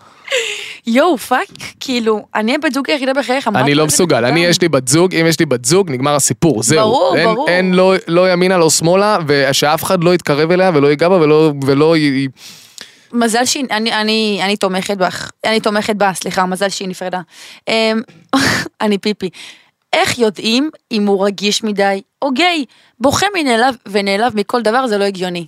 יואו, 0.87 1.17
fuck, 1.17 1.47
כאילו, 1.79 2.25
אני 2.35 2.55
הבת 2.55 2.73
זוג 2.73 2.89
היחידה 2.89 3.13
בחייך, 3.13 3.47
אני 3.55 3.75
לא 3.75 3.85
מסוגל. 3.85 4.25
אני 4.25 4.39
יש 4.45 4.61
לי 4.61 4.69
בת 4.69 4.87
זוג, 4.87 5.15
אם 5.15 5.25
יש 5.27 5.39
לי 5.39 5.45
בת 5.45 5.65
זוג, 5.65 5.91
נגמר 5.91 6.15
הסיפור, 6.15 6.63
זהו. 6.63 6.79
ברור, 6.79 7.15
אין, 7.17 7.25
ברור. 7.25 7.49
אין 7.49 7.73
לא, 7.73 7.93
לא 8.07 8.31
ימינה, 8.31 8.57
לא 8.57 8.69
שמאלה, 8.69 9.17
ושאף 9.27 9.83
אחד 9.83 10.03
לא 10.03 10.13
יתקרב 10.13 10.51
אליה 10.51 10.71
ולא 10.73 10.87
ייגע 10.87 11.09
בה 11.09 11.15
ולא, 11.15 11.53
ולא 11.65 11.97
י... 11.97 12.27
מזל 13.13 13.45
שהיא, 13.45 13.65
אני, 13.71 13.93
אני, 13.93 14.39
אני 14.43 14.57
תומכת 14.57 14.97
בך, 14.97 15.31
אני 15.45 15.59
תומכת 15.59 15.95
בה, 15.95 16.11
סליחה, 16.13 16.45
מזל 16.45 16.69
שהיא 16.69 16.87
נפרדה. 16.87 17.21
אמ, 17.67 18.01
אני 18.81 18.97
פיפי. 18.97 19.29
איך 19.93 20.19
יודעים 20.19 20.69
אם 20.91 21.07
הוא 21.07 21.25
רגיש 21.25 21.63
מדי 21.63 22.01
או 22.21 22.31
גיי? 22.31 22.65
בוכה 22.99 23.25
מנעלב 23.35 23.75
ונעלב 23.87 24.35
מכל 24.35 24.61
דבר 24.61 24.87
זה 24.87 24.97
לא 24.97 25.03
הגיוני. 25.03 25.45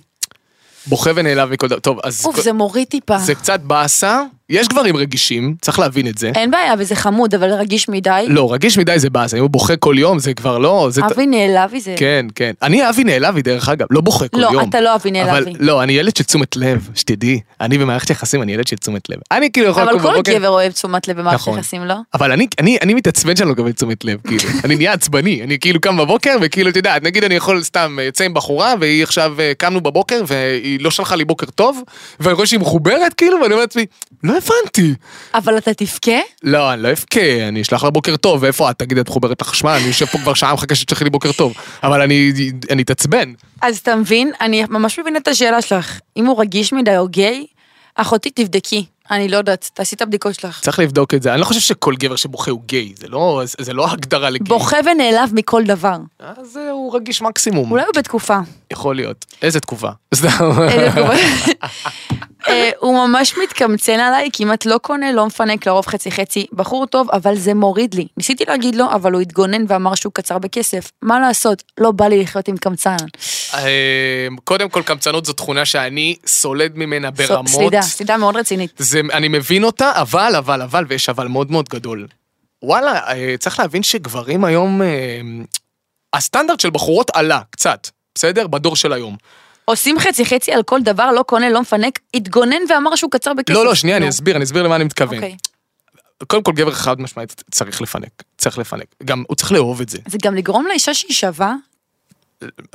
בוכה 0.86 1.10
ונעלב 1.16 1.50
מכל 1.50 1.68
דבר. 1.68 1.78
טוב, 1.78 1.98
אז 2.04 2.26
אוף, 2.26 2.40
זה 2.40 2.52
מוריד 2.52 2.88
טיפה. 2.88 3.18
זה 3.18 3.34
קצת 3.34 3.60
באסה, 3.60 4.22
יש 4.52 4.68
גברים 4.68 4.96
רגישים, 4.96 5.54
צריך 5.60 5.78
להבין 5.78 6.08
את 6.08 6.18
זה. 6.18 6.32
אין 6.34 6.50
בעיה, 6.50 6.74
וזה 6.78 6.94
חמוד, 6.94 7.34
אבל 7.34 7.50
רגיש 7.50 7.88
מדי. 7.88 8.24
לא, 8.28 8.52
רגיש 8.52 8.78
מדי 8.78 8.98
זה 8.98 9.10
באס, 9.10 9.34
אם 9.34 9.40
הוא 9.40 9.50
בוכה 9.50 9.76
כל 9.76 9.94
יום, 9.98 10.18
זה 10.18 10.34
כבר 10.34 10.58
לא... 10.58 10.88
זה... 10.90 11.06
אבי 11.06 11.26
נעלבי 11.26 11.80
זה... 11.80 11.94
כן, 11.98 12.26
כן. 12.34 12.52
אני 12.62 12.88
אבי 12.88 13.04
נעלבי, 13.04 13.42
דרך 13.42 13.68
אגב, 13.68 13.86
לא 13.90 14.00
בוכה 14.00 14.28
כל 14.28 14.40
לא, 14.40 14.48
יום. 14.52 14.68
אתה 14.68 14.80
לא 14.80 14.94
אבי 14.94 15.10
אבל 15.10 15.30
נעלבי. 15.30 15.52
לא, 15.60 15.82
אני 15.82 15.92
ילד 15.92 16.16
של 16.16 16.24
תשומת 16.24 16.56
לב, 16.56 16.88
שתדעי. 16.94 17.40
אני 17.60 17.78
במערכת 17.78 18.10
יחסים, 18.10 18.42
אני 18.42 18.52
ילד 18.52 18.66
של 18.66 18.76
תשומת 18.76 19.10
לב. 19.10 19.18
אני 19.30 19.52
כאילו 19.52 19.68
יכול 19.68 19.82
אבל 19.82 19.98
כל 19.98 20.12
בבוקר... 20.12 20.32
גבר 20.32 20.48
אוהב 20.48 20.72
תשומת 20.72 21.08
לב 21.08 21.18
במערכת 21.18 21.40
נכון. 21.40 21.58
יחסים, 21.58 21.84
לא? 21.84 21.94
אבל 22.14 22.32
אני, 22.32 22.46
אני, 22.60 22.78
אני 22.82 22.94
מתעצבן 22.94 23.36
שאני 23.36 23.48
לא 23.48 23.54
מקבל 23.54 23.72
תשומת 23.72 24.04
לב, 24.04 24.18
כאילו. 24.26 24.44
אני 24.64 24.76
נהיה 24.76 24.92
עצבני, 24.92 25.42
אני 25.42 25.58
כאילו 25.58 25.80
קם 25.80 25.96
בבוקר, 25.96 26.36
וכאילו, 26.42 26.70
את 26.70 26.76
יודעת, 26.76 27.02
נגיד 27.02 27.24
אני 27.24 27.34
יכול 27.34 27.62
סתם, 27.62 27.96
אה, 27.98 28.04
יוצא 28.04 28.24
עם 28.24 28.34
בחורה, 28.34 28.74
והיא 28.80 29.02
עכשיו, 29.02 29.40
אה, 29.40 29.52
קמנו 29.58 29.80
בבוקר, 29.80 30.22
והיא 30.26 30.80
לא 30.80 30.90
שלחה 30.90 31.16
לי 31.16 31.24
בוקר 31.24 31.46
טוב, 31.46 31.82
ואני 32.20 32.34
רואה 32.34 32.46
שהיא 32.46 32.60
מחוברת, 32.60 33.14
כאילו, 33.14 33.36
ואני 33.42 33.52
אומר 33.52 33.60
לעצמי, 33.60 33.86
לא 34.24 34.36
הבנתי. 34.42 34.94
אבל 35.34 35.58
אתה 35.58 35.74
תבכה? 35.74 36.18
לא, 36.42 36.72
אני 36.72 36.82
לא 36.82 36.90
אבכה, 36.90 37.48
אני 37.48 37.62
אשלח 37.62 37.84
לה 37.84 37.90
בוקר 37.90 38.16
טוב, 38.16 38.42
ואיפה 38.42 38.70
את? 38.70 38.78
תגיד, 38.78 38.98
את 38.98 39.08
מחוברת 39.08 39.42
לחשמל, 39.42 39.70
אני 39.70 39.86
יושב 39.86 40.06
פה 40.06 40.18
כבר 40.18 40.34
שעה 40.34 40.54
מחכה 40.54 40.74
שתשלחי 40.74 41.04
לי 41.04 41.10
בוקר 41.10 41.32
טוב. 41.32 41.54
אבל 41.82 42.02
אני, 42.02 42.32
אני 42.70 42.82
אתעצבן. 42.82 43.32
אז 43.62 43.78
אתה 43.78 43.96
מבין, 43.96 44.30
אני 44.40 44.64
ממש 44.70 44.98
מבינה 44.98 45.18
את 45.18 45.28
השאלה 45.28 45.62
שלך. 45.62 46.00
אם 46.16 46.26
הוא 46.26 46.40
רגיש 46.40 46.72
מדי 46.72 46.96
או 46.96 47.08
גיי, 47.08 47.46
אחותי 47.94 48.30
תבדקי. 48.30 48.86
אני 49.10 49.28
לא 49.28 49.36
יודעת, 49.36 49.70
תעשי 49.74 49.96
את 49.96 50.02
הבדיקות 50.02 50.34
שלך. 50.34 50.60
צריך 50.60 50.78
לבדוק 50.78 51.14
את 51.14 51.22
זה. 51.22 51.32
אני 51.32 51.40
לא 51.40 51.44
חושב 51.44 51.60
שכל 51.60 51.94
גבר 51.98 52.16
שבוכה 52.16 52.50
הוא 52.50 52.60
גיי, 52.66 52.92
זה 52.96 53.08
לא, 53.08 53.42
זה 53.58 53.72
לא 53.72 53.90
הגדרה 53.92 54.30
לגיי. 54.30 54.48
בוכה 54.48 54.76
ונעלב 54.84 55.30
מכל 55.32 55.64
דבר. 55.64 55.96
אז 56.20 56.56
אה, 56.56 56.70
הוא 56.70 56.96
רגיש 56.96 57.22
מקסימום. 57.22 57.70
אולי 57.70 57.82
הוא 57.82 57.92
בתקופה. 57.96 58.38
יכול 58.70 58.96
להיות. 58.96 59.24
איזה 59.42 59.60
תקופה? 59.60 59.90
איזה 60.12 60.28
תגובה. 60.38 60.68
אה, 62.48 62.70
הוא 62.78 63.06
ממש 63.06 63.34
מתקמצן 63.42 64.00
עליי, 64.00 64.28
כמעט 64.32 64.66
לא 64.66 64.78
קונה, 64.78 65.12
לא 65.12 65.26
מפנק, 65.26 65.66
לרוב 65.66 65.86
חצי 65.86 66.10
חצי. 66.10 66.46
בחור 66.52 66.86
טוב, 66.86 67.10
אבל 67.10 67.36
זה 67.36 67.54
מוריד 67.54 67.94
לי. 67.94 68.06
ניסיתי 68.16 68.44
להגיד 68.44 68.74
לו, 68.74 68.92
אבל 68.92 69.12
הוא 69.12 69.20
התגונן 69.20 69.64
ואמר 69.68 69.94
שהוא 69.94 70.12
קצר 70.12 70.38
בכסף. 70.38 70.92
מה 71.02 71.20
לעשות? 71.20 71.62
לא 71.78 71.90
בא 71.90 72.06
לי 72.06 72.22
לחיות 72.22 72.48
עם 72.48 72.56
קמצן. 72.56 72.96
אה, 73.54 74.28
קודם 74.44 74.68
כל, 74.68 74.82
קמצנות 74.82 75.24
זו 75.24 75.32
תכונה 75.32 75.64
שאני 75.64 76.16
סולד 76.26 76.72
ממנה 76.74 77.10
ברמות. 77.10 77.48
סלידה, 77.48 77.82
סלידה 77.82 78.16
מאוד 78.16 78.36
רצינית. 78.36 78.72
זה, 78.78 79.00
אני 79.12 79.28
מבין 79.28 79.64
אותה, 79.64 79.92
אבל, 79.94 80.32
אבל, 80.38 80.62
אבל, 80.62 80.84
ויש 80.88 81.08
אבל 81.08 81.28
מאוד 81.28 81.50
מאוד 81.50 81.68
גדול. 81.68 82.06
וואלה, 82.62 82.92
אה, 83.08 83.34
צריך 83.38 83.58
להבין 83.60 83.82
שגברים 83.82 84.44
היום, 84.44 84.82
אה, 84.82 85.20
הסטנדרט 86.12 86.60
של 86.60 86.70
בחורות 86.70 87.10
עלה, 87.14 87.40
קצת, 87.50 87.88
בסדר? 88.14 88.46
בדור 88.46 88.76
של 88.76 88.92
היום. 88.92 89.16
עושים 89.64 89.98
חצי 89.98 90.24
חצי 90.24 90.52
על 90.52 90.62
כל 90.62 90.80
דבר, 90.82 91.12
לא 91.12 91.22
קונה, 91.22 91.50
לא 91.50 91.60
מפנק, 91.60 91.98
התגונן 92.14 92.62
ואמר 92.68 92.96
שהוא 92.96 93.10
קצר 93.10 93.34
בכסף. 93.34 93.54
לא, 93.54 93.64
לא, 93.64 93.74
שנייה, 93.74 93.96
אני. 93.96 94.08
אסביר, 94.08 94.36
אני 94.36 94.44
אסביר 94.44 94.62
למה 94.62 94.76
אני 94.76 94.84
מתכוון. 94.84 95.14
אוקיי. 95.14 95.36
קודם 96.26 96.42
כל, 96.42 96.52
גבר 96.52 96.72
חד 96.72 97.00
משמעית 97.00 97.42
צריך 97.50 97.82
לפנק, 97.82 98.22
צריך 98.38 98.58
לפנק. 98.58 98.86
גם, 99.04 99.24
הוא 99.28 99.36
צריך 99.36 99.52
לאהוב 99.52 99.80
את 99.80 99.88
זה. 99.88 99.98
זה 100.06 100.18
גם 100.22 100.34
לגרום 100.34 100.66
לאישה 100.66 100.94
שהיא 100.94 101.14
שווה, 101.14 101.54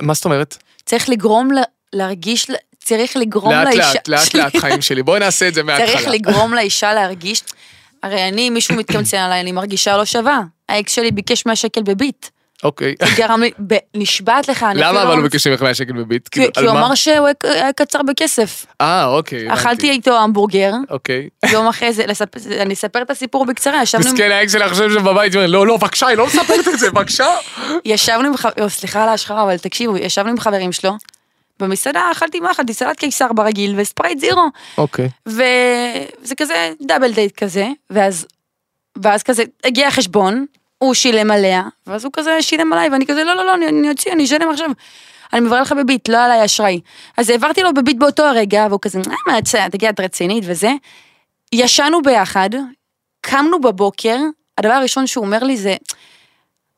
מה 0.00 0.14
זאת 0.14 0.24
אומרת? 0.24 0.56
צריך 0.84 1.08
לגרום 1.08 1.50
לה, 1.50 1.62
להרגיש, 1.92 2.50
צריך 2.84 3.16
לגרום 3.16 3.52
לאט 3.52 3.66
לאישה... 3.66 3.92
לאט, 3.92 4.08
לאט 4.08 4.34
לאט 4.34 4.56
חיים 4.56 4.82
שלי. 4.82 5.02
בואי 5.02 5.20
נעשה 5.20 5.48
את 5.48 5.54
זה 5.54 5.62
מההתחלה. 5.64 5.96
צריך 5.96 6.08
לגרום 6.08 6.54
לאישה 6.54 6.94
להרגיש, 6.94 7.42
הרי 8.02 8.28
אני, 8.28 8.50
מישהו 8.50 8.76
מתקמצן 8.76 9.16
עליי, 9.16 9.40
אני 9.40 9.52
מרגישה 9.52 9.96
לא 9.96 10.04
שווה. 10.04 10.40
האקס 10.68 10.92
שלי 10.92 11.10
ביקש 11.10 11.46
100 11.46 11.56
שקל 11.56 11.82
בביט. 11.82 12.26
אוקיי. 12.64 12.94
זה 13.04 13.10
גרם 13.16 13.40
לי, 13.40 13.50
ב- 13.66 13.74
נשבעת 13.94 14.48
לך, 14.48 14.62
אני 14.62 14.80
למה 14.80 15.02
אבל 15.02 15.08
לא- 15.10 15.14
הוא 15.14 15.22
ביקש 15.22 15.46
ממך 15.46 15.62
100 15.62 15.74
שקל 15.74 15.92
בביט? 15.92 16.28
כי 16.28 16.40
כאילו, 16.40 16.52
כי 16.52 16.60
על 16.60 16.66
הוא 16.68 16.74
מה? 16.74 16.86
אמר 16.86 16.94
שהוא 16.94 17.26
היה- 17.44 17.72
קצר 17.72 18.02
בכסף. 18.02 18.66
אה, 18.80 19.06
אוקיי. 19.06 19.38
הבנתי. 19.46 19.60
אכלתי 19.60 19.90
איתו 19.90 20.18
המבורגר, 20.18 20.72
אוקיי. 20.90 21.28
יום 21.52 21.66
אחרי 21.68 21.92
זה, 21.92 22.04
לספ- 22.06 22.52
אני 22.60 22.74
אספר 22.74 23.02
את 23.02 23.10
הסיפור 23.10 23.46
בקצרה, 23.46 23.82
ישבנו 23.82 24.06
עם- 24.08 24.12
מסכן 24.14 24.30
האקס 24.30 24.56
חושב 24.68 24.90
שבבית, 24.90 25.34
הוא 25.34 25.42
אומר, 25.42 25.52
לא, 25.52 25.66
לא, 25.66 25.76
בבקשה, 25.76 26.06
היא 26.06 26.16
לא 26.16 26.26
מספרת 26.26 26.68
את 26.74 26.78
זה, 26.78 26.90
בבקשה. 26.90 27.26
ישבנו 27.84 28.26
עם 28.28 28.36
חברים, 28.36 28.68
סליחה 28.68 29.02
על 29.02 29.08
ההשחרה, 29.08 29.42
אבל 29.42 29.58
תקשיבו, 29.58 29.96
ישבנו 29.96 30.30
עם 30.30 30.40
חברים 30.40 30.72
שלו, 30.72 30.92
במסעדה 31.60 32.02
אכלתי 32.12 32.40
מה 32.40 32.50
אכלתי? 32.50 32.74
סלט 32.74 32.96
קיסר 32.98 33.32
ברגיל 33.32 33.74
וספרייט 33.76 34.18
זירו. 34.20 34.48
אוקיי. 34.78 35.08
וזה 35.26 36.34
כזה 36.36 36.72
double 36.86 37.12
date 37.12 37.36
כזה, 37.36 37.68
ואז, 37.90 38.26
ואז 39.02 39.22
כזה 39.22 39.42
הגיע 39.64 39.86
החשבון, 39.88 40.46
הוא 40.78 40.94
שילם 40.94 41.30
עליה, 41.30 41.62
ואז 41.86 42.04
הוא 42.04 42.12
כזה 42.12 42.42
שילם 42.42 42.72
עליי, 42.72 42.88
ואני 42.88 43.06
כזה, 43.06 43.24
לא, 43.24 43.34
לא, 43.34 43.46
לא, 43.46 43.54
אני, 43.54 43.68
אני 43.68 43.90
אוציא, 43.90 44.12
אני 44.12 44.24
אשלם 44.24 44.50
עכשיו. 44.50 44.70
אני 45.32 45.40
מברר 45.40 45.62
לך 45.62 45.72
בביט, 45.72 46.08
לא 46.08 46.24
עליי 46.24 46.44
אשראי. 46.44 46.80
אז 47.16 47.30
העברתי 47.30 47.62
לו 47.62 47.74
בביט 47.74 47.96
באותו 47.96 48.24
הרגע, 48.24 48.66
והוא 48.68 48.80
כזה, 48.82 48.98
אה, 48.98 49.14
מה, 49.26 49.68
תגיע, 49.70 49.90
את 49.90 50.00
רצינית 50.00 50.44
וזה. 50.46 50.72
ישנו 51.52 52.02
ביחד, 52.02 52.50
קמנו 53.20 53.60
בבוקר, 53.60 54.16
הדבר 54.58 54.72
הראשון 54.72 55.06
שהוא 55.06 55.24
אומר 55.24 55.44
לי 55.44 55.56
זה, 55.56 55.76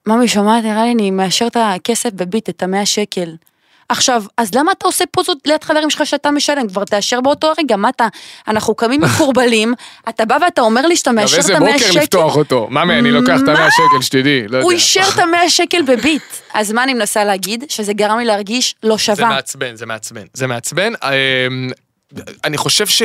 ממי, 0.06 0.28
שומעת, 0.28 0.64
נראה 0.64 0.84
לי 0.84 0.92
אני 0.92 1.10
מאשר 1.10 1.46
את 1.46 1.56
הכסף 1.60 2.10
בביט, 2.12 2.48
את 2.48 2.62
המאה 2.62 2.86
שקל. 2.86 3.34
עכשיו, 3.90 4.24
אז 4.36 4.54
למה 4.54 4.72
אתה 4.72 4.86
עושה 4.86 5.04
פוזות 5.10 5.38
ליד 5.46 5.64
חברים 5.64 5.90
שלך 5.90 6.06
שאתה 6.06 6.30
משלם? 6.30 6.68
כבר 6.68 6.84
תאשר 6.84 7.20
באותו 7.20 7.52
הרגע, 7.58 7.76
מה 7.76 7.88
אתה, 7.88 8.08
אנחנו 8.48 8.74
קמים 8.74 9.00
מקורבלים, 9.00 9.74
אתה 10.08 10.24
בא 10.24 10.36
ואתה 10.42 10.60
אומר 10.60 10.86
לי 10.86 10.96
שאתה 10.96 11.12
מאשר 11.12 11.36
איזה 11.36 11.52
את 11.52 11.56
המאה 11.56 11.72
בוקר 11.72 11.84
שקל? 11.90 12.00
לפתוח 12.00 12.36
אותו. 12.36 12.68
ממי, 12.70 12.98
אני 12.98 13.10
לוקח 13.10 13.36
את? 13.42 13.48
המאה 13.48 13.68
שקל, 13.70 14.02
שתדעי. 14.02 14.48
לא 14.48 14.62
הוא. 14.62 14.72
אישר 14.72 15.02
את 15.14 15.18
המאה 15.18 15.50
שקל 15.50 15.82
בביט. 15.82 16.22
אז 16.54 16.72
מה 16.72 16.84
אני 16.84 16.94
מנסה 16.94 17.24
להגיד? 17.24 17.64
שזה 17.68 17.92
גרם 17.92 18.18
לי 18.18 18.24
להרגיש 18.24 18.74
לא 18.82 18.96
זה 18.96 19.02
שווה. 19.02 19.28
מעצבן, 19.28 19.76
זה 19.76 19.86
מעצבן. 19.86 20.24
זה 20.34 20.46
מעצבן. 20.46 20.92
אמ, 21.04 21.70
אני 22.44 22.56
חושב 22.56 22.86
ש... 22.86 23.02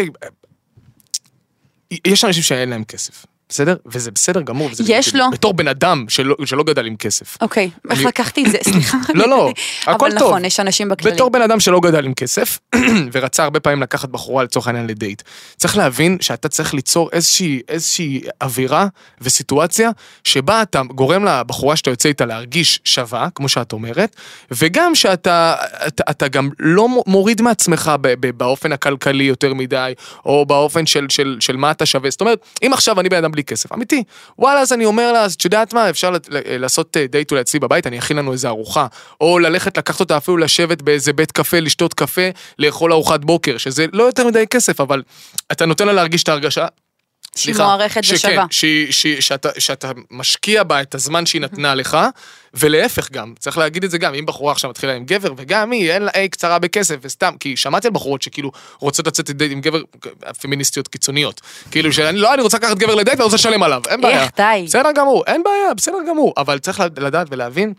יש 2.07 2.25
אנשים 2.25 2.43
שאין 2.43 2.69
להם 2.69 2.83
כסף, 2.83 3.25
בסדר? 3.49 3.75
וזה 3.85 4.11
בסדר 4.11 4.41
גמור. 4.41 4.69
וזה 4.71 4.83
יש. 4.87 5.15
לו. 5.15 5.25
בתור 5.31 5.53
בן 5.53 5.67
אדם 5.67 6.05
שלא 6.09 6.35
שלא 6.45 6.63
גדל 6.63 6.85
עם 6.85 6.95
כסף. 6.95 7.37
אוקיי, 7.41 7.69
איך 7.89 7.99
אני- 7.99 8.07
לקחתי 8.07 8.43
את 8.45 8.51
זה? 8.51 8.57
סליחה. 8.71 8.97
לא, 9.13 9.29
לא, 9.29 9.51
הכל 9.81 9.91
אבל 10.11 10.19
טוב. 10.19 10.27
נכון, 10.29 10.45
יש 10.45 10.59
אנשים 10.59 10.89
בכללי. 10.89 11.15
בתור 11.15 11.29
בן 11.31 11.41
אדם 11.41 11.59
שלא 11.59 11.79
גדל 11.79 12.05
עם 12.05 12.13
כסף, 12.13 12.59
ורצה 13.13 13.43
הרבה 13.43 13.59
פעמים 13.59 13.81
לקחת 13.81 14.09
בחורה 14.09 14.43
לצורך 14.43 14.67
העניין 14.67 14.87
לדייט, 14.87 15.21
צריך 15.57 15.77
להבין 15.77 16.17
שאתה 16.21 16.49
צריך 16.49 16.73
ליצור 16.73 17.09
איזושהי, 17.13 17.61
איזושהי 17.69 18.21
אווירה 18.41 18.87
וסיטואציה 19.21 19.89
שבה 20.23 20.61
אתה 20.61 20.81
גורם 20.89 21.25
לבחורה 21.25 21.75
שאתה 21.75 21.89
יוצא 21.89 22.09
איתה 22.09 22.25
להרגיש 22.25 22.79
שווה, 22.83 23.27
כמו 23.35 23.49
שאת 23.49 23.73
אומרת, 23.73 24.15
וגם 24.51 24.95
שאתה 24.95 25.55
אתה, 25.87 26.03
אתה 26.09 26.27
גם 26.27 26.49
לא 26.59 26.87
מוריד 27.07 27.41
מעצמך 27.41 27.91
באופן 28.37 28.71
הכלכלי 28.71 29.23
יותר 29.23 29.53
מדי, 29.53 29.93
או 30.25 30.45
באופן 30.45 30.85
של, 30.85 31.05
של, 31.09 31.37
של 31.39 31.57
מה 31.57 31.71
אתה 31.71 31.85
שווה. 31.85 32.09
זאת 32.09 32.21
אומרת, 32.21 32.39
אם 32.65 32.73
עכשיו 32.73 32.99
אני 32.99 33.09
בן 33.09 33.17
אדם 33.17 33.34
בלי 33.35 33.43
כסף, 33.43 33.73
אמיתי, 33.73 34.03
וואלה, 34.39 34.59
אז 34.59 34.73
אני 34.73 34.85
אומר 34.85 35.11
לה, 35.11 35.25
את 35.25 35.45
יודעת 35.45 35.73
מה, 35.73 35.89
אפשר 35.89 36.09
ל- 36.11 36.17
לעשות 36.57 36.97
אה, 36.97 37.07
דייט 37.07 37.31
אולי 37.31 37.41
אצלי 37.41 37.59
בבית, 37.59 37.87
אני 37.87 37.99
אכין 37.99 38.17
לנו 38.17 38.31
איזה 38.31 38.47
ארוחה, 38.47 38.87
או 39.21 39.39
ללכת 39.39 39.77
לקחת 39.77 39.99
אותה 39.99 40.17
אפילו 40.17 40.37
לשבת 40.37 40.81
באיזה 40.81 41.13
בית 41.13 41.31
קפה, 41.31 41.59
לשתות 41.59 41.93
קפה, 41.93 42.21
לאכול 42.59 42.93
ארוחת 42.93 43.19
בוקר, 43.25 43.57
שזה 43.57 43.85
לא 43.93 44.03
יותר 44.03 44.27
מדי 44.27 44.47
כסף, 44.47 44.81
אבל 44.81 45.03
אתה 45.51 45.65
נותן 45.65 45.87
לה 45.87 45.93
להרגיש 45.93 46.23
את 46.23 46.29
ההרגשה. 46.29 46.65
שהיא 47.35 47.53
סליחה, 47.53 47.63
מוערכת 47.67 48.03
שכן, 48.03 48.15
ושווה. 48.15 48.45
שהיא- 48.51 48.91
שהיא- 48.91 49.21
שאתה, 49.21 49.49
שאתה 49.57 49.91
משקיע 50.11 50.63
בה 50.63 50.81
את 50.81 50.95
הזמן 50.95 51.25
שהיא 51.25 51.41
נתנה 51.41 51.75
לך, 51.75 51.97
ולהפך 52.53 53.11
גם, 53.11 53.33
צריך 53.39 53.57
להגיד 53.57 53.83
את 53.83 53.91
זה 53.91 53.97
גם, 53.97 54.13
אם 54.13 54.25
בחורה 54.25 54.51
עכשיו 54.51 54.69
מתחילה 54.69 54.93
עם 54.93 55.05
גבר, 55.05 55.33
וגם 55.37 55.71
היא, 55.71 55.91
אין 55.91 56.01
לה 56.01 56.11
אי 56.15 56.29
קצרה 56.29 56.59
בכסף, 56.59 56.95
וסתם, 57.01 57.33
כי 57.39 57.57
שמעתי 57.57 57.87
על 57.87 57.93
בחורות 57.93 58.21
שכאילו 58.21 58.51
רוצות 58.79 59.07
לצאת 59.07 59.29
לדייט 59.29 59.51
עם 59.51 59.61
גבר, 59.61 59.81
פמיניסטיות 60.41 60.87
קיצוניות. 60.87 61.41
כאילו 61.71 61.93
שאני, 61.93 62.17
לא, 62.17 62.33
אני 62.33 62.41
רוצה 62.41 62.57
לקחת 62.57 62.77
גבר 62.77 62.95
לדייט 62.95 63.17
ואני 63.17 63.23
רוצה 63.23 63.35
לשלם 63.35 63.63
עליו, 63.63 63.81
אין 63.87 64.01
בעיה. 64.01 64.23
איך, 64.23 64.31
די. 64.37 64.63
בסדר 64.65 64.91
גמור, 64.95 65.23
אין 65.27 65.43
בעיה, 65.43 65.73
בסדר 65.73 65.97
גמור, 66.09 66.33
אבל 66.37 66.59
צריך 66.59 66.79
לדעת 66.97 67.27
ולהבין 67.29 67.73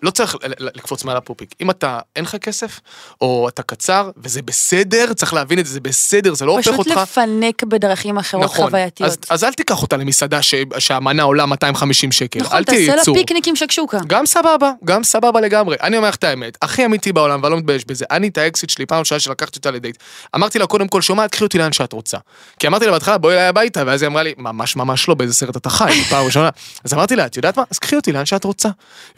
שלא 0.00 0.10
צריך 0.10 0.36
לקפוץ 0.58 1.04
מעל 1.04 1.16
הפופיק. 1.16 1.54
אם 1.60 1.70
אתה, 1.70 1.98
אין 2.16 2.24
לך 2.24 2.36
כסף, 2.36 2.80
או 3.20 3.48
אתה 3.48 3.62
קצר, 3.62 4.10
וזה 4.16 4.42
בסדר, 4.42 5.12
צריך 5.12 5.34
להבין 5.34 5.58
את 5.58 5.66
זה, 5.66 5.72
זה 5.72 5.80
בסדר, 5.80 6.34
זה 6.34 6.44
לא 6.44 6.52
הופך 6.52 6.68
פשוט 6.68 6.78
אותך... 6.78 7.00
לפנק 7.02 7.62
בדרכים 7.64 8.18
אחרות 8.18 8.44
נכון, 8.44 8.66
חווייתיות. 8.66 9.10
אז, 9.10 9.18
אז 9.30 9.44
אל 9.44 9.52
תיקח 9.52 9.82
אותה 9.82 9.96
למסעדה 9.96 10.42
ש, 10.42 10.54
שהמנה 10.78 11.22
עולה 11.22 11.46
250 11.46 12.12
שקל, 12.12 12.40
נכון, 12.40 12.56
אל 12.56 12.64
תהיה 12.64 12.80
תעשה 12.80 12.96
לה 12.96 13.02
יצור. 13.02 13.16
פיקניק 13.16 13.48
עם 13.48 13.56
שקשוקה. 13.56 13.98
גם 14.06 14.26
סבבה, 14.26 14.72
גם 14.84 15.04
סבבה 15.04 15.40
לגמרי. 15.40 15.76
אני 15.82 15.96
אומר 15.96 16.08
לך 16.08 16.14
את 16.14 16.24
האמת, 16.24 16.58
הכי 16.62 16.84
אמיתי 16.84 17.12
בעולם, 17.12 17.42
ואני 17.42 17.52
לא 17.52 17.58
מתבייש 17.58 17.84
בזה. 17.84 18.04
אני 18.10 18.28
את 18.28 18.38
האקסית 18.38 18.70
שלי, 18.70 18.86
פעם 18.86 18.98
ראשונה 18.98 19.20
שלקחתי 19.20 19.58
אותה 19.58 19.70
לדייט. 19.70 19.96
אמרתי 20.34 20.58
לה, 20.58 20.66
קודם 20.66 20.88
כל, 20.88 21.02
שומעת, 21.02 21.30
קחי 21.30 21.44
אותי 21.44 21.58
לאן 21.58 21.72
שאת 21.72 21.92
רוצה. 21.92 22.18
כי 22.58 22.66
אמרתי 22.66 22.86
לה 22.86 22.92
בהתחלה, 22.92 23.18
בואי 23.18 23.34
אליי 23.34 23.46
הביתה, 23.46 23.82
ואז 23.86 24.02
היא 24.02 24.08
אמרה 24.08 24.22
לי, 24.22 24.34
ממש 24.38 24.76
ממש 24.76 25.08
לא, 25.08 25.14
באיזה 25.14 25.34
סרט 25.34 25.56
אתה 25.56 25.70
חי, 25.70 26.02
פעם 26.10 26.26
ראשונה. 26.26 26.50
אז 26.84 26.94
אמרתי 26.94 27.16
לה, 27.16 27.26
את 27.26 27.36
יודעת 27.36 27.56
מה? 27.56 27.64
אז 27.70 27.78
קחי 27.78 27.96
אותי 27.96 28.12
לאן 28.12 28.26
שאת 28.26 28.44
רוצה. 28.44 28.68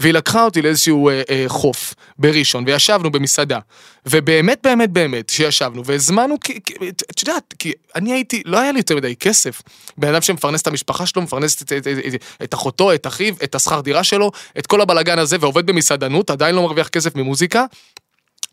והיא 0.00 0.14
לקחה 0.14 0.44
אותי 0.44 0.62
לאיזשהו 0.68 1.08
אה, 1.08 1.22
אה, 1.30 1.44
חוף 1.48 1.94
בראשון, 2.18 2.64
וישבנו 2.66 3.10
במסעדה. 3.10 3.58
ובאמת, 4.06 4.58
באמת, 4.64 4.90
באמת, 4.90 5.28
שישבנו, 5.28 5.84
והזמנו, 5.84 6.36
את 7.10 7.20
יודעת, 7.20 7.54
כי 7.58 7.72
אני 7.94 8.12
הייתי, 8.12 8.42
לא 8.44 8.58
היה 8.58 8.72
לי 8.72 8.78
יותר 8.78 8.96
מדי 8.96 9.16
כסף. 9.16 9.62
בן 9.98 10.08
אדם 10.08 10.22
שמפרנס 10.22 10.62
את 10.62 10.66
המשפחה 10.66 11.06
שלו, 11.06 11.22
מפרנס 11.22 11.62
את, 11.62 11.72
את, 11.72 11.86
את, 11.86 12.14
את, 12.14 12.24
את 12.42 12.54
אחותו, 12.54 12.94
את 12.94 13.06
אחיו, 13.06 13.34
את 13.44 13.54
השכר 13.54 13.80
דירה 13.80 14.04
שלו, 14.04 14.30
את 14.58 14.66
כל 14.66 14.80
הבלגן 14.80 15.18
הזה, 15.18 15.36
ועובד 15.40 15.66
במסעדנות, 15.66 16.30
עדיין 16.30 16.54
לא 16.54 16.62
מרוויח 16.62 16.88
כסף 16.88 17.16
ממוזיקה. 17.16 17.64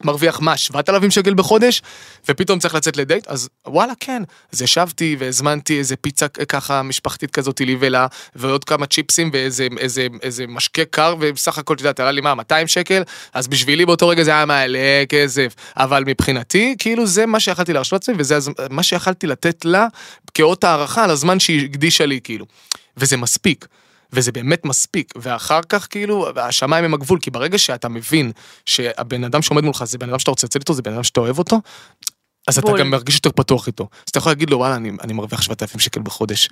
מרוויח 0.04 0.40
מה, 0.40 0.58
7,000 0.58 1.12
שקל 1.12 1.34
בחודש, 1.34 1.82
ופתאום 2.30 2.60
צריך 2.60 2.76
לצאת 2.76 2.98
לדייט, 2.98 3.28
אז 3.28 3.50
וואלה, 3.68 3.94
כן. 4.00 4.24
אז 4.54 4.62
ישבתי 4.62 5.16
והזמנתי 5.20 5.78
איזה 5.80 5.96
פיצה 5.96 6.28
ככה 6.28 6.82
משפחתית 6.82 7.32
כזאת 7.32 7.62
לי 7.62 7.78
ולה, 7.80 8.08
ועוד 8.36 8.64
כמה 8.64 8.86
צ'יפסים 8.86 9.30
ואיזה 9.34 9.68
איזה, 9.78 10.08
איזה 10.22 10.48
משקה 10.48 10.86
קר, 10.86 11.16
ובסך 11.20 11.58
הכל, 11.58 11.74
את 11.74 11.80
יודעת, 11.80 12.00
עלה 12.00 12.12
לי 12.12 12.22
מה, 12.22 12.36
200 12.36 12.68
שקל, 12.68 13.04
אז 13.34 13.48
בשבילי 13.48 13.86
באותו 13.86 14.08
רגע 14.08 14.24
זה 14.24 14.32
היה 14.32 14.46
מלא 14.46 15.06
כסף. 15.10 15.56
אבל 15.78 16.04
מבחינתי, 16.08 16.76
כאילו 16.80 17.08
זה 17.08 17.26
מה 17.26 17.40
שיכלתי 17.40 17.74
להרשות 17.74 18.02
לעצמי, 18.02 18.16
וזה 18.18 18.38
מה 18.70 18.84
שיכלתי 18.84 19.28
לתת 19.28 19.66
לה 19.66 19.88
כאות 20.34 20.64
הערכה 20.64 21.04
על 21.04 21.10
הזמן 21.10 21.40
שהיא 21.40 21.66
הקדישה 21.66 22.06
לי, 22.06 22.20
כאילו. 22.24 22.46
וזה 22.98 23.18
מספיק. 23.18 23.66
וזה 24.14 24.32
באמת 24.32 24.66
מספיק, 24.66 25.14
ואחר 25.16 25.62
כך 25.70 25.88
כאילו, 25.90 26.30
השמיים 26.40 26.86
הם 26.86 26.94
הגבול, 26.94 27.20
כי 27.20 27.32
ברגע 27.32 27.58
שאתה 27.58 27.90
מבין 27.90 28.32
שהבן 28.66 29.24
אדם 29.24 29.42
שעומד 29.42 29.64
מולך 29.64 29.84
זה 29.84 29.98
בן 29.98 30.10
אדם 30.10 30.20
שאתה 30.20 30.32
רוצה 30.32 30.48
לצאת 30.48 30.62
איתו, 30.62 30.74
זה 30.74 30.82
בן 30.82 30.94
אדם 30.94 31.04
שאתה 31.04 31.20
אוהב 31.20 31.40
אותו, 31.40 31.62
אז 32.48 32.58
אתה 32.58 32.68
בול. 32.68 32.80
גם 32.80 32.90
מרגיש 32.90 33.16
יותר 33.16 33.32
פתוח 33.32 33.68
איתו. 33.68 33.88
אז 33.94 34.10
אתה 34.10 34.18
יכול 34.18 34.32
להגיד 34.32 34.50
לו, 34.50 34.58
וואלה, 34.58 34.76
אני, 34.76 34.92
אני 35.02 35.14
מרוויח 35.14 35.42
7,000 35.42 35.80
שקל 35.80 36.02
בחודש, 36.02 36.50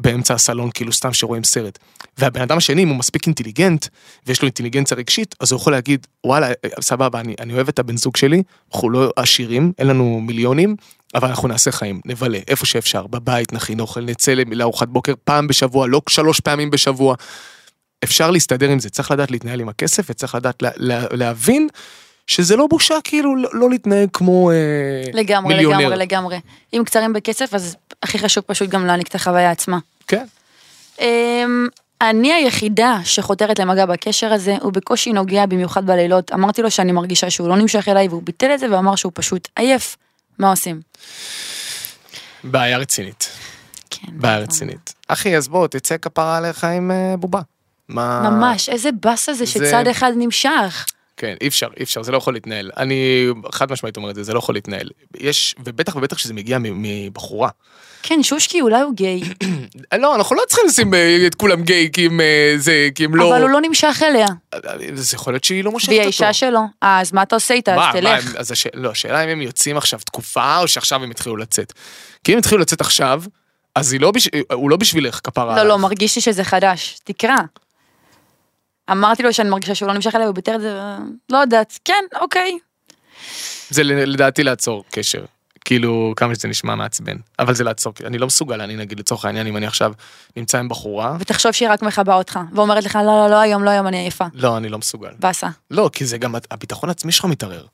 באמצע 0.00 0.34
הסלון, 0.34 0.70
כאילו 0.74 0.92
סתם 0.92 1.12
שרואים 1.12 1.44
סרט. 1.44 1.78
והבן 2.18 2.40
אדם 2.40 2.56
השני, 2.56 2.82
אם 2.82 2.88
הוא 2.88 2.96
מספיק 2.96 3.26
אינטליגנט, 3.26 3.86
ויש 4.26 4.42
לו 4.42 4.46
אינטליגנציה 4.46 4.96
רגשית, 4.96 5.34
אז 5.40 5.52
הוא 5.52 5.60
יכול 5.60 5.72
להגיד, 5.72 6.06
וואלה, 6.24 6.48
סבבה, 6.80 7.20
אני, 7.20 7.34
אני 7.40 7.52
אוהב 7.52 7.68
את 7.68 7.78
הבן 7.78 7.96
זוג 7.96 8.16
שלי, 8.16 8.42
אנחנו 8.74 8.90
לא 8.90 9.12
עשירים, 9.16 9.72
אין 9.78 9.86
לנו 9.86 10.20
מיליונים, 10.20 10.76
אבל 11.14 11.28
אנחנו 11.28 11.48
נעשה 11.48 11.72
חיים, 11.72 12.00
נבלה, 12.04 12.38
איפה 12.48 12.66
שאפשר, 12.66 13.06
בבית, 13.06 13.52
נכין 13.52 13.80
אוכל, 13.80 14.00
נצא 14.00 14.34
לארוחת 14.34 14.88
בוקר 14.88 15.14
פעם 15.24 15.46
בשבוע, 15.46 15.88
לא 15.88 16.02
שלוש 16.08 16.40
פעמים 16.40 16.70
בשבוע. 16.70 17.14
אפשר 18.04 18.30
להסתדר 18.30 18.68
עם 18.68 18.78
זה, 18.78 18.90
צריך 18.90 19.10
לדעת 19.10 19.30
להתנהל 19.30 19.60
עם 19.60 19.68
הכסף, 19.68 20.06
וצריך 20.10 20.34
לדעת 20.34 20.62
לה, 20.62 20.70
לה, 20.76 21.04
להבין 21.10 21.68
שזה 22.26 22.56
לא 22.56 22.66
בושה 22.66 22.94
כאילו 23.04 23.36
לא, 23.36 23.48
לא 23.52 23.70
להתנהג 23.70 24.08
כמו 24.12 24.50
אה, 24.50 24.56
לגמרי, 25.12 25.54
מיליונר. 25.54 25.78
לגמרי, 25.78 25.96
לגמרי. 25.96 26.40
אם 26.72 26.82
קצרים 26.84 27.12
בכסף, 27.12 27.54
אז 27.54 27.76
הכי 28.10 28.18
חשוב 28.18 28.44
פשוט 28.46 28.68
גם 28.68 28.86
להעניק 28.86 29.08
את 29.08 29.14
החוויה 29.14 29.50
עצמה. 29.50 29.78
כן. 30.08 30.26
אמ, 31.00 31.66
אני 32.00 32.32
היחידה 32.32 32.98
שחותרת 33.04 33.58
למגע 33.58 33.86
בקשר 33.86 34.32
הזה, 34.32 34.56
הוא 34.60 34.72
בקושי 34.72 35.12
נוגע 35.12 35.46
במיוחד 35.46 35.86
בלילות. 35.86 36.32
אמרתי 36.32 36.62
לו 36.62 36.70
שאני 36.70 36.92
מרגישה 36.92 37.30
שהוא 37.30 37.48
לא 37.48 37.56
נמשך 37.56 37.88
אליי, 37.88 38.08
והוא 38.08 38.22
ביטל 38.22 38.50
את 38.54 38.60
זה 38.60 38.66
ואמר 38.72 38.96
שהוא 38.96 39.12
פשוט 39.14 39.48
עייף. 39.56 39.96
מה 40.38 40.50
עושים? 40.50 40.80
בעיה 42.44 42.78
רצינית, 42.78 43.28
כן. 43.90 44.06
בעיה 44.12 44.38
רצינית. 44.38 44.94
אחי, 45.08 45.36
אז 45.36 45.48
בוא, 45.48 45.66
תצא 45.66 45.96
כפרה 45.96 46.36
עליך 46.36 46.64
עם 46.64 46.90
אה, 46.90 47.16
בובה. 47.16 47.40
מה... 47.88 48.30
ממש, 48.30 48.68
איזה 48.68 48.88
באסה 48.92 49.32
זה 49.34 49.44
זה- 49.44 49.46
שצד 49.52 49.86
אחד 49.90 50.12
נמשך. 50.16 50.86
כן, 51.20 51.34
אי 51.40 51.48
אפשר, 51.48 51.68
אי 51.76 51.82
אפשר, 51.82 52.02
זה 52.02 52.12
לא 52.12 52.16
יכול 52.16 52.34
להתנהל. 52.34 52.70
אני 52.76 53.26
חד 53.52 53.72
משמעית 53.72 53.96
אומר 53.96 54.10
את 54.10 54.14
זה, 54.14 54.22
זה 54.22 54.32
לא 54.32 54.38
יכול 54.38 54.54
להתנהל. 54.54 54.90
יש, 55.16 55.54
ובטח 55.64 55.96
ובטח 55.96 56.18
שזה 56.18 56.34
מגיע 56.34 56.58
מבחורה. 56.60 57.48
כן, 58.02 58.22
שושקי 58.22 58.60
אולי 58.60 58.80
הוא 58.80 58.94
גיי, 58.94 59.20
לא, 60.02 60.14
אנחנו 60.14 60.36
לא 60.36 60.42
צריכים 60.48 60.66
לשים 60.68 60.94
אה, 60.94 61.26
את 61.26 61.34
כולם 61.34 61.62
גיי, 61.62 61.90
כי 61.92 62.06
הם 62.06 62.20
אה, 62.20 62.54
זה, 62.56 62.88
כי 62.94 63.04
הם 63.04 63.14
לא... 63.14 63.28
אבל 63.28 63.42
הוא 63.42 63.50
לא 63.50 63.60
נמשך 63.60 64.02
אליה. 64.02 64.26
זה 64.94 65.16
יכול 65.16 65.32
להיות 65.32 65.44
שהיא 65.44 65.64
לא 65.64 65.70
מושכת 65.70 65.88
והיא 65.88 65.98
אותו. 65.98 66.06
האישה 66.06 66.32
שלו. 66.32 66.60
אה, 66.82 67.00
אז 67.00 67.12
מה 67.12 67.22
אתה 67.22 67.34
עושה 67.34 67.54
איתה? 67.54 67.74
אז 67.74 67.94
תלך. 67.94 68.36
אז 68.36 68.52
הש... 68.52 68.66
לא, 68.74 68.90
השאלה 68.90 69.24
אם 69.24 69.28
הם 69.28 69.42
יוצאים 69.42 69.76
עכשיו 69.76 70.00
תקופה, 70.04 70.58
או 70.58 70.68
שעכשיו 70.68 71.02
הם 71.02 71.10
התחילו 71.10 71.36
לצאת. 71.36 71.72
כי 72.24 72.32
אם 72.32 72.36
הם 72.36 72.38
התחילו 72.38 72.60
לצאת 72.60 72.80
עכשיו, 72.80 73.22
אז 73.74 73.94
לא 74.00 74.10
בש... 74.10 74.28
הוא 74.52 74.70
לא 74.70 74.76
בשבילך 74.76 75.20
כפרה 75.24 75.56
לא. 75.56 75.68
לא, 75.68 75.78
מרגיש 75.78 76.16
לי 76.16 76.22
שזה 76.22 76.44
חדש. 76.44 76.98
תקרא. 77.04 77.36
אמרתי 78.92 79.22
לו 79.22 79.32
שאני 79.32 79.50
מרגישה 79.50 79.74
שהוא 79.74 79.88
לא 79.88 79.94
נמשך 79.94 80.14
אליי, 80.14 80.26
הוא 80.26 80.34
ביטל 80.34 80.54
את 80.54 80.60
זה, 80.60 80.80
לא 81.30 81.38
יודעת. 81.38 81.78
כן, 81.84 82.04
אוקיי. 82.20 82.58
זה 83.70 83.84
לדעתי 83.84 84.42
לעצור 84.42 84.84
קשר. 84.90 85.24
כאילו, 85.64 86.12
כמה 86.16 86.34
שזה 86.34 86.48
נשמע 86.48 86.74
מעצבן. 86.74 87.16
אבל 87.38 87.54
זה 87.54 87.64
לעצור, 87.64 87.92
אני 88.04 88.18
לא 88.18 88.26
מסוגל, 88.26 88.60
אני 88.60 88.76
נגיד 88.76 89.00
לצורך 89.00 89.24
העניין, 89.24 89.46
אם 89.46 89.56
אני 89.56 89.66
עכשיו 89.66 89.92
נמצא 90.36 90.58
עם 90.58 90.68
בחורה, 90.68 91.16
ותחשוב 91.20 91.52
שהיא 91.52 91.70
רק 91.70 91.82
מכבה 91.82 92.14
אותך, 92.14 92.38
ואומרת 92.52 92.84
לך, 92.84 92.96
לא, 92.96 93.02
לא, 93.02 93.30
לא 93.30 93.36
היום, 93.36 93.64
לא 93.64 93.70
היום, 93.70 93.86
אני 93.86 93.98
עייפה. 93.98 94.24
לא, 94.34 94.56
אני 94.56 94.68
לא 94.68 94.78
מסוגל. 94.78 95.10
באסה. 95.18 95.48
לא, 95.70 95.90
כי 95.92 96.06
זה 96.06 96.18
גם, 96.18 96.34
הביטחון 96.50 96.88
העצמי 96.88 97.12
שלך 97.12 97.24
מתערער. 97.24 97.66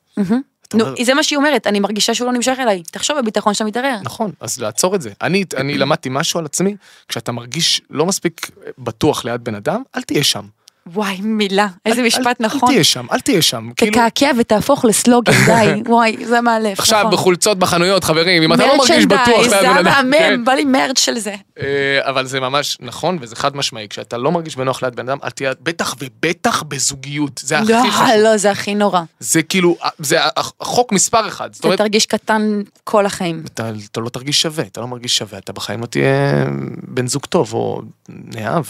נו, 0.74 0.84
זה 1.02 1.14
מה 1.14 1.22
שהיא 1.22 1.36
אומרת, 1.36 1.66
אני 1.66 1.80
מרגישה 1.80 2.14
שהוא 2.14 2.26
לא 2.26 2.32
נמשך 2.32 2.56
אליי. 2.58 2.82
תחשוב 2.90 3.18
בביטחון 3.18 3.54
שאתה 3.54 3.64
מתערער. 3.64 3.98
נכון, 4.02 4.30
אז 4.40 4.60
לעצור 4.60 4.94
את 4.94 5.02
זה. 5.02 5.10
אני, 5.22 5.44
אני 5.56 5.78
למדתי 5.78 6.08
משהו 6.12 6.40
על 6.40 6.46
עצמי, 6.46 6.76
כשאתה 7.08 7.32
מרגיש 7.32 7.80
לא 7.90 8.06
מספיק 8.06 8.50
בטוח 8.78 9.24
ליד 9.24 9.44
בן 9.44 9.54
אדם, 9.54 9.82
אל 9.96 10.02
תהיה 10.02 10.24
שם. 10.24 10.46
וואי, 10.94 11.20
מילה, 11.20 11.66
איזה 11.86 12.00
אל- 12.00 12.06
משפט 12.06 12.26
אל, 12.40 12.46
נכון. 12.46 12.60
אל 12.68 12.74
תהיה 12.74 12.84
שם, 12.84 13.06
אל 13.12 13.20
תהיה 13.20 13.42
שם. 13.42 13.68
כאילו, 13.76 13.92
תקעקע 13.92 14.30
ותהפוך 14.38 14.84
לסלוגן, 14.84 15.32
די, 15.46 15.82
וואי, 15.92 16.16
זה 16.26 16.40
מאלף, 16.40 16.78
עכשיו 16.78 16.98
נכון. 17.00 17.12
בחולצות 17.12 17.58
בחנויות, 17.58 18.04
חברים, 18.04 18.42
אם 18.42 18.52
אתה 18.52 18.66
לא 18.66 18.76
מרגיש 18.78 19.06
בטוח 19.06 19.48
זה 19.48 19.60
בן 19.62 19.76
אדם. 19.76 19.84
כן. 19.84 19.90
המהמם, 20.16 20.44
בא 20.44 20.52
לי 20.52 20.64
מרץ' 20.64 20.98
של 20.98 21.18
זה. 21.18 21.34
אה, 21.60 21.66
אבל 22.00 22.26
זה 22.26 22.40
ממש 22.40 22.76
נכון, 22.80 23.18
וזה 23.20 23.36
חד 23.36 23.56
משמעי. 23.56 23.86
כשאתה 23.88 24.18
לא 24.18 24.32
מרגיש 24.32 24.56
בנוח 24.56 24.82
ליד 24.82 24.96
בן 24.96 25.08
אדם, 25.08 25.18
אל 25.24 25.30
תהיה, 25.30 25.52
בטח 25.62 25.94
ובטח 26.00 26.62
בזוגיות. 26.62 27.40
זה 27.44 27.58
הכי 27.58 27.72
לא, 27.72 27.82
חשוב. 27.90 28.06
לא, 28.22 28.36
זה 28.36 28.50
הכי 28.50 28.74
נורא. 28.74 29.00
זה 29.20 29.42
כאילו, 29.42 29.76
זה 29.98 30.18
החוק 30.36 30.92
מספר 30.92 31.28
אחד. 31.28 31.50
אתה 31.58 31.64
אומרת, 31.66 31.78
תרגיש 31.78 32.06
קטן 32.06 32.60
כל 32.84 33.06
החיים. 33.06 33.42
אתה, 33.54 33.70
אתה 33.92 34.00
לא 34.00 34.08
תרגיש 34.08 34.42
שווה, 34.42 34.64
אתה 34.64 34.80
לא 34.80 34.86
מרגיש 34.88 35.18
שווה, 35.18 35.38
אתה 35.38 35.52
בחיים 35.52 35.80
לא 35.80 35.86
תהיה 35.86 36.44
בן 36.88 37.06
זוג 37.06 37.24
טוב 37.24 37.52
או 37.54 37.82
נאהב. 38.08 38.64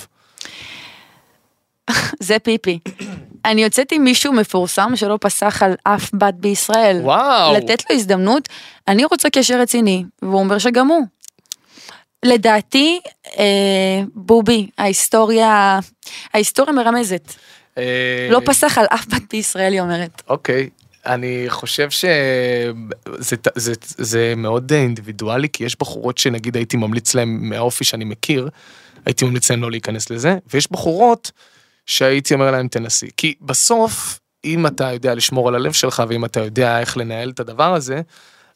זה 2.20 2.38
פיפי. 2.38 2.78
אני 3.44 3.62
יוצאת 3.62 3.92
עם 3.92 4.04
מישהו 4.04 4.32
מפורסם 4.32 4.92
שלא 4.96 5.18
פסח 5.20 5.62
על 5.62 5.74
אף 5.84 6.10
בת 6.14 6.34
בישראל. 6.34 7.00
וואו. 7.02 7.54
לתת 7.54 7.90
לו 7.90 7.96
הזדמנות, 7.96 8.48
אני 8.88 9.04
רוצה 9.04 9.30
קשר 9.30 9.60
רציני, 9.60 10.04
והוא 10.22 10.40
אומר 10.40 10.58
שגם 10.58 10.88
הוא. 10.88 11.06
לדעתי, 12.24 13.00
אה, 13.38 14.02
בובי, 14.14 14.66
ההיסטוריה, 14.78 15.78
ההיסטוריה 16.34 16.72
מרמזת. 16.72 17.34
אה, 17.78 18.28
לא 18.30 18.40
פסח 18.44 18.78
על 18.78 18.86
אף 18.86 19.06
בת 19.06 19.22
בישראל, 19.30 19.72
היא 19.72 19.80
אומרת. 19.80 20.22
אוקיי. 20.28 20.68
אני 21.06 21.44
חושב 21.48 21.90
שזה 21.90 22.72
זה, 23.54 23.72
זה 23.98 24.34
מאוד 24.36 24.72
אינדיבידואלי, 24.72 25.48
כי 25.48 25.64
יש 25.64 25.78
בחורות 25.78 26.18
שנגיד 26.18 26.56
הייתי 26.56 26.76
ממליץ 26.76 27.14
להן 27.14 27.38
מהאופי 27.40 27.84
שאני 27.84 28.04
מכיר, 28.04 28.48
הייתי 29.06 29.24
ממליץ 29.24 29.50
להן 29.50 29.60
לא 29.60 29.70
להיכנס 29.70 30.10
לזה, 30.10 30.36
ויש 30.52 30.72
בחורות 30.72 31.30
שהייתי 31.86 32.34
אומר 32.34 32.50
להן 32.50 32.68
תנסי. 32.68 33.08
כי 33.16 33.34
בסוף, 33.40 34.20
אם 34.44 34.66
אתה 34.66 34.92
יודע 34.92 35.14
לשמור 35.14 35.48
על 35.48 35.54
הלב 35.54 35.72
שלך, 35.72 36.02
ואם 36.08 36.24
אתה 36.24 36.40
יודע 36.40 36.80
איך 36.80 36.96
לנהל 36.96 37.30
את 37.30 37.40
הדבר 37.40 37.74
הזה, 37.74 38.00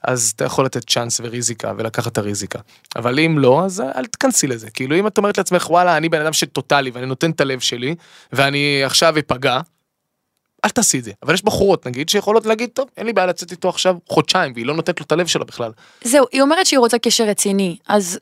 אז 0.03 0.33
אתה 0.37 0.45
יכול 0.45 0.65
לתת 0.65 0.91
צ'אנס 0.91 1.21
וריזיקה 1.21 1.73
ולקחת 1.79 2.13
את 2.13 2.19
הריזיקה. 2.19 2.59
אבל 2.97 3.21
אם 3.21 3.39
לא, 3.39 3.65
אז 3.65 3.81
אל 3.81 4.07
תכנסי 4.07 4.47
לזה. 4.47 4.71
כאילו 4.71 4.97
אם 4.97 5.07
את 5.07 5.19
אומרת 5.19 5.39
לעצמך, 5.39 5.71
וואלה, 5.71 5.97
אני 5.97 6.09
בן 6.09 6.21
אדם 6.21 6.33
שטוטאלי 6.33 6.91
ואני 6.91 7.07
נותן 7.07 7.31
את 7.31 7.41
הלב 7.41 7.61
שלי, 7.61 7.95
ואני 8.33 8.83
עכשיו 8.85 9.15
אפגע, 9.19 9.61
אל 10.65 10.71
תעשי 10.71 10.99
את 10.99 11.05
זה. 11.05 11.13
אבל 11.23 11.35
יש 11.35 11.45
בחורות 11.45 11.87
נגיד 11.87 12.09
שיכולות 12.09 12.47
להגיד, 12.47 12.71
טוב, 12.73 12.89
אין 12.97 13.07
לי 13.07 13.13
בעיה 13.13 13.27
לצאת 13.27 13.51
איתו 13.51 13.69
עכשיו 13.69 13.97
חודשיים, 14.09 14.53
והיא 14.53 14.67
לא 14.67 14.75
נותנת 14.75 15.01
לו 15.01 15.07
את 15.07 15.13
הלב 15.13 15.27
שלה 15.27 15.45
בכלל. 15.45 15.73
זהו, 16.05 16.27
היא 16.33 16.43
אומרת 16.43 16.67
שהיא 16.67 16.79
רוצה 16.79 16.99
קשר 16.99 17.25
רציני, 17.25 17.77
אז... 17.89 18.19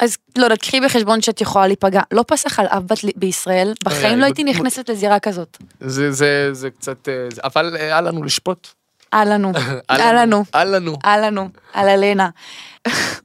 אז 0.00 0.16
לא 0.38 0.44
יודעת, 0.44 0.60
קחי 0.60 0.80
בחשבון 0.80 1.22
שאת 1.22 1.40
יכולה 1.40 1.66
להיפגע. 1.66 2.00
לא 2.12 2.24
פסח 2.26 2.58
על 2.60 2.66
אף 2.66 2.82
בת 2.86 2.98
בישראל, 3.16 3.72
בחיים 3.84 4.14
אה, 4.14 4.16
לא 4.16 4.24
הייתי 4.24 4.44
נכנסת 4.44 4.88
לזירה 4.88 5.18
כזאת. 5.20 5.58
זה, 5.80 6.12
זה, 6.12 6.48
זה 6.52 6.70
קצת, 6.70 7.08
אה, 7.08 7.28
אבל 7.44 7.76
אה, 7.76 7.98
אל 7.98 8.08
לנו 8.08 8.22
לשפוט. 8.24 8.68
אל 9.14 9.32
לנו, 9.34 9.52
אל 9.90 10.22
לנו, 10.22 10.44
אל 10.54 10.76
לנו. 10.76 10.96
אל 11.04 11.26
לנו, 11.26 11.48
על 11.72 11.88
אלנה. 11.88 12.28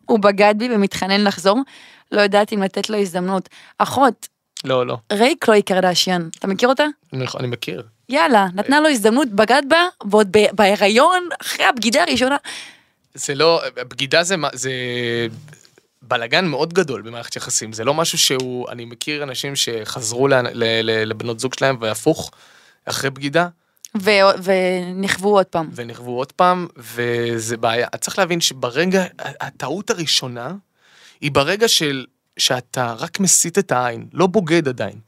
הוא 0.05 0.19
בגד 0.19 0.55
בי 0.57 0.69
ומתחנן 0.75 1.23
לחזור, 1.23 1.59
לא 2.11 2.21
יודעת 2.21 2.53
אם 2.53 2.63
לתת 2.63 2.89
לו 2.89 2.97
הזדמנות. 2.97 3.49
אחות, 3.77 4.27
לא, 4.63 4.87
לא, 4.87 4.97
ריי 5.13 5.35
קלוי 5.35 5.61
קרדשיאן, 5.61 6.29
אתה 6.39 6.47
מכיר 6.47 6.69
אותה? 6.69 6.85
אני, 7.13 7.25
אני 7.39 7.47
מכיר. 7.47 7.83
יאללה, 8.09 8.47
נתנה 8.53 8.79
לו 8.79 8.89
הזדמנות, 8.89 9.27
בגד 9.27 9.61
בה, 9.69 9.87
ועוד 10.11 10.27
בהיריון, 10.51 11.29
אחרי 11.41 11.65
הבגידה 11.65 12.03
הראשונה. 12.03 12.37
זה 13.13 13.35
לא, 13.35 13.61
בגידה 13.75 14.23
זה, 14.23 14.37
מה- 14.37 14.49
זה 14.53 14.71
בלאגן 16.07 16.45
מאוד 16.45 16.73
גדול 16.73 17.01
במערכת 17.01 17.35
יחסים, 17.35 17.73
זה 17.73 17.83
לא 17.83 17.93
משהו 17.93 18.17
שהוא, 18.17 18.69
אני 18.69 18.85
מכיר 18.85 19.23
אנשים 19.23 19.55
שחזרו 19.55 20.27
ל, 20.27 20.33
ל, 20.33 20.63
ל, 20.63 21.09
לבנות 21.09 21.39
זוג 21.39 21.53
שלהם 21.53 21.77
והפוך, 21.79 22.31
אחרי 22.85 23.09
בגידה, 23.09 23.47
ו- 24.01 24.11
ונכוו 24.43 25.29
עוד 25.29 25.45
פעם. 25.45 25.69
ונכוו 25.75 26.17
עוד 26.17 26.31
פעם, 26.31 26.67
וזה 26.77 27.57
בעיה. 27.57 27.87
צריך 27.99 28.19
להבין 28.19 28.41
שברגע, 28.41 29.05
הטעות 29.19 29.89
הראשונה, 29.89 30.53
היא 31.21 31.31
ברגע 31.31 31.67
של, 31.67 32.05
שאתה 32.37 32.93
רק 32.93 33.19
מסיט 33.19 33.57
את 33.57 33.71
העין, 33.71 34.07
לא 34.13 34.27
בוגד 34.27 34.67
עדיין. 34.67 34.99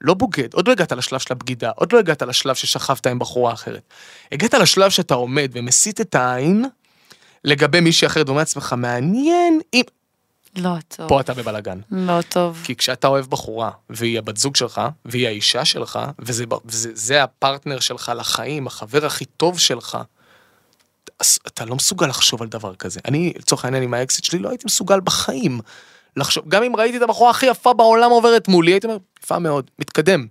לא 0.00 0.14
בוגד, 0.14 0.54
עוד 0.54 0.68
לא 0.68 0.72
הגעת 0.72 0.92
לשלב 0.92 1.20
של 1.20 1.32
הבגידה, 1.32 1.70
עוד 1.76 1.92
לא 1.92 1.98
הגעת 1.98 2.22
לשלב 2.22 2.54
ששכבת 2.54 3.06
עם 3.06 3.18
בחורה 3.18 3.52
אחרת. 3.52 3.82
הגעת 4.32 4.54
לשלב 4.54 4.90
שאתה 4.90 5.14
עומד 5.14 5.50
ומסיט 5.52 6.00
את 6.00 6.14
העין 6.14 6.64
לגבי 7.44 7.80
מישהי 7.80 8.06
אחרת, 8.06 8.26
ואומר 8.28 8.40
לעצמך, 8.40 8.74
מעניין 8.78 9.60
אם... 9.74 9.82
לא 10.56 10.70
טוב. 10.88 11.08
פה 11.08 11.20
אתה 11.20 11.34
בבלאגן. 11.34 11.80
לא 11.90 12.22
טוב. 12.28 12.60
כי 12.64 12.76
כשאתה 12.76 13.06
אוהב 13.08 13.26
בחורה, 13.26 13.70
והיא 13.90 14.18
הבת 14.18 14.36
זוג 14.36 14.56
שלך, 14.56 14.80
והיא 15.04 15.26
האישה 15.26 15.64
שלך, 15.64 15.98
וזה, 16.18 16.44
וזה 16.64 16.90
זה 16.94 17.22
הפרטנר 17.22 17.80
שלך 17.80 18.12
לחיים, 18.16 18.66
החבר 18.66 19.06
הכי 19.06 19.24
טוב 19.24 19.58
שלך, 19.58 19.98
אתה 21.46 21.64
לא 21.64 21.74
מסוגל 21.76 22.06
לחשוב 22.06 22.42
על 22.42 22.48
דבר 22.48 22.74
כזה. 22.74 23.00
אני, 23.04 23.32
לצורך 23.38 23.64
העניין 23.64 23.82
עם 23.82 23.94
האקסיט 23.94 24.24
שלי, 24.24 24.38
לא 24.38 24.48
הייתי 24.48 24.64
מסוגל 24.66 25.00
בחיים 25.00 25.60
לחשוב, 26.16 26.48
גם 26.48 26.62
אם 26.62 26.76
ראיתי 26.76 26.96
את 26.96 27.02
הבחורה 27.02 27.30
הכי 27.30 27.46
יפה 27.46 27.72
בעולם 27.72 28.10
עוברת 28.10 28.48
מולי, 28.48 28.72
הייתי 28.72 28.86
אומר, 28.86 28.98
יפה 29.24 29.38
מאוד, 29.38 29.70
מתקדם. 29.78 30.26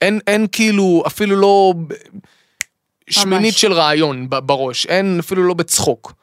אין, 0.00 0.20
אין 0.26 0.46
כאילו, 0.52 1.02
אפילו 1.06 1.36
לא 1.36 1.74
שמינית 3.10 3.56
של 3.56 3.72
רעיון 3.72 4.26
בראש, 4.30 4.86
אין 4.86 5.18
אפילו 5.18 5.42
לא 5.42 5.54
בצחוק. 5.54 6.19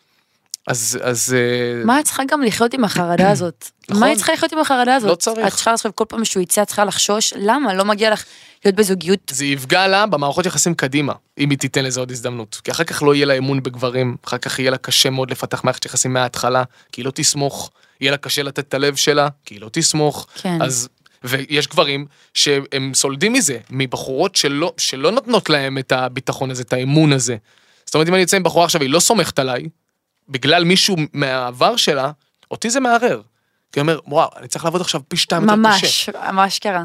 אז, 0.68 1.00
אז... 1.04 1.36
אה, 1.38 1.86
מה 1.86 2.00
את 2.00 2.06
צריכה 2.06 2.24
גם 2.28 2.42
לחיות 2.44 2.74
עם 2.74 2.84
החרדה 2.84 3.30
הזאת? 3.32 3.70
נכון. 3.90 4.02
מה 4.02 4.08
היא 4.08 4.16
צריכה 4.16 4.34
לחיות 4.34 4.54
עם 4.54 4.60
החרדה 4.60 4.96
הזאת? 4.96 5.10
לא 5.10 5.16
צריך. 5.16 5.48
את 5.48 5.54
צריכה 5.54 5.74
לחשוב 5.74 5.92
כל 5.96 6.06
פעם 6.08 6.26
שהוא 6.26 6.44
יצא, 6.44 6.62
את 6.62 6.68
צריכה 6.68 6.86
לחשוש? 6.86 7.34
למה? 7.38 7.74
לא 7.74 7.86
מגיע 7.86 8.12
לך 8.12 8.26
להיות 8.66 8.76
בזוגיות? 8.76 9.20
זה 9.30 9.46
יפגע 9.46 9.88
לה 9.88 10.06
במערכות 10.06 10.46
יחסים 10.46 10.74
קדימה, 10.74 11.14
אם 11.38 11.50
היא 11.50 11.58
תיתן 11.58 11.84
לזה 11.84 12.00
עוד 12.00 12.12
הזדמנות. 12.12 12.62
כי 12.64 12.72
אחר 12.72 12.84
כך 12.84 13.04
לא 13.04 13.16
יהיה 13.16 13.26
לה 13.26 13.34
אמון 13.34 13.64
בגברים, 13.64 14.16
אחר 14.26 14.38
כך 14.38 14.60
יהיה 14.60 14.72
לה 14.72 14.78
קשה 14.78 15.10
מאוד 15.10 15.32
לפתח 15.32 15.64
מערכת 15.64 15.86
יחסים 15.86 16.14
מההתחלה, 16.14 16.64
כי 16.92 17.02
היא 17.02 17.06
לא 17.06 17.12
תסמוך, 17.16 17.72
יהיה 18.02 18.12
לה 18.12 18.18
קשה 18.18 18.44
לתת 18.44 18.60
את 18.60 18.74
הלב 18.74 18.96
שלה, 18.96 19.28
כי 19.46 19.54
היא 19.56 19.62
לא 19.62 19.70
תסמוך. 19.74 20.28
כן. 20.36 20.62
אז, 20.62 20.90
ויש 21.24 21.68
גברים 21.68 22.06
שהם 22.34 22.92
סולדים 22.94 23.34
מזה, 23.34 23.58
מבחורות 23.70 24.36
שלא, 24.36 24.74
שלא 24.78 25.12
נותנות 25.12 25.50
להם 25.50 25.78
את 25.78 25.92
הביטחון 25.92 26.52
הזה, 26.52 26.62
את 26.62 26.74
האמון 26.74 27.14
הזה. 27.14 27.36
זאת 27.86 27.96
אומרת, 27.96 28.08
אם 28.08 28.14
אני 28.14 28.22
יוצא 28.22 28.38
עם 28.38 28.44
בחורה 28.44 28.66
עכשיו, 28.66 28.82
היא 28.82 28.90
לא 28.90 29.00
סומכת 29.00 29.40
עליי, 29.40 29.64
בגלל 30.30 30.64
מישהו 30.64 30.96
מהעבר 31.14 31.76
שלה, 31.76 32.12
אותי 32.52 32.70
זה 32.70 32.80
מערער. 32.80 33.22
כי 33.72 33.80
אני 33.80 33.82
אומר, 33.82 34.00
וואו, 34.08 34.30
אני 34.38 34.48
צריך 34.48 34.66
לעבוד 34.66 34.82
עכשיו 34.82 35.02
פי 35.08 35.18
שתיים 35.18 35.44
יותר 35.44 35.54
קשה. 35.54 35.62
ממש, 35.62 36.10
ממש 36.32 36.60
קרה. 36.60 36.84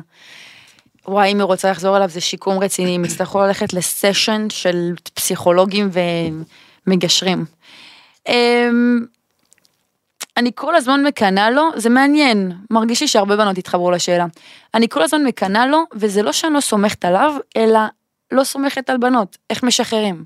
וואי, 1.09 1.33
אם 1.33 1.37
היא 1.37 1.45
רוצה 1.45 1.71
לחזור 1.71 1.97
אליו 1.97 2.09
זה 2.09 2.21
שיקום 2.21 2.59
רציני, 2.59 2.95
הם 2.95 3.05
יצטרכו 3.05 3.41
ללכת 3.41 3.73
לסשן 3.73 4.47
של 4.51 4.93
פסיכולוגים 5.15 5.91
ומגשרים. 6.87 7.45
אמ, 8.29 9.01
אני 10.37 10.51
כל 10.55 10.75
הזמן 10.75 11.05
מקנאה 11.05 11.51
לו, 11.51 11.71
זה 11.77 11.91
מעניין, 11.91 12.53
מרגיש 12.71 13.01
לי 13.01 13.09
שהרבה 13.09 13.37
בנות 13.37 13.59
התחברו 13.59 13.91
לשאלה. 13.91 14.27
אני 14.75 14.89
כל 14.89 15.03
הזמן 15.03 15.25
מקנאה 15.25 15.67
לו, 15.67 15.85
וזה 15.95 16.23
לא 16.23 16.33
שאני 16.33 16.55
לא 16.55 16.61
סומכת 16.61 17.05
עליו, 17.05 17.35
אלא 17.57 17.81
לא 18.33 18.45
סומכת 18.45 18.91
על 18.91 18.97
בנות. 18.97 19.37
איך 19.51 19.63
משחררים? 19.63 20.25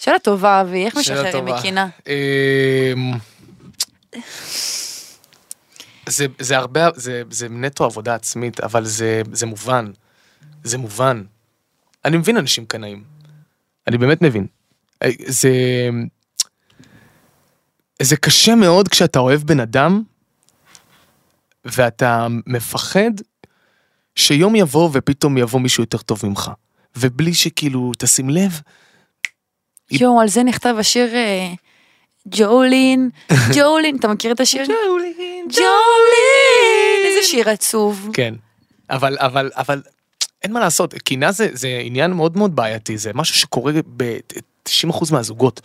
שאלה 0.00 0.18
טובה, 0.18 0.60
אבי, 0.60 0.84
איך 0.86 0.96
משחררים. 0.96 1.44
מקנאה? 1.44 1.86
אמ, 2.06 3.12
זה, 6.06 6.26
זה 6.38 6.56
הרבה, 6.56 6.88
זה, 6.94 7.22
זה 7.30 7.48
נטו 7.48 7.84
עבודה 7.84 8.14
עצמית, 8.14 8.60
אבל 8.60 8.84
זה, 8.84 9.22
זה 9.32 9.46
מובן. 9.46 9.86
זה 10.64 10.78
מובן. 10.78 11.22
אני 12.04 12.16
מבין 12.16 12.36
אנשים 12.36 12.66
קנאים. 12.66 13.04
אני 13.86 13.98
באמת 13.98 14.22
מבין. 14.22 14.46
אה, 15.02 15.10
זה... 15.26 15.50
זה 18.02 18.16
קשה 18.16 18.54
מאוד 18.54 18.88
כשאתה 18.88 19.18
אוהב 19.18 19.40
בן 19.42 19.60
אדם, 19.60 20.02
ואתה 21.64 22.26
מפחד 22.46 23.10
שיום 24.14 24.56
יבוא 24.56 24.90
ופתאום 24.92 25.38
יבוא 25.38 25.60
מישהו 25.60 25.82
יותר 25.82 25.98
טוב 25.98 26.20
ממך. 26.24 26.50
ובלי 26.96 27.34
שכאילו 27.34 27.92
תשים 27.98 28.30
לב, 28.30 28.60
יואו, 29.90 30.20
על 30.20 30.28
זה 30.28 30.42
נכתב 30.42 30.74
השיר 30.78 31.14
אה, 31.14 31.52
ג'ולין, 32.28 33.10
ג'ולין, 33.56 33.96
אתה 33.96 34.08
מכיר 34.08 34.32
את 34.32 34.40
השיר? 34.40 34.64
ג'ולין, 35.44 35.48
איזה 37.04 37.22
שיר 37.22 37.48
עצוב. 37.50 38.08
כן. 38.12 38.34
אבל, 38.90 39.16
אבל, 39.18 39.50
אבל, 39.56 39.82
אין 40.42 40.52
מה 40.52 40.60
לעשות, 40.60 40.94
קינה 40.94 41.32
זה, 41.32 41.48
זה 41.52 41.80
עניין 41.84 42.10
מאוד 42.10 42.36
מאוד 42.36 42.56
בעייתי, 42.56 42.98
זה 42.98 43.10
משהו 43.14 43.34
שקורה 43.34 43.72
ב-90% 43.96 45.12
מהזוגות. 45.12 45.60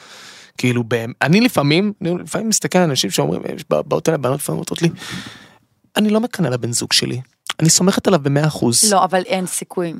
כאילו, 0.58 0.84
ב- 0.88 1.06
אני 1.22 1.42
לפעמים, 1.42 1.94
אני 2.02 2.12
לפעמים 2.24 2.50
מסתכל 2.50 2.78
על 2.78 2.84
אנשים 2.90 3.10
שאומרים, 3.12 3.42
באות 3.70 4.10
אליי 4.10 4.18
בנות 4.18 4.40
לפעמים 4.40 4.62
אומרות 4.62 4.82
לי, 4.82 4.90
אני 5.98 6.10
לא 6.10 6.20
מקנא 6.20 6.48
לבן 6.48 6.72
זוג 6.72 6.94
שלי, 6.94 7.22
אני 7.60 7.70
סומכת 7.70 8.08
עליו 8.08 8.20
במאה 8.20 8.48
אחוז. 8.48 8.94
לא, 8.94 9.04
אבל 9.04 9.22
אין 9.26 9.46
סיכוי. 9.46 9.94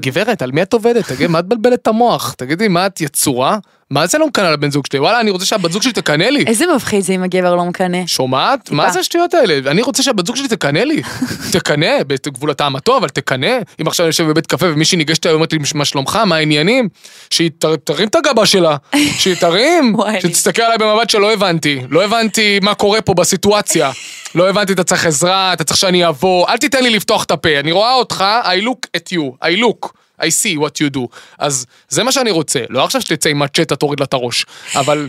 גברת, 0.00 0.42
על 0.42 0.52
מי 0.52 0.62
את 0.62 0.72
עובדת? 0.72 1.08
תגידי, 1.08 1.26
מה 1.26 1.38
את 1.38 1.44
מבלבלת 1.44 1.78
את 1.82 1.86
המוח? 1.86 2.32
תגידי, 2.32 2.68
מה 2.68 2.86
את 2.86 3.00
יצורה? 3.00 3.58
מה 3.92 4.06
זה 4.06 4.18
לא 4.18 4.26
מקנא 4.26 4.46
לבן 4.48 4.70
זוג 4.70 4.86
שלי? 4.86 4.98
וואלה, 5.00 5.20
אני 5.20 5.30
רוצה 5.30 5.46
שהבת 5.46 5.72
זוג 5.72 5.82
שלי 5.82 5.92
תקנא 5.92 6.24
לי. 6.24 6.44
איזה 6.46 6.64
מפחיד 6.76 7.00
זה 7.00 7.12
אם 7.12 7.22
הגבר 7.22 7.54
לא 7.54 7.64
מקנא. 7.64 8.06
שומעת? 8.06 8.70
מה 8.70 8.90
זה 8.90 9.00
השטויות 9.00 9.34
האלה? 9.34 9.70
אני 9.70 9.82
רוצה 9.82 10.02
שהבת 10.02 10.26
זוג 10.26 10.36
שלי 10.36 10.48
תקנא 10.48 10.78
לי. 10.78 11.02
תקנא, 11.52 12.02
בגבול 12.06 12.50
הטעם 12.50 12.76
הטוב, 12.76 12.96
אבל 12.96 13.08
תקנא. 13.08 13.56
אם 13.80 13.86
עכשיו 13.86 14.04
אני 14.04 14.08
יושב 14.08 14.24
בבית 14.24 14.46
קפה 14.46 14.66
ומישהי 14.72 14.98
ניגשת 14.98 15.26
אליי 15.26 15.34
ואומרת 15.34 15.52
לי, 15.52 15.58
מה 15.74 15.84
שלומך, 15.84 16.16
מה 16.26 16.36
העניינים? 16.36 16.88
שהיא 17.30 17.50
ת- 17.58 17.64
תרים 17.64 18.08
את 18.08 18.14
הגבה 18.14 18.46
שלה. 18.46 18.76
שהיא 19.20 19.34
תרים. 19.34 19.94
וואי, 19.94 20.10
אני- 20.10 20.20
שתסתכל 20.20 20.62
עליי 20.62 20.78
במבט 20.78 21.10
שלא 21.10 21.32
הבנתי. 21.32 21.80
לא 21.90 22.04
הבנתי 22.04 22.58
מה 22.62 22.74
קורה 22.74 23.00
פה 23.00 23.14
בסיטואציה. 23.14 23.90
לא 24.34 24.48
הבנתי, 24.50 24.72
אתה 24.72 24.84
צריך 24.84 25.06
עזרה, 25.06 25.52
אתה 25.52 25.64
צריך 25.64 25.76
שאני 25.78 26.08
אבוא. 26.08 26.48
אל 26.48 26.56
תיתן 26.56 26.82
לי 26.82 26.90
לפתוח 26.90 27.24
את 27.24 27.30
הפה. 27.30 27.58
אני 27.60 27.72
רואה 27.72 27.94
אותך, 27.94 28.24
I 28.44 28.64
look 28.64 28.88
at 28.96 29.14
you. 29.16 29.46
I 29.46 29.60
look. 29.62 29.88
I 30.22 30.26
see 30.26 30.58
what 30.58 30.84
you 30.84 30.96
do. 30.96 31.00
אז 31.38 31.66
זה 31.88 32.02
מה 32.02 32.12
שאני 32.12 32.30
רוצה. 32.30 32.60
לא 32.70 32.84
עכשיו 32.84 33.00
שתצא 33.00 33.30
עם 33.30 33.38
מצ'טה, 33.38 33.76
תוריד 33.76 34.00
לה 34.00 34.04
את 34.04 34.12
הראש. 34.12 34.46
אבל... 34.74 35.08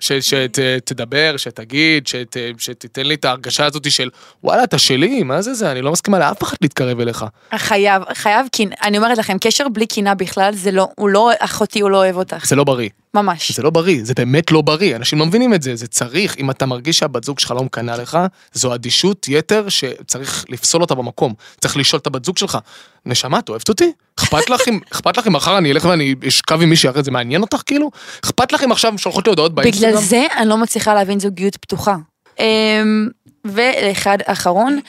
שתדבר, 0.00 1.34
שתגיד, 1.36 2.06
שת, 2.06 2.36
שתיתן 2.58 3.06
לי 3.06 3.14
את 3.14 3.24
ההרגשה 3.24 3.66
הזאת 3.66 3.90
של 3.90 4.10
וואלה 4.44 4.64
אתה 4.64 4.78
שלי, 4.78 5.22
מה 5.22 5.42
זה 5.42 5.54
זה, 5.54 5.72
אני 5.72 5.82
לא 5.82 5.92
מסכימה 5.92 6.18
לאף 6.18 6.42
אחד 6.42 6.56
להתקרב 6.60 7.00
אליך. 7.00 7.24
חייב, 7.56 8.02
חייב, 8.14 8.46
אני 8.82 8.98
אומרת 8.98 9.18
לכם, 9.18 9.36
קשר 9.40 9.68
בלי 9.68 9.86
קנאה 9.86 10.14
בכלל, 10.14 10.54
זה 10.54 10.70
לא, 10.70 10.88
הוא 10.96 11.08
לא, 11.08 11.30
אחותי, 11.38 11.80
הוא 11.80 11.90
לא 11.90 11.96
אוהב 11.96 12.16
אותך. 12.16 12.46
זה 12.46 12.56
לא 12.56 12.64
בריא. 12.64 12.88
ממש. 13.14 13.52
זה 13.52 13.62
לא 13.62 13.70
בריא, 13.70 14.00
זה 14.04 14.14
באמת 14.14 14.50
לא 14.50 14.60
בריא, 14.60 14.96
אנשים 14.96 15.18
לא 15.18 15.26
מבינים 15.26 15.54
את 15.54 15.62
זה, 15.62 15.76
זה 15.76 15.86
צריך, 15.86 16.36
אם 16.38 16.50
אתה 16.50 16.66
מרגיש 16.66 16.98
שהבת 16.98 17.24
זוג 17.24 17.38
שלך 17.38 17.50
לא 17.50 17.62
מקנאה 17.62 17.96
לך, 17.96 18.18
זו 18.52 18.74
אדישות 18.74 19.26
יתר 19.28 19.68
שצריך 19.68 20.44
לפסול 20.48 20.82
אותה 20.82 20.94
במקום. 20.94 21.34
צריך 21.60 21.76
לשאול 21.76 22.00
את 22.00 22.06
הבת 22.06 22.24
זוג 22.24 22.38
שלך, 22.38 22.58
נשמה, 23.06 23.38
את 23.38 23.48
אוהבת 23.48 23.68
אותי? 23.68 23.92
אכפת 24.18 24.50
לך 24.50 24.60
אם, 24.68 24.78
אכפת 24.92 25.16
לך 25.16 25.26
אם 25.26 25.32
מחר 25.32 25.58
אני 25.58 25.72
אלך 25.72 25.84
ואני 25.84 26.14
אשכב 26.28 26.62
עם 26.62 26.70
מישהי 26.70 26.90
אחרת, 26.90 27.04
זה 27.04 27.10
מעניין 27.10 27.42
אותך 27.42 27.62
כאילו? 27.66 27.90
אכפת 28.24 28.52
לך 28.52 28.64
אם 28.64 28.72
עכשיו 28.72 28.98
שולחות 28.98 29.26
לי 29.26 29.30
הודעות 29.30 29.54
באינסטגרם? 29.54 29.90
בגלל 29.90 30.02
זה 30.02 30.26
אני 30.36 30.48
לא 30.48 30.56
מצליחה 30.56 30.94
להבין 30.94 31.20
זוגיות 31.20 31.56
פתוחה. 31.56 31.96
אמ, 32.38 33.08
ואחד 33.44 34.18
אחרון, 34.24 34.80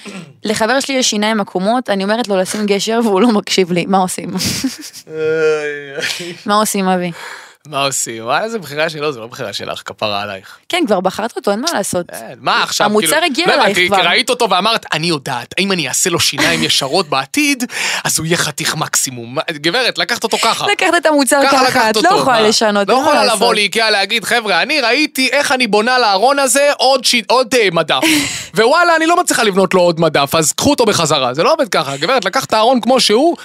לחבר 0.44 0.80
שלי 0.80 0.96
יש 0.96 1.10
שיניים 1.10 1.42
עקומות, 1.42 1.90
אני 1.90 2.04
אומרת 2.04 2.28
לו 2.28 2.38
לשים 2.38 2.66
גשר 2.66 3.00
והוא 3.04 3.22
לא 3.22 3.32
מקשיב 3.32 3.72
לי, 3.72 3.86
מה 3.86 3.98
עושים? 3.98 4.30
מה 6.46 6.56
עושים 6.56 6.88
אבי? 6.88 7.12
מה 7.68 7.86
עושים? 7.86 8.24
וואלה, 8.24 8.50
זה 8.50 8.60
בחירה 8.60 8.90
שלו, 8.90 9.12
זה 9.12 9.20
לא 9.20 9.28
בחירה 9.28 9.54
שלך, 9.54 9.82
כפרה 9.86 10.22
עלייך. 10.22 10.58
כן, 10.70 10.84
כבר 10.88 11.00
בחרת 11.00 11.36
אותו, 11.36 11.52
אין 11.52 11.60
מה 11.62 11.68
לעשות. 11.74 12.06
אין, 12.10 12.38
מה 12.42 12.64
עכשיו? 12.64 12.86
המוצר 12.86 13.08
כאילו, 13.08 13.26
הגיע 13.26 13.48
לא 13.48 13.54
אלייך 13.54 13.80
כבר. 13.88 13.98
כי 13.98 14.08
ראית 14.08 14.30
אותו 14.30 14.50
ואמרת, 14.50 14.86
אני 14.94 15.08
יודעת, 15.08 15.56
אם 15.60 15.72
אני 15.72 15.88
אעשה 15.88 16.10
לו 16.10 16.20
שיניים 16.20 16.64
ישרות 16.64 17.10
בעתיד, 17.10 17.64
אז 18.04 18.20
הוא 18.20 18.26
יהיה 18.26 18.38
חתיך 18.38 18.76
מקסימום. 18.76 19.38
גברת, 19.52 19.98
לקחת 19.98 20.24
אותו 20.24 20.38
ככה. 20.38 20.68
לקחת 20.72 20.94
את 20.98 21.06
המוצר 21.06 21.42
ככה 21.52 21.90
את. 21.90 21.96
לא 21.96 22.10
יכולה? 22.10 22.42
לשנות, 22.42 22.88
לא 22.88 22.94
יכולה. 22.94 23.26
לבוא 23.26 23.54
לאיקאה 23.54 23.90
להגיד, 23.90 24.24
חבר'ה, 24.24 24.62
אני 24.62 24.82
ראיתי 24.82 25.30
איך 25.32 25.52
אני 25.52 25.68
בונה 25.68 26.00
לארון 26.00 26.40
הזה 26.40 26.70
עוד 26.78 27.54
אה, 27.54 27.68
מדף. 27.72 28.04
ווואלה, 28.58 28.96
אני 28.96 29.06
לא 29.06 29.20
מצליחה 29.20 29.44
לבנות 29.44 29.74
לו 29.74 29.82
עוד 29.82 30.00
מדף, 30.00 30.36
אז 30.36 30.52
קחו 30.52 30.70
אותו 30.70 30.86
בחזרה. 30.86 31.34
זה 31.34 31.44
לא 31.44 31.54
עובד 31.54 31.70
ככה. 31.70 31.98
גברת, 31.98 32.26
לקחת 32.26 32.48
את 32.48 32.54
הארון 32.54 32.82
כמו 32.82 33.00
שהוא, 33.00 33.38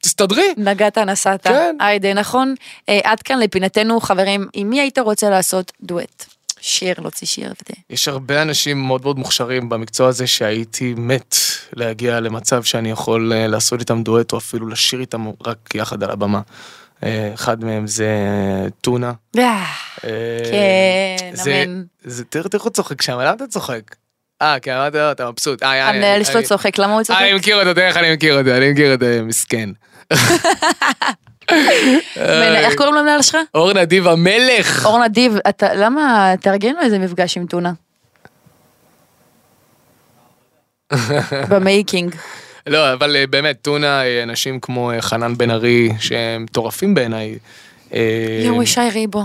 תסתדרי. 0.00 0.54
נגעת 0.56 0.98
נסעת, 0.98 1.46
כן. 1.46 1.76
היידה 1.80 2.14
נכון. 2.14 2.54
עד 3.04 3.22
כאן 3.22 3.38
לפינתנו 3.38 4.00
חברים, 4.00 4.46
עם 4.52 4.70
מי 4.70 4.80
היית 4.80 4.98
רוצה 4.98 5.30
לעשות 5.30 5.72
דואט? 5.82 6.24
שיר, 6.60 6.94
להוציא 6.98 7.26
שיר 7.26 7.46
וזה. 7.46 7.80
יש 7.90 8.08
הרבה 8.08 8.42
אנשים 8.42 8.86
מאוד 8.86 9.02
מאוד 9.02 9.18
מוכשרים 9.18 9.68
במקצוע 9.68 10.08
הזה 10.08 10.26
שהייתי 10.26 10.94
מת 10.96 11.36
להגיע 11.72 12.20
למצב 12.20 12.62
שאני 12.62 12.90
יכול 12.90 13.32
אה, 13.32 13.46
לעשות 13.46 13.80
איתם 13.80 14.02
דואט 14.02 14.32
או 14.32 14.38
אפילו 14.38 14.68
לשיר 14.68 15.00
איתם 15.00 15.26
רק 15.46 15.74
יחד 15.74 16.02
על 16.02 16.10
הבמה. 16.10 16.40
אה, 17.04 17.30
אחד 17.34 17.64
מהם 17.64 17.86
זה 17.86 18.06
אה, 18.06 18.70
טונה. 18.80 19.12
כן, 19.32 19.46
אמן. 21.46 21.82
זה 22.04 22.24
תראה 22.24 22.44
איך 22.54 22.62
הוא 22.62 22.70
צוחק 22.70 23.02
שם, 23.02 23.18
למה 23.18 23.32
אתה 23.32 23.46
צוחק? 23.46 23.96
אה, 24.42 24.60
כן, 24.62 24.72
אמרתי 24.72 24.98
לו, 24.98 25.12
אתה 25.12 25.30
מבסוט. 25.30 25.62
המנהל 25.62 26.24
שלו 26.24 26.42
צוחק, 26.42 26.78
למה 26.78 26.94
הוא 26.94 27.02
צוחק? 27.02 27.20
אני 27.20 27.34
מכיר 27.34 27.68
אותו, 27.68 27.80
איך 27.80 27.96
אני 27.96 28.14
מכיר 28.14 28.38
אותו, 28.38 28.50
אני 28.50 28.72
מכיר 28.72 28.92
אותו, 28.92 29.06
מסכן. 29.22 29.70
מנהל- 32.16 32.56
איך 32.56 32.74
קוראים 32.74 32.94
למנהל 32.94 33.22
שלך? 33.22 33.36
אור 33.54 33.72
נדיב 33.72 34.06
המלך. 34.08 34.86
אור 34.86 35.04
נדיב, 35.04 35.36
אתה- 35.48 35.74
למה, 35.74 36.34
תארגן 36.40 36.72
לו 36.74 36.80
איזה 36.80 36.98
מפגש 36.98 37.36
עם 37.36 37.46
טונה. 37.46 37.72
במייקינג. 41.50 42.14
לא, 42.66 42.92
אבל 42.92 43.16
אה, 43.16 43.26
באמת, 43.26 43.58
טונה, 43.62 44.02
אה, 44.04 44.22
אנשים 44.22 44.60
כמו 44.60 44.90
אה, 44.92 45.02
חנן 45.02 45.34
בן 45.38 45.50
ארי, 45.50 45.88
שהם 46.00 46.42
מטורפים 46.42 46.94
בעיניי. 46.94 47.38
אה, 47.94 48.00
יואו, 48.44 48.66
שי 48.66 48.80
ריבו. 48.92 49.22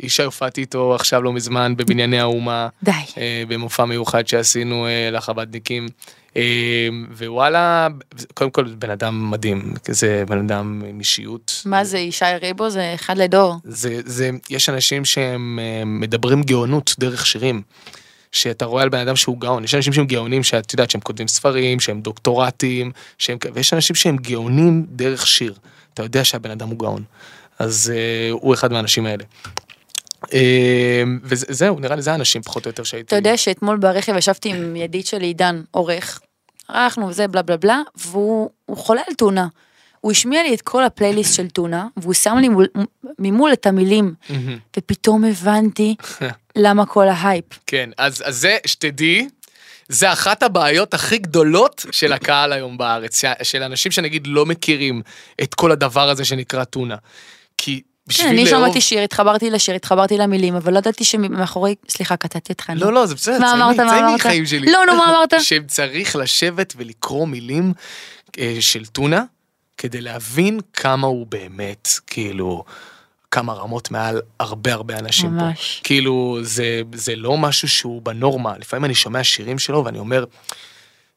ישי 0.00 0.22
הופעתי 0.22 0.60
איתו 0.60 0.94
עכשיו 0.94 1.22
לא 1.22 1.32
מזמן 1.32 1.74
בבנייני 1.76 2.20
האומה, 2.20 2.68
די. 2.82 2.90
אה, 3.18 3.42
במופע 3.48 3.84
מיוחד 3.84 4.28
שעשינו 4.28 4.86
אה, 4.86 5.08
לחב"דניקים. 5.12 5.86
אה, 6.36 6.88
ווואלה, 7.18 7.88
קודם 8.34 8.50
כל 8.50 8.64
בן 8.64 8.90
אדם 8.90 9.30
מדהים, 9.30 9.74
זה 9.88 10.24
בן 10.28 10.38
אדם 10.38 10.82
עם 10.88 10.98
אישיות. 10.98 11.62
מה 11.66 11.84
זה, 11.84 11.98
ישי 11.98 12.24
ריבו 12.42 12.70
זה 12.70 12.92
אחד 12.94 13.18
לדור. 13.18 13.54
זה, 13.64 14.00
זה, 14.04 14.30
יש 14.50 14.68
אנשים 14.68 15.04
שהם 15.04 15.58
אה, 15.62 15.84
מדברים 15.84 16.42
גאונות 16.42 16.94
דרך 16.98 17.26
שירים. 17.26 17.62
שאתה 18.32 18.64
רואה 18.64 18.82
על 18.82 18.88
בן 18.88 18.98
אדם 18.98 19.16
שהוא 19.16 19.40
גאון, 19.40 19.64
יש 19.64 19.74
אנשים 19.74 19.92
שהם 19.92 20.06
גאונים 20.06 20.42
שאת 20.42 20.72
יודעת 20.72 20.90
שהם 20.90 21.00
כותבים 21.00 21.28
ספרים, 21.28 21.80
שהם 21.80 22.00
דוקטורטים, 22.00 22.92
שהם, 23.18 23.38
ויש 23.54 23.74
אנשים 23.74 23.96
שהם 23.96 24.16
גאונים 24.16 24.86
דרך 24.88 25.26
שיר. 25.26 25.54
אתה 25.94 26.02
יודע 26.02 26.24
שהבן 26.24 26.50
אדם 26.50 26.68
הוא 26.68 26.78
גאון. 26.78 27.02
אז 27.58 27.92
אה, 27.94 28.30
הוא 28.30 28.54
אחד 28.54 28.72
מהאנשים 28.72 29.06
האלה. 29.06 29.24
אה, 30.32 31.02
וזהו, 31.22 31.80
נראה 31.80 31.96
לי 31.96 32.02
זה 32.02 32.12
האנשים 32.12 32.42
פחות 32.42 32.66
או 32.66 32.68
יותר 32.68 32.82
שהייתי. 32.82 33.06
אתה 33.06 33.16
יודע 33.16 33.36
שאתמול 33.36 33.76
ברכב 33.76 34.16
ישבתי 34.16 34.48
עם 34.48 34.76
ידיד 34.76 35.06
שלי, 35.06 35.26
עידן, 35.26 35.62
עורך, 35.70 36.20
ערכנו 36.68 37.08
וזה 37.08 37.28
בלה 37.28 37.42
בלה 37.42 37.56
בלה, 37.56 37.80
והוא 37.96 38.50
הוא 38.66 38.76
חולה 38.76 39.02
על 39.08 39.14
טונה. 39.14 39.46
הוא 40.00 40.12
השמיע 40.12 40.42
לי 40.42 40.54
את 40.54 40.62
כל 40.62 40.84
הפלייליסט 40.84 41.34
של 41.34 41.50
טונה, 41.50 41.86
והוא 41.96 42.14
שם 42.14 42.36
לי 42.36 42.48
מול, 42.48 42.66
ממול 43.18 43.52
את 43.52 43.66
המילים. 43.66 44.14
ופתאום 44.76 45.24
הבנתי 45.24 45.94
למה 46.56 46.86
כל 46.86 47.08
ההייפ. 47.08 47.44
כן, 47.66 47.90
אז, 47.98 48.22
אז 48.26 48.36
זה, 48.36 48.58
שתדעי, 48.66 49.28
זה 49.88 50.12
אחת 50.12 50.42
הבעיות 50.42 50.94
הכי 50.94 51.18
גדולות 51.18 51.86
של 51.90 52.12
הקהל 52.12 52.52
היום 52.52 52.78
בארץ, 52.78 53.22
של 53.42 53.62
אנשים 53.62 53.92
שנגיד 53.92 54.26
לא 54.26 54.46
מכירים 54.46 55.02
את 55.42 55.54
כל 55.54 55.72
הדבר 55.72 56.08
הזה 56.08 56.24
שנקרא 56.24 56.64
טונה. 56.64 56.96
כי 57.58 57.82
בשביל 58.08 58.26
כן, 58.26 58.32
אני 58.32 58.44
לאהוב... 58.44 58.64
שמעתי 58.64 58.80
שיר, 58.80 59.00
התחברתי 59.00 59.50
לשיר, 59.50 59.74
התחברתי 59.74 60.18
למילים, 60.18 60.56
אבל 60.56 60.72
לא 60.72 60.78
ידעתי 60.78 61.04
שמאחורי, 61.04 61.74
סליחה, 61.88 62.16
קטעתי 62.16 62.52
אותך. 62.52 62.72
לא, 62.76 62.92
לא, 62.92 63.06
זה 63.06 63.14
בסדר, 63.14 63.52
אמרת? 63.54 64.20
חיים 64.20 64.46
שלי. 64.46 64.72
לא, 64.72 64.78
נו, 64.86 64.96
מה 64.96 65.04
אמרת? 65.10 65.34
שצריך 65.48 66.16
לשבת 66.16 66.74
ולקרוא 66.76 67.26
מילים 67.26 67.72
אה, 68.38 68.56
של 68.60 68.86
טונה, 68.86 69.24
כדי 69.76 70.00
להבין 70.00 70.60
כמה 70.72 71.06
הוא 71.06 71.26
באמת, 71.26 71.88
כאילו, 72.06 72.64
כמה 73.30 73.52
רמות 73.52 73.90
מעל 73.90 74.20
הרבה 74.40 74.72
הרבה 74.72 74.98
אנשים 74.98 75.30
פה. 75.30 75.44
ממש. 75.44 75.80
כאילו, 75.84 76.38
זה, 76.42 76.82
זה 76.94 77.16
לא 77.16 77.36
משהו 77.36 77.68
שהוא 77.68 78.02
בנורמה. 78.02 78.58
לפעמים 78.58 78.84
אני 78.84 78.94
שומע 78.94 79.24
שירים 79.24 79.58
שלו 79.58 79.84
ואני 79.84 79.98
אומר, 79.98 80.24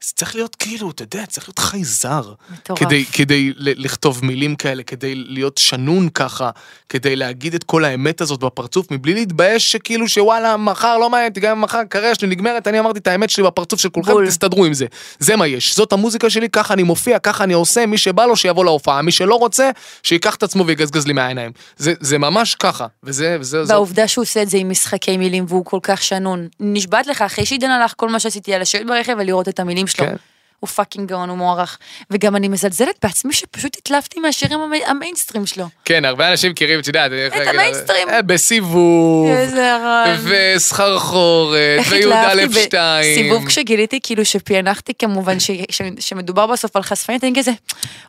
זה 0.06 0.12
צריך 0.16 0.36
להיות 0.36 0.56
כאילו, 0.56 0.92
אתה 0.92 1.04
יודע, 1.04 1.26
צריך 1.26 1.48
להיות 1.50 1.60
חי 1.60 1.84
זר. 1.84 2.34
מטורף. 2.54 2.80
כדי, 2.80 3.06
כדי 3.06 3.54
לכתוב 3.58 4.26
מילים 4.26 4.56
כאלה, 4.56 4.84
כדי 4.84 5.16
להיות 5.16 5.58
שנון 5.58 6.10
ככה, 6.10 6.50
כדי 6.90 7.16
להגיד 7.16 7.54
את 7.54 7.64
כל 7.64 7.86
האמת 7.86 8.22
הזאת 8.22 8.40
בפרצוף, 8.40 8.92
מבלי 8.92 9.14
להתבייש 9.14 9.72
שכאילו 9.72 10.08
שוואלה, 10.08 10.58
מחר 10.58 10.98
לא 10.98 11.10
מעניין, 11.10 11.32
גם 11.40 11.58
אם 11.58 11.62
מחר 11.62 11.78
הקריירה 11.78 12.16
שלי 12.16 12.28
נגמרת, 12.28 12.68
אני 12.68 12.80
אמרתי 12.80 13.00
את 13.00 13.08
האמת 13.08 13.30
שלי 13.30 13.44
בפרצוף 13.44 13.80
של 13.82 13.90
כולכם, 13.90 14.12
בול. 14.12 14.28
תסתדרו 14.28 14.66
עם 14.66 14.74
זה. 14.74 14.86
זה 15.20 15.36
מה 15.36 15.48
יש, 15.48 15.76
זאת 15.76 15.94
המוזיקה 15.94 16.30
שלי, 16.30 16.50
ככה 16.50 16.74
אני 16.74 16.84
מופיע, 16.84 17.20
ככה 17.20 17.44
אני 17.44 17.54
עושה, 17.54 17.86
מי 17.86 17.98
שבא 17.98 18.26
לו 18.26 18.36
שיבוא 18.36 18.66
להופעה, 18.66 19.02
מי 19.02 19.12
שלא 19.12 19.36
רוצה, 19.36 19.70
שייקח 20.04 20.36
את 20.36 20.44
עצמו 20.44 20.66
ויגזגז 20.66 21.08
לי 21.08 21.14
מהעיניים. 21.14 21.52
זה, 21.78 21.94
זה 22.00 22.18
ממש 22.18 22.56
ככה, 22.56 22.88
וזה, 23.04 23.38
וזה, 23.40 23.64
זו- 23.66 23.70
והעובדה 23.74 24.08
שהוא 24.08 24.22
עושה 24.24 24.42
את 24.42 24.50
זה 24.50 24.58
עם 24.58 24.70
משחקי 24.70 25.18
מילים 25.18 25.46
והוא 25.48 25.66
כל 25.66 25.80
כך 25.84 26.02
שנון. 26.04 26.48
נשבעת 26.60 27.08
לך, 27.08 27.22
אחרי 27.22 27.46
שעידן 27.46 27.70
הלך, 27.70 27.94
כל 27.98 28.10
מה 28.10 28.20
שעשיתי 28.20 28.52
היה 28.52 28.60
לשבת 28.60 28.86
ברכב 28.88 29.16
ולראות 29.20 29.50
את 29.50 29.60
המילים 29.60 29.88
שלו. 29.92 30.06
כן. 30.06 30.16
הוא 30.60 30.68
fucking 30.68 31.10
גאון, 31.10 31.30
הוא 31.30 31.38
מוערך. 31.38 31.78
וגם 32.12 32.36
אני 32.36 32.48
מזלזלת 32.48 32.96
בעצמי 33.04 33.34
שפשוט 33.34 33.78
התלהבתי 33.78 34.20
מהשירים 34.20 34.60
המי- 34.60 34.86
המיינסטרים 34.86 35.46
שלו. 35.46 35.66
כן, 35.86 36.06
הרבה 36.06 36.32
אנשים 36.32 36.52
מכירים, 36.52 36.80
את 36.80 36.88
יודעת, 36.88 37.12
את 37.12 37.48
המיינסטרים. 37.48 38.10
אה, 38.10 38.22
בסיבוב, 38.22 39.28
איזה 39.32 39.78
רע. 39.78 40.06
וסחרחורת, 40.24 41.80
ויהודה 41.90 42.34
לב 42.34 42.52
שתיים. 42.54 43.12
בסיבוב 43.30 43.48
כשגיליתי 43.48 44.00
כאילו 44.04 44.26
שפענחתי 44.26 44.94
כמובן 45.00 45.40
ש- 45.40 45.52
ש- 45.72 45.82
שמדובר 46.00 46.48
בסוף 46.48 46.76
על 46.76 46.84
חשפנית, 46.84 47.24
אני 47.24 47.34
כזה, 47.40 47.52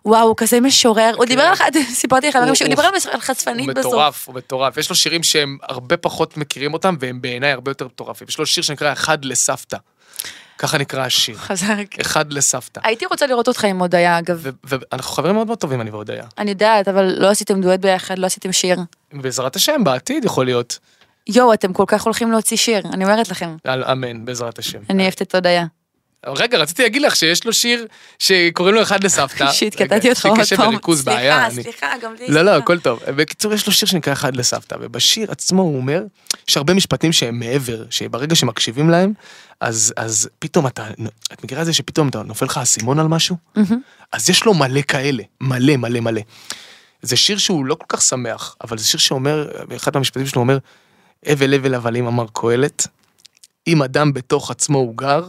וואו, 0.04 0.28
הוא 0.28 0.34
כזה 0.36 0.60
משורר. 0.60 1.12
הוא 1.16 1.24
דיבר 1.24 1.42
על, 1.42 1.54
סיפרתי 1.94 2.28
לך, 2.28 2.32
כן. 2.32 2.38
הוא- 2.42 2.48
הוא- 2.60 2.68
דיבר 2.68 2.82
על 3.12 3.20
חשפנית 3.20 3.66
הוא 3.68 3.74
בסוף. 3.74 3.86
מטורף, 3.92 4.26
הוא 4.28 4.34
מטורף. 4.34 4.76
יש 4.76 4.90
לו 4.90 4.96
שירים 4.96 5.22
שהם 5.22 5.58
הרבה 5.62 5.96
פחות 5.96 6.36
מכירים 6.36 6.72
אותם, 6.72 6.96
והם 7.00 7.20
בעיניי 7.22 7.50
הרבה 7.52 7.70
יותר 7.70 7.84
מטורפים. 7.84 8.26
יש 8.28 8.38
לו 8.38 8.46
שיר 8.46 8.62
שנקרא 8.62 8.92
אחד 8.92 9.24
לסבתא. 9.24 9.76
ככה 10.58 10.78
נקרא 10.78 11.04
השיר. 11.04 11.36
חזק. 11.36 12.00
אחד 12.00 12.32
לסבתא. 12.32 12.80
הייתי 12.84 13.06
רוצה 13.06 13.26
לראות 13.26 13.48
אותך 13.48 13.64
עם 13.64 13.78
הודיה 13.78 14.18
אגב. 14.18 14.46
ואנחנו 14.64 15.12
חברים 15.12 15.34
מאוד 15.34 15.46
מאוד 15.46 15.58
טובים, 15.58 15.80
אני 15.80 15.90
והודיה. 15.90 16.24
אני 16.38 16.50
יודעת, 16.50 16.88
אבל 16.88 17.14
לא 17.18 17.30
עשיתם 17.30 17.60
דואט 17.60 17.80
ביחד, 17.80 18.18
לא 18.18 18.26
עשיתם 18.26 18.52
שיר. 18.52 18.78
בעזרת 19.12 19.56
השם, 19.56 19.84
בעתיד 19.84 20.24
יכול 20.24 20.44
להיות. 20.44 20.78
יואו, 21.26 21.52
אתם 21.52 21.72
כל 21.72 21.84
כך 21.86 22.02
הולכים 22.02 22.32
להוציא 22.32 22.56
שיר, 22.56 22.82
אני 22.92 23.04
אומרת 23.04 23.28
לכם. 23.28 23.56
אמן, 23.92 24.24
בעזרת 24.24 24.58
השם. 24.58 24.78
אני 24.90 25.02
אוהבת 25.02 25.22
את 25.22 25.34
הודיה. 25.34 25.66
רגע, 26.26 26.58
רציתי 26.58 26.82
להגיד 26.82 27.02
לך 27.02 27.16
שיש 27.16 27.44
לו 27.44 27.52
שיר 27.52 27.86
שקוראים 28.18 28.74
לו 28.74 28.82
אחד 28.82 29.04
לסבתא. 29.04 29.44
רגע, 29.62 29.70
קטעתי 29.76 30.10
אותך 30.10 30.26
עוד 30.26 30.38
פעם. 30.56 30.74
בעיה. 31.04 31.50
סליחה, 31.50 31.62
סליחה, 31.62 31.86
גם 32.02 32.14
לי. 32.20 32.28
לא, 32.28 32.42
לא. 32.42 32.50
הכל 32.50 32.78
טוב. 32.78 33.00
בקיצור, 33.16 33.52
יש 33.54 33.66
לו 33.66 33.72
שיר 33.72 33.88
שנקרא 33.88 34.12
אחד 34.12 34.36
לסבתא, 34.36 34.76
ובשיר 34.80 35.30
עצמו 35.30 35.62
הוא 35.62 35.76
אומר, 35.76 36.02
יש 36.48 36.56
הרבה 36.56 36.74
משפטים 36.74 37.12
שהם 37.12 37.38
מעבר, 37.38 37.84
שברגע 37.90 38.34
שמקשיבים 38.34 38.90
להם, 38.90 39.12
אז, 39.60 39.94
אז 39.96 40.28
פתאום 40.38 40.66
אתה, 40.66 40.86
את 41.32 41.44
מכירה 41.44 41.60
את 41.60 41.66
זה 41.66 41.72
שפתאום 41.72 42.08
אתה 42.08 42.22
נופל 42.22 42.46
לך 42.46 42.56
האסימון 42.56 42.98
על 42.98 43.08
משהו? 43.08 43.36
אז 44.12 44.30
יש 44.30 44.44
לו 44.44 44.54
מלא 44.54 44.82
כאלה, 44.82 45.22
מלא 45.40 45.76
מלא 45.76 46.00
מלא. 46.00 46.20
זה 47.02 47.16
שיר 47.16 47.38
שהוא 47.38 47.66
לא 47.66 47.74
כל 47.74 47.86
כך 47.88 48.02
שמח, 48.02 48.56
אבל 48.64 48.78
זה 48.78 48.84
שיר 48.84 49.00
שאומר, 49.00 49.48
אחד 49.76 49.90
מהמשפטים 49.94 50.26
שלו 50.26 50.40
אומר, 50.40 50.58
הבל 51.26 51.54
הבל 51.54 51.74
הבלים 51.74 52.06
אמר 52.06 52.26
קהלת, 52.32 52.86
אם 53.66 53.82
אדם 53.82 54.12
בתוך 54.12 54.50
עצמו 54.50 54.78
הוא 54.78 54.96
גר, 54.96 55.24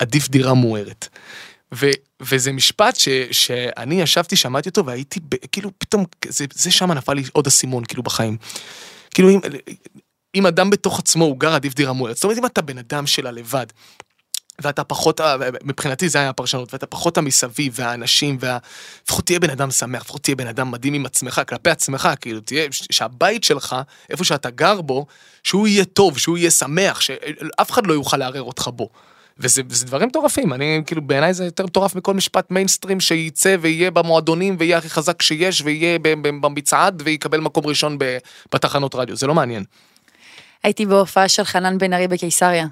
עדיף 0.00 0.28
דירה 0.28 0.54
מוארת. 0.54 1.08
ו, 1.74 1.86
וזה 2.20 2.52
משפט 2.52 2.96
ש, 2.96 3.08
שאני 3.30 4.02
ישבתי, 4.02 4.36
שמעתי 4.36 4.68
אותו, 4.68 4.86
והייתי, 4.86 5.20
ב, 5.28 5.34
כאילו, 5.52 5.70
פתאום, 5.78 6.04
זה, 6.28 6.44
זה 6.54 6.70
שם 6.70 6.92
נפל 6.92 7.12
לי 7.12 7.22
עוד 7.32 7.46
אסימון, 7.46 7.84
כאילו, 7.84 8.02
בחיים. 8.02 8.36
כאילו, 9.14 9.30
אם, 9.30 9.40
אם 10.34 10.46
אדם 10.46 10.70
בתוך 10.70 10.98
עצמו 10.98 11.24
הוא 11.24 11.38
גר, 11.38 11.54
עדיף 11.54 11.74
דירה 11.74 11.92
מוארת. 11.92 12.16
זאת 12.16 12.24
אומרת, 12.24 12.38
אם 12.38 12.46
אתה 12.46 12.62
בן 12.62 12.78
אדם 12.78 13.06
של 13.06 13.26
הלבד, 13.26 13.66
ואתה 14.62 14.84
פחות, 14.84 15.20
מבחינתי 15.62 16.08
זה 16.08 16.18
היה 16.18 16.28
הפרשנות, 16.28 16.72
ואתה 16.72 16.86
פחות 16.86 17.18
המסביב 17.18 17.72
והאנשים, 17.76 18.36
וה... 18.40 18.58
לפחות 19.04 19.26
תהיה 19.26 19.40
בן 19.40 19.50
אדם 19.50 19.70
שמח, 19.70 20.02
לפחות 20.02 20.22
תהיה 20.22 20.36
בן 20.36 20.46
אדם 20.46 20.70
מדהים 20.70 20.94
עם 20.94 21.06
עצמך, 21.06 21.40
כלפי 21.48 21.70
עצמך, 21.70 22.08
כאילו, 22.20 22.40
תהיה, 22.40 22.66
שהבית 22.70 23.44
שלך, 23.44 23.76
איפה 24.10 24.24
שאתה 24.24 24.50
גר 24.50 24.80
בו, 24.80 25.06
שהוא 25.42 25.68
יהיה 25.68 25.84
טוב, 25.84 26.18
שהוא 26.18 26.38
יהיה 26.38 26.50
שמח, 26.50 27.00
שאף 27.00 27.70
אחד 27.70 27.86
לא 27.86 27.92
יוכל 27.92 28.16
לערער 28.16 28.42
אותך 28.42 28.68
בו. 28.68 28.88
וזה, 29.40 29.62
דברים 29.62 30.08
מטורפים, 30.08 30.52
אני 30.52 30.82
כאילו 30.86 31.02
בעיניי 31.02 31.34
זה 31.34 31.44
יותר 31.44 31.64
מטורף 31.66 31.94
מכל 31.94 32.14
משפט 32.14 32.50
מיינסטרים 32.50 33.00
שייצא 33.00 33.56
ויהיה 33.60 33.90
במועדונים 33.90 34.56
ויהיה 34.58 34.78
הכי 34.78 34.90
חזק 34.90 35.22
שיש 35.22 35.62
ויהיה 35.64 35.98
במצעד 36.22 37.02
ויקבל 37.04 37.40
מקום 37.40 37.66
ראשון 37.66 37.98
בתחנות 38.54 38.94
רדיו, 38.94 39.16
זה 39.16 39.26
לא 39.26 39.34
מעניין. 39.34 39.64
הייתי 40.62 40.86
בהופעה 40.86 41.28
של 41.28 41.44
חנן 41.44 41.78
בן 41.78 41.92
ארי 41.92 42.08
בקיסריה. 42.08 42.66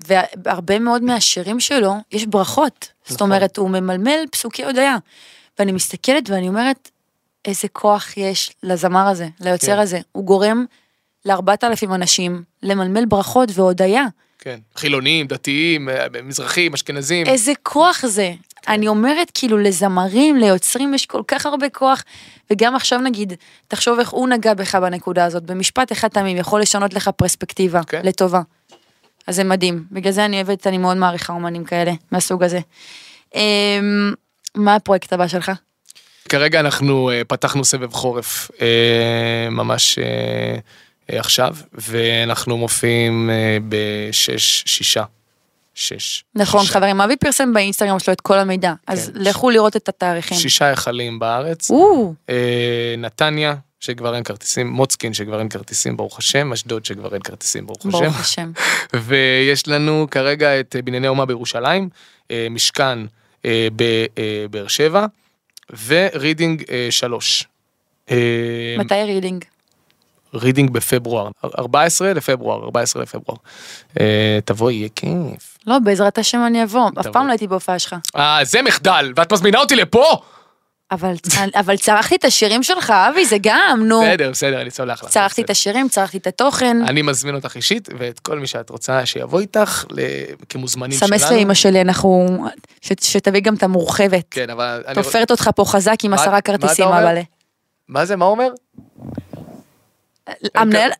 והרבה 0.00 0.78
מאוד 0.78 1.02
מהשירים 1.02 1.60
שלו, 1.60 1.94
יש 2.12 2.26
ברכות. 2.26 2.88
זאת 3.04 3.16
נכון. 3.16 3.32
אומרת, 3.32 3.56
הוא 3.56 3.70
ממלמל 3.70 4.24
פסוקי 4.30 4.64
הודיה. 4.64 4.96
ואני 5.58 5.72
מסתכלת 5.72 6.30
ואני 6.30 6.48
אומרת, 6.48 6.90
איזה 7.44 7.68
כוח 7.68 8.16
יש 8.16 8.52
לזמר 8.62 9.06
הזה, 9.08 9.28
ליוצר 9.40 9.66
כן. 9.66 9.78
הזה. 9.78 10.00
הוא 10.12 10.24
גורם 10.24 10.64
לארבעת 11.24 11.64
אלפים 11.64 11.94
אנשים 11.94 12.42
למלמל 12.62 13.04
ברכות 13.04 13.48
והודיה. 13.54 14.06
כן. 14.44 14.58
חילונים, 14.76 15.26
דתיים, 15.26 15.88
אה, 15.88 16.06
מזרחים, 16.22 16.74
אשכנזים. 16.74 17.26
איזה 17.26 17.52
כוח 17.62 18.06
זה. 18.06 18.32
אני 18.68 18.88
אומרת, 18.88 19.30
כאילו, 19.34 19.58
לזמרים, 19.58 20.36
ליוצרים, 20.36 20.94
יש 20.94 21.06
כל 21.06 21.22
כך 21.28 21.46
הרבה 21.46 21.68
כוח. 21.68 22.04
וגם 22.50 22.74
עכשיו 22.74 22.98
נגיד, 22.98 23.32
תחשוב 23.68 23.98
איך 23.98 24.10
הוא 24.10 24.28
נגע 24.28 24.54
בך 24.54 24.74
בנקודה 24.74 25.24
הזאת. 25.24 25.42
במשפט 25.42 25.92
אחד 25.92 26.08
תמים 26.08 26.36
יכול 26.36 26.60
לשנות 26.60 26.94
לך 26.94 27.08
פרספקטיבה, 27.08 27.80
כן. 27.86 28.00
לטובה. 28.04 28.40
אז 29.26 29.36
זה 29.36 29.44
מדהים. 29.44 29.84
בגלל 29.92 30.12
זה 30.12 30.24
אני 30.24 30.36
אוהבת, 30.36 30.66
אני 30.66 30.78
מאוד 30.78 30.96
מעריכה 30.96 31.32
אומנים 31.32 31.64
כאלה, 31.64 31.92
מהסוג 32.10 32.42
הזה. 32.42 32.60
אמ, 33.34 34.14
מה 34.54 34.74
הפרויקט 34.74 35.12
הבא 35.12 35.28
שלך? 35.28 35.52
כרגע 36.28 36.60
אנחנו 36.60 37.10
אה, 37.10 37.22
פתחנו 37.28 37.64
סבב 37.64 37.92
חורף 37.92 38.50
אה, 38.60 39.48
ממש 39.50 39.98
עכשיו, 41.18 41.56
ואנחנו 41.72 42.56
מופיעים 42.56 43.30
אה, 43.30 43.58
בשש, 43.68 44.64
שישה. 44.66 45.04
שש. 45.74 46.24
נכון, 46.34 46.60
שישה. 46.60 46.72
חברים, 46.72 47.00
אבי 47.00 47.16
פרסם 47.16 47.52
באינסטגרם 47.52 47.98
שלו 47.98 48.12
את 48.12 48.20
כל 48.20 48.38
המידע. 48.38 48.72
אז 48.86 49.10
כן. 49.14 49.20
לכו 49.22 49.50
לראות 49.50 49.76
את 49.76 49.88
התאריכים. 49.88 50.38
שישה 50.38 50.66
היכלים 50.66 51.18
בארץ. 51.18 51.70
או, 51.70 52.14
אה, 52.30 52.94
נתניה, 52.98 53.54
שכבר 53.80 54.14
אין 54.14 54.24
כרטיסים, 54.24 54.66
מוצקין 54.66 55.14
שכבר 55.14 55.38
אין 55.38 55.48
כרטיסים 55.48 55.96
ברוך 55.96 56.18
השם, 56.18 56.52
אשדוד 56.52 56.84
שכבר 56.84 57.14
אין 57.14 57.22
כרטיסים 57.22 57.66
ברוך 57.66 57.86
השם. 57.86 57.90
ברוך 57.90 58.20
השם. 58.20 58.52
ויש 59.06 59.68
לנו 59.68 60.06
כרגע 60.10 60.60
את 60.60 60.76
אה, 60.76 60.82
בנייני 60.82 61.08
אומה 61.08 61.26
בירושלים, 61.26 61.88
אה, 62.30 62.46
משכן 62.50 62.98
אה, 63.44 63.68
בבאר 63.76 64.68
שבע, 64.68 65.06
ורידינג 65.86 66.64
אה, 66.70 66.86
שלוש. 66.90 67.44
אה, 68.10 68.76
מתי 68.78 68.94
רידינג? 68.94 69.44
רידינג 70.34 70.70
בפברואר, 70.70 71.30
14 71.58 72.12
לפברואר, 72.12 72.64
14 72.64 73.02
לפברואר. 73.02 73.38
אה, 74.00 74.38
תבואי, 74.44 74.74
יהיה 74.74 74.88
כיף. 74.96 75.58
לא, 75.66 75.78
בעזרת 75.78 76.18
השם 76.18 76.42
אני 76.46 76.62
אבוא, 76.62 76.90
אף. 77.00 77.06
פעם 77.06 77.26
לא 77.26 77.32
הייתי 77.32 77.46
בהופעה 77.46 77.78
שלך. 77.78 77.96
אה, 78.16 78.38
זה 78.42 78.62
מחדל, 78.62 79.12
ואת 79.16 79.32
מזמינה 79.32 79.58
אותי 79.58 79.76
לפה? 79.76 80.16
אבל, 80.92 81.14
אבל 81.54 81.76
צרחתי 81.76 82.16
את 82.16 82.24
השירים 82.24 82.62
שלך, 82.62 82.90
אבי, 82.90 83.26
זה 83.26 83.36
גם, 83.42 83.84
נו. 83.86 84.00
בסדר, 84.00 84.30
בסדר, 84.30 84.62
אני 84.62 84.70
סולח 84.70 85.04
לך. 85.04 85.10
צרחתי 85.10 85.42
את. 85.42 85.50
השירים, 85.50 85.88
צרחתי 85.88 86.18
את 86.18 86.26
התוכן. 86.26 86.76
אני 86.86 87.02
מזמין 87.02 87.34
אותך 87.34 87.56
אישית, 87.56 87.88
ואת 87.98 88.18
כל 88.20 88.38
מי 88.38 88.46
שאת 88.46 88.70
רוצה 88.70 89.06
שיבוא 89.06 89.40
איתך 89.40 89.84
כמוזמנים 90.48 90.98
שלנו. 90.98 91.18
סמס 91.18 91.30
לאמא 91.30 91.54
שלי, 91.54 91.80
אנחנו... 91.80 92.26
ש- 92.80 92.92
שתביא 93.00 93.40
גם 93.40 93.54
את 93.54 93.62
המורחבת. 93.62 94.24
כן, 94.30 94.50
אבל... 94.50 94.82
תופרת 94.94 95.30
אותך 95.30 95.50
פה 95.56 95.64
חזק 95.64 95.96
עם 96.04 96.14
עשרה 96.14 96.40
כרטיסים, 96.40 96.84
אומר? 96.84 97.02
אבל... 97.02 97.18
מה 97.88 98.04
זה, 98.04 98.16
מה 98.16 98.24
הוא 98.24 98.38
אומר? 100.28 100.38
המנהל... 100.54 100.90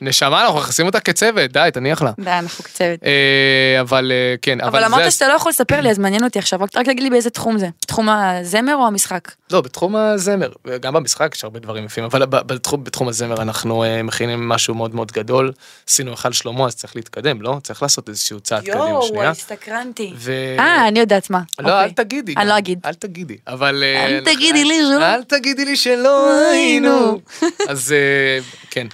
נשמה, 0.00 0.42
אנחנו 0.42 0.58
מכניסים 0.58 0.86
אותה 0.86 1.00
כצוות, 1.00 1.52
די, 1.52 1.68
תניח 1.72 2.02
לה. 2.02 2.10
די, 2.20 2.30
אנחנו 2.30 2.64
קצבת. 2.64 3.04
אה, 3.04 3.80
אבל 3.80 4.12
אה, 4.14 4.34
כן, 4.42 4.60
אבל 4.60 4.68
אבל 4.68 4.84
אמרת 4.84 5.04
זה... 5.04 5.10
שאתה 5.10 5.28
לא 5.28 5.32
יכול 5.32 5.50
לספר 5.50 5.80
לי, 5.80 5.90
אז 5.90 5.98
מעניין 5.98 6.24
אותי 6.24 6.38
עכשיו, 6.38 6.60
רק 6.62 6.70
תגיד 6.88 7.02
לי 7.02 7.10
באיזה 7.10 7.30
תחום 7.30 7.58
זה. 7.58 7.68
תחום 7.86 8.08
הזמר 8.08 8.74
או 8.74 8.86
המשחק? 8.86 9.32
לא, 9.52 9.60
בתחום 9.60 9.96
הזמר, 9.96 10.52
גם 10.80 10.94
במשחק 10.94 11.32
יש 11.34 11.44
הרבה 11.44 11.60
דברים 11.60 11.84
יפים, 11.84 12.04
אבל 12.04 12.24
בתחום, 12.62 13.08
הזמר 13.08 13.42
אנחנו 13.42 13.84
אה, 13.84 14.02
מכינים 14.02 14.48
משהו 14.48 14.74
מאוד 14.74 14.94
מאוד 14.94 15.12
גדול. 15.12 15.52
עשינו 15.88 16.10
היכל 16.10 16.32
שלמה, 16.32 16.66
אז 16.66 16.76
צריך 16.76 16.96
להתקדם, 16.96 17.42
לא? 17.42 17.56
צריך 17.62 17.82
לעשות 17.82 18.08
איזשהו 18.08 18.40
צעד 18.40 18.62
קדימה 18.62 19.02
שנייה. 19.02 19.30
הסתקרנתי. 19.30 20.12
ו... 20.16 20.56
אה, 20.58 20.88
אני 20.88 20.98
יודעת 20.98 21.30
מה. 21.30 21.40
לא, 21.58 21.68
אל 21.68 21.74
אוקיי. 21.74 22.04
תגידי. 22.04 22.34
אני. 22.36 22.48
לא 22.48 22.58
אגיד. 22.58 22.78
אל 22.84 22.94
תגידי. 22.94 23.36
אבל... 23.46 23.84
אל 23.96 24.20
תגידי 24.24 24.64
לי 24.64 24.78
שלא. 24.82 25.04
אל 25.04 25.22
תגידי 25.22 25.64
לי 25.64 25.76
שלא 25.76 26.40
היינו. 26.50 27.20
אז 27.68 27.92
אה, 27.92 28.38
כן. 28.70 28.86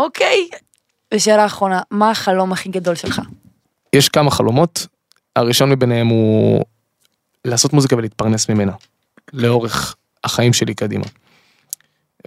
אוקיי. 0.00 0.48
ושאלה 1.14 1.46
אחרונה, 1.46 1.80
מה 1.90 2.10
החלום 2.10 2.52
הכי 2.52 2.68
גדול 2.68 2.94
שלך? 2.94 3.20
יש 3.92 4.08
כמה 4.08 4.30
חלומות, 4.30 4.86
הראשון 5.36 5.70
מביניהם 5.70 6.06
הוא 6.06 6.64
לעשות 7.44 7.72
מוזיקה 7.72 7.96
ולהתפרנס 7.96 8.48
ממנה, 8.48 8.72
לאורך 9.32 9.96
החיים 10.24 10.52
שלי 10.52 10.74
קדימה. 10.74 11.04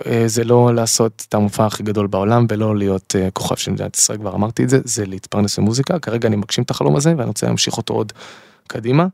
אה, 0.06 0.24
זה 0.26 0.44
לא 0.44 0.76
לעשות 0.76 1.26
את 1.30 1.34
המופע 1.34 1.66
הכי 1.66 1.84
גדול 1.84 2.08
בעולם 2.08 2.46
ולא 2.50 2.78
להיות 2.78 3.16
אה, 3.20 3.32
כוכב 3.32 3.56
של 3.56 3.72
מדינת 3.72 3.96
ישראל, 3.96 4.18
כבר 4.18 4.36
אמרתי 4.36 4.64
את 4.64 4.70
זה, 4.70 4.80
זה 4.84 5.06
להתפרנס 5.06 5.60
במוזיקה, 5.60 6.00
כרגע 6.00 6.28
אני 6.28 6.36
מגשים 6.36 6.64
את 6.64 6.72
החלום 6.72 6.96
הזה 6.96 7.14
ואני 7.18 7.28
רוצה 7.28 7.48
להמשיך 7.48 7.78
אותו 7.78 7.94
עוד 7.94 8.14
קדימה. 8.68 9.08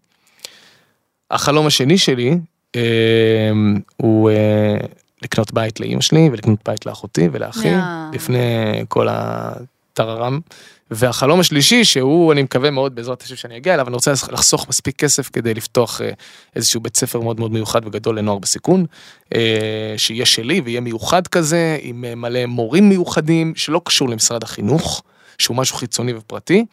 החלום 1.32 1.68
השני 1.68 1.97
שלי 1.97 2.38
אה, 2.76 3.51
הוא 3.97 4.30
אה, 4.30 4.78
לקנות 5.22 5.53
בית 5.53 5.80
לאימא 5.80 6.01
שלי 6.01 6.30
ולקנות 6.32 6.59
בית 6.65 6.86
לאחותי 6.86 7.30
ולאחי, 7.32 7.67
יאה. 7.67 8.09
לפני 8.13 8.84
כל 8.88 9.07
הטררם. 9.09 10.39
והחלום 10.91 11.39
השלישי 11.39 11.84
שהוא 11.84 12.34
אני 12.34 12.43
מקווה 12.43 12.72
מאוד 12.72 12.95
בעזרת 12.95 13.22
השם 13.22 13.36
שאני 13.36 13.57
אגיע 13.57 13.74
אליו 13.74 13.88
אני 13.88 13.95
רוצה 13.95 14.11
לחסוך 14.11 14.70
מספיק 14.70 14.95
כסף 14.95 15.30
כדי 15.34 15.53
לפתוח 15.53 16.01
אה, 16.01 16.11
איזשהו 16.55 16.82
בית 16.82 16.97
ספר 16.97 17.20
מאוד 17.20 17.39
מאוד 17.39 17.51
מיוחד 17.51 17.88
וגדול 17.88 18.20
לנוער 18.20 18.38
בסיכון 18.38 18.86
אה, 19.36 19.93
שיהיה 19.97 20.26
שלי 20.26 20.61
ויהיה 20.61 20.82
מיוחד 20.82 21.28
כזה 21.28 21.78
עם 21.82 22.05
אה, 22.05 22.15
מלא 22.15 22.45
מורים 22.45 22.89
מיוחדים 22.89 23.55
שלא 23.55 23.82
קשור 23.86 24.09
למשרד 24.09 24.43
החינוך 24.43 25.03
שהוא 25.38 25.57
משהו 25.57 25.76
חיצוני 25.76 26.13
ופרטי. 26.13 26.65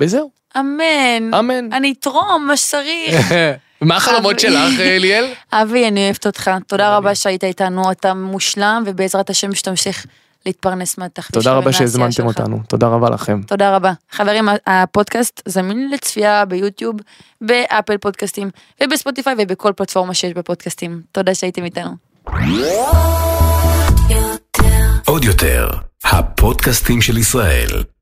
וזהו 0.00 0.30
אמן. 0.60 1.34
אמן. 1.38 1.72
אני 1.72 1.94
אתרום 2.00 2.44
מה 2.46 2.56
שצריך. 2.56 3.32
מה 3.80 3.96
החלומות. 3.96 4.40
שלך 4.40 4.80
אה, 4.80 4.98
ליאל? 4.98 5.32
אבי, 5.52 5.88
אני 5.88 6.04
אוהבת 6.04 6.26
אותך. 6.26 6.50
תודה 6.66 6.96
רבה. 6.96 7.14
שהיית 7.14 7.44
איתנו, 7.44 7.90
אתה 7.90 8.14
מושלם, 8.14 8.82
ובעזרת 8.86 9.30
השם 9.30 9.54
שתמשיך 9.54 10.06
להתפרנס 10.46 10.98
מהתחביב 10.98 11.32
תודה 11.32 11.44
שלך 11.44 11.54
רבה 11.54 11.72
שהזמנתם. 11.72 12.26
אותנו 12.26 12.60
תודה 12.68 12.88
רבה 12.88 13.10
לכם. 13.10 13.40
תודה 13.46 13.76
רבה. 13.76 13.92
חברים, 14.10 14.48
הפודקאסט 14.66 15.42
זמין 15.48 15.90
לצפייה 15.90 16.44
ביוטיוב, 16.44 16.96
באפל 17.40 17.96
פודקאסטים, 17.98 18.50
ובספוטיפיי 18.82 19.34
ובכל 19.38 19.72
פלטפורמה 19.76 20.14
שיש 20.14 20.32
בפודקאסטים. 20.32 21.00
תודה 21.12 21.34
שהייתם 21.34 21.64
איתנו. 21.64 21.90
עוד 25.06 25.24
יותר, 25.24 25.70
הפודקאסטים 26.04 27.02
של 27.02 27.18
ישראל. 27.18 27.82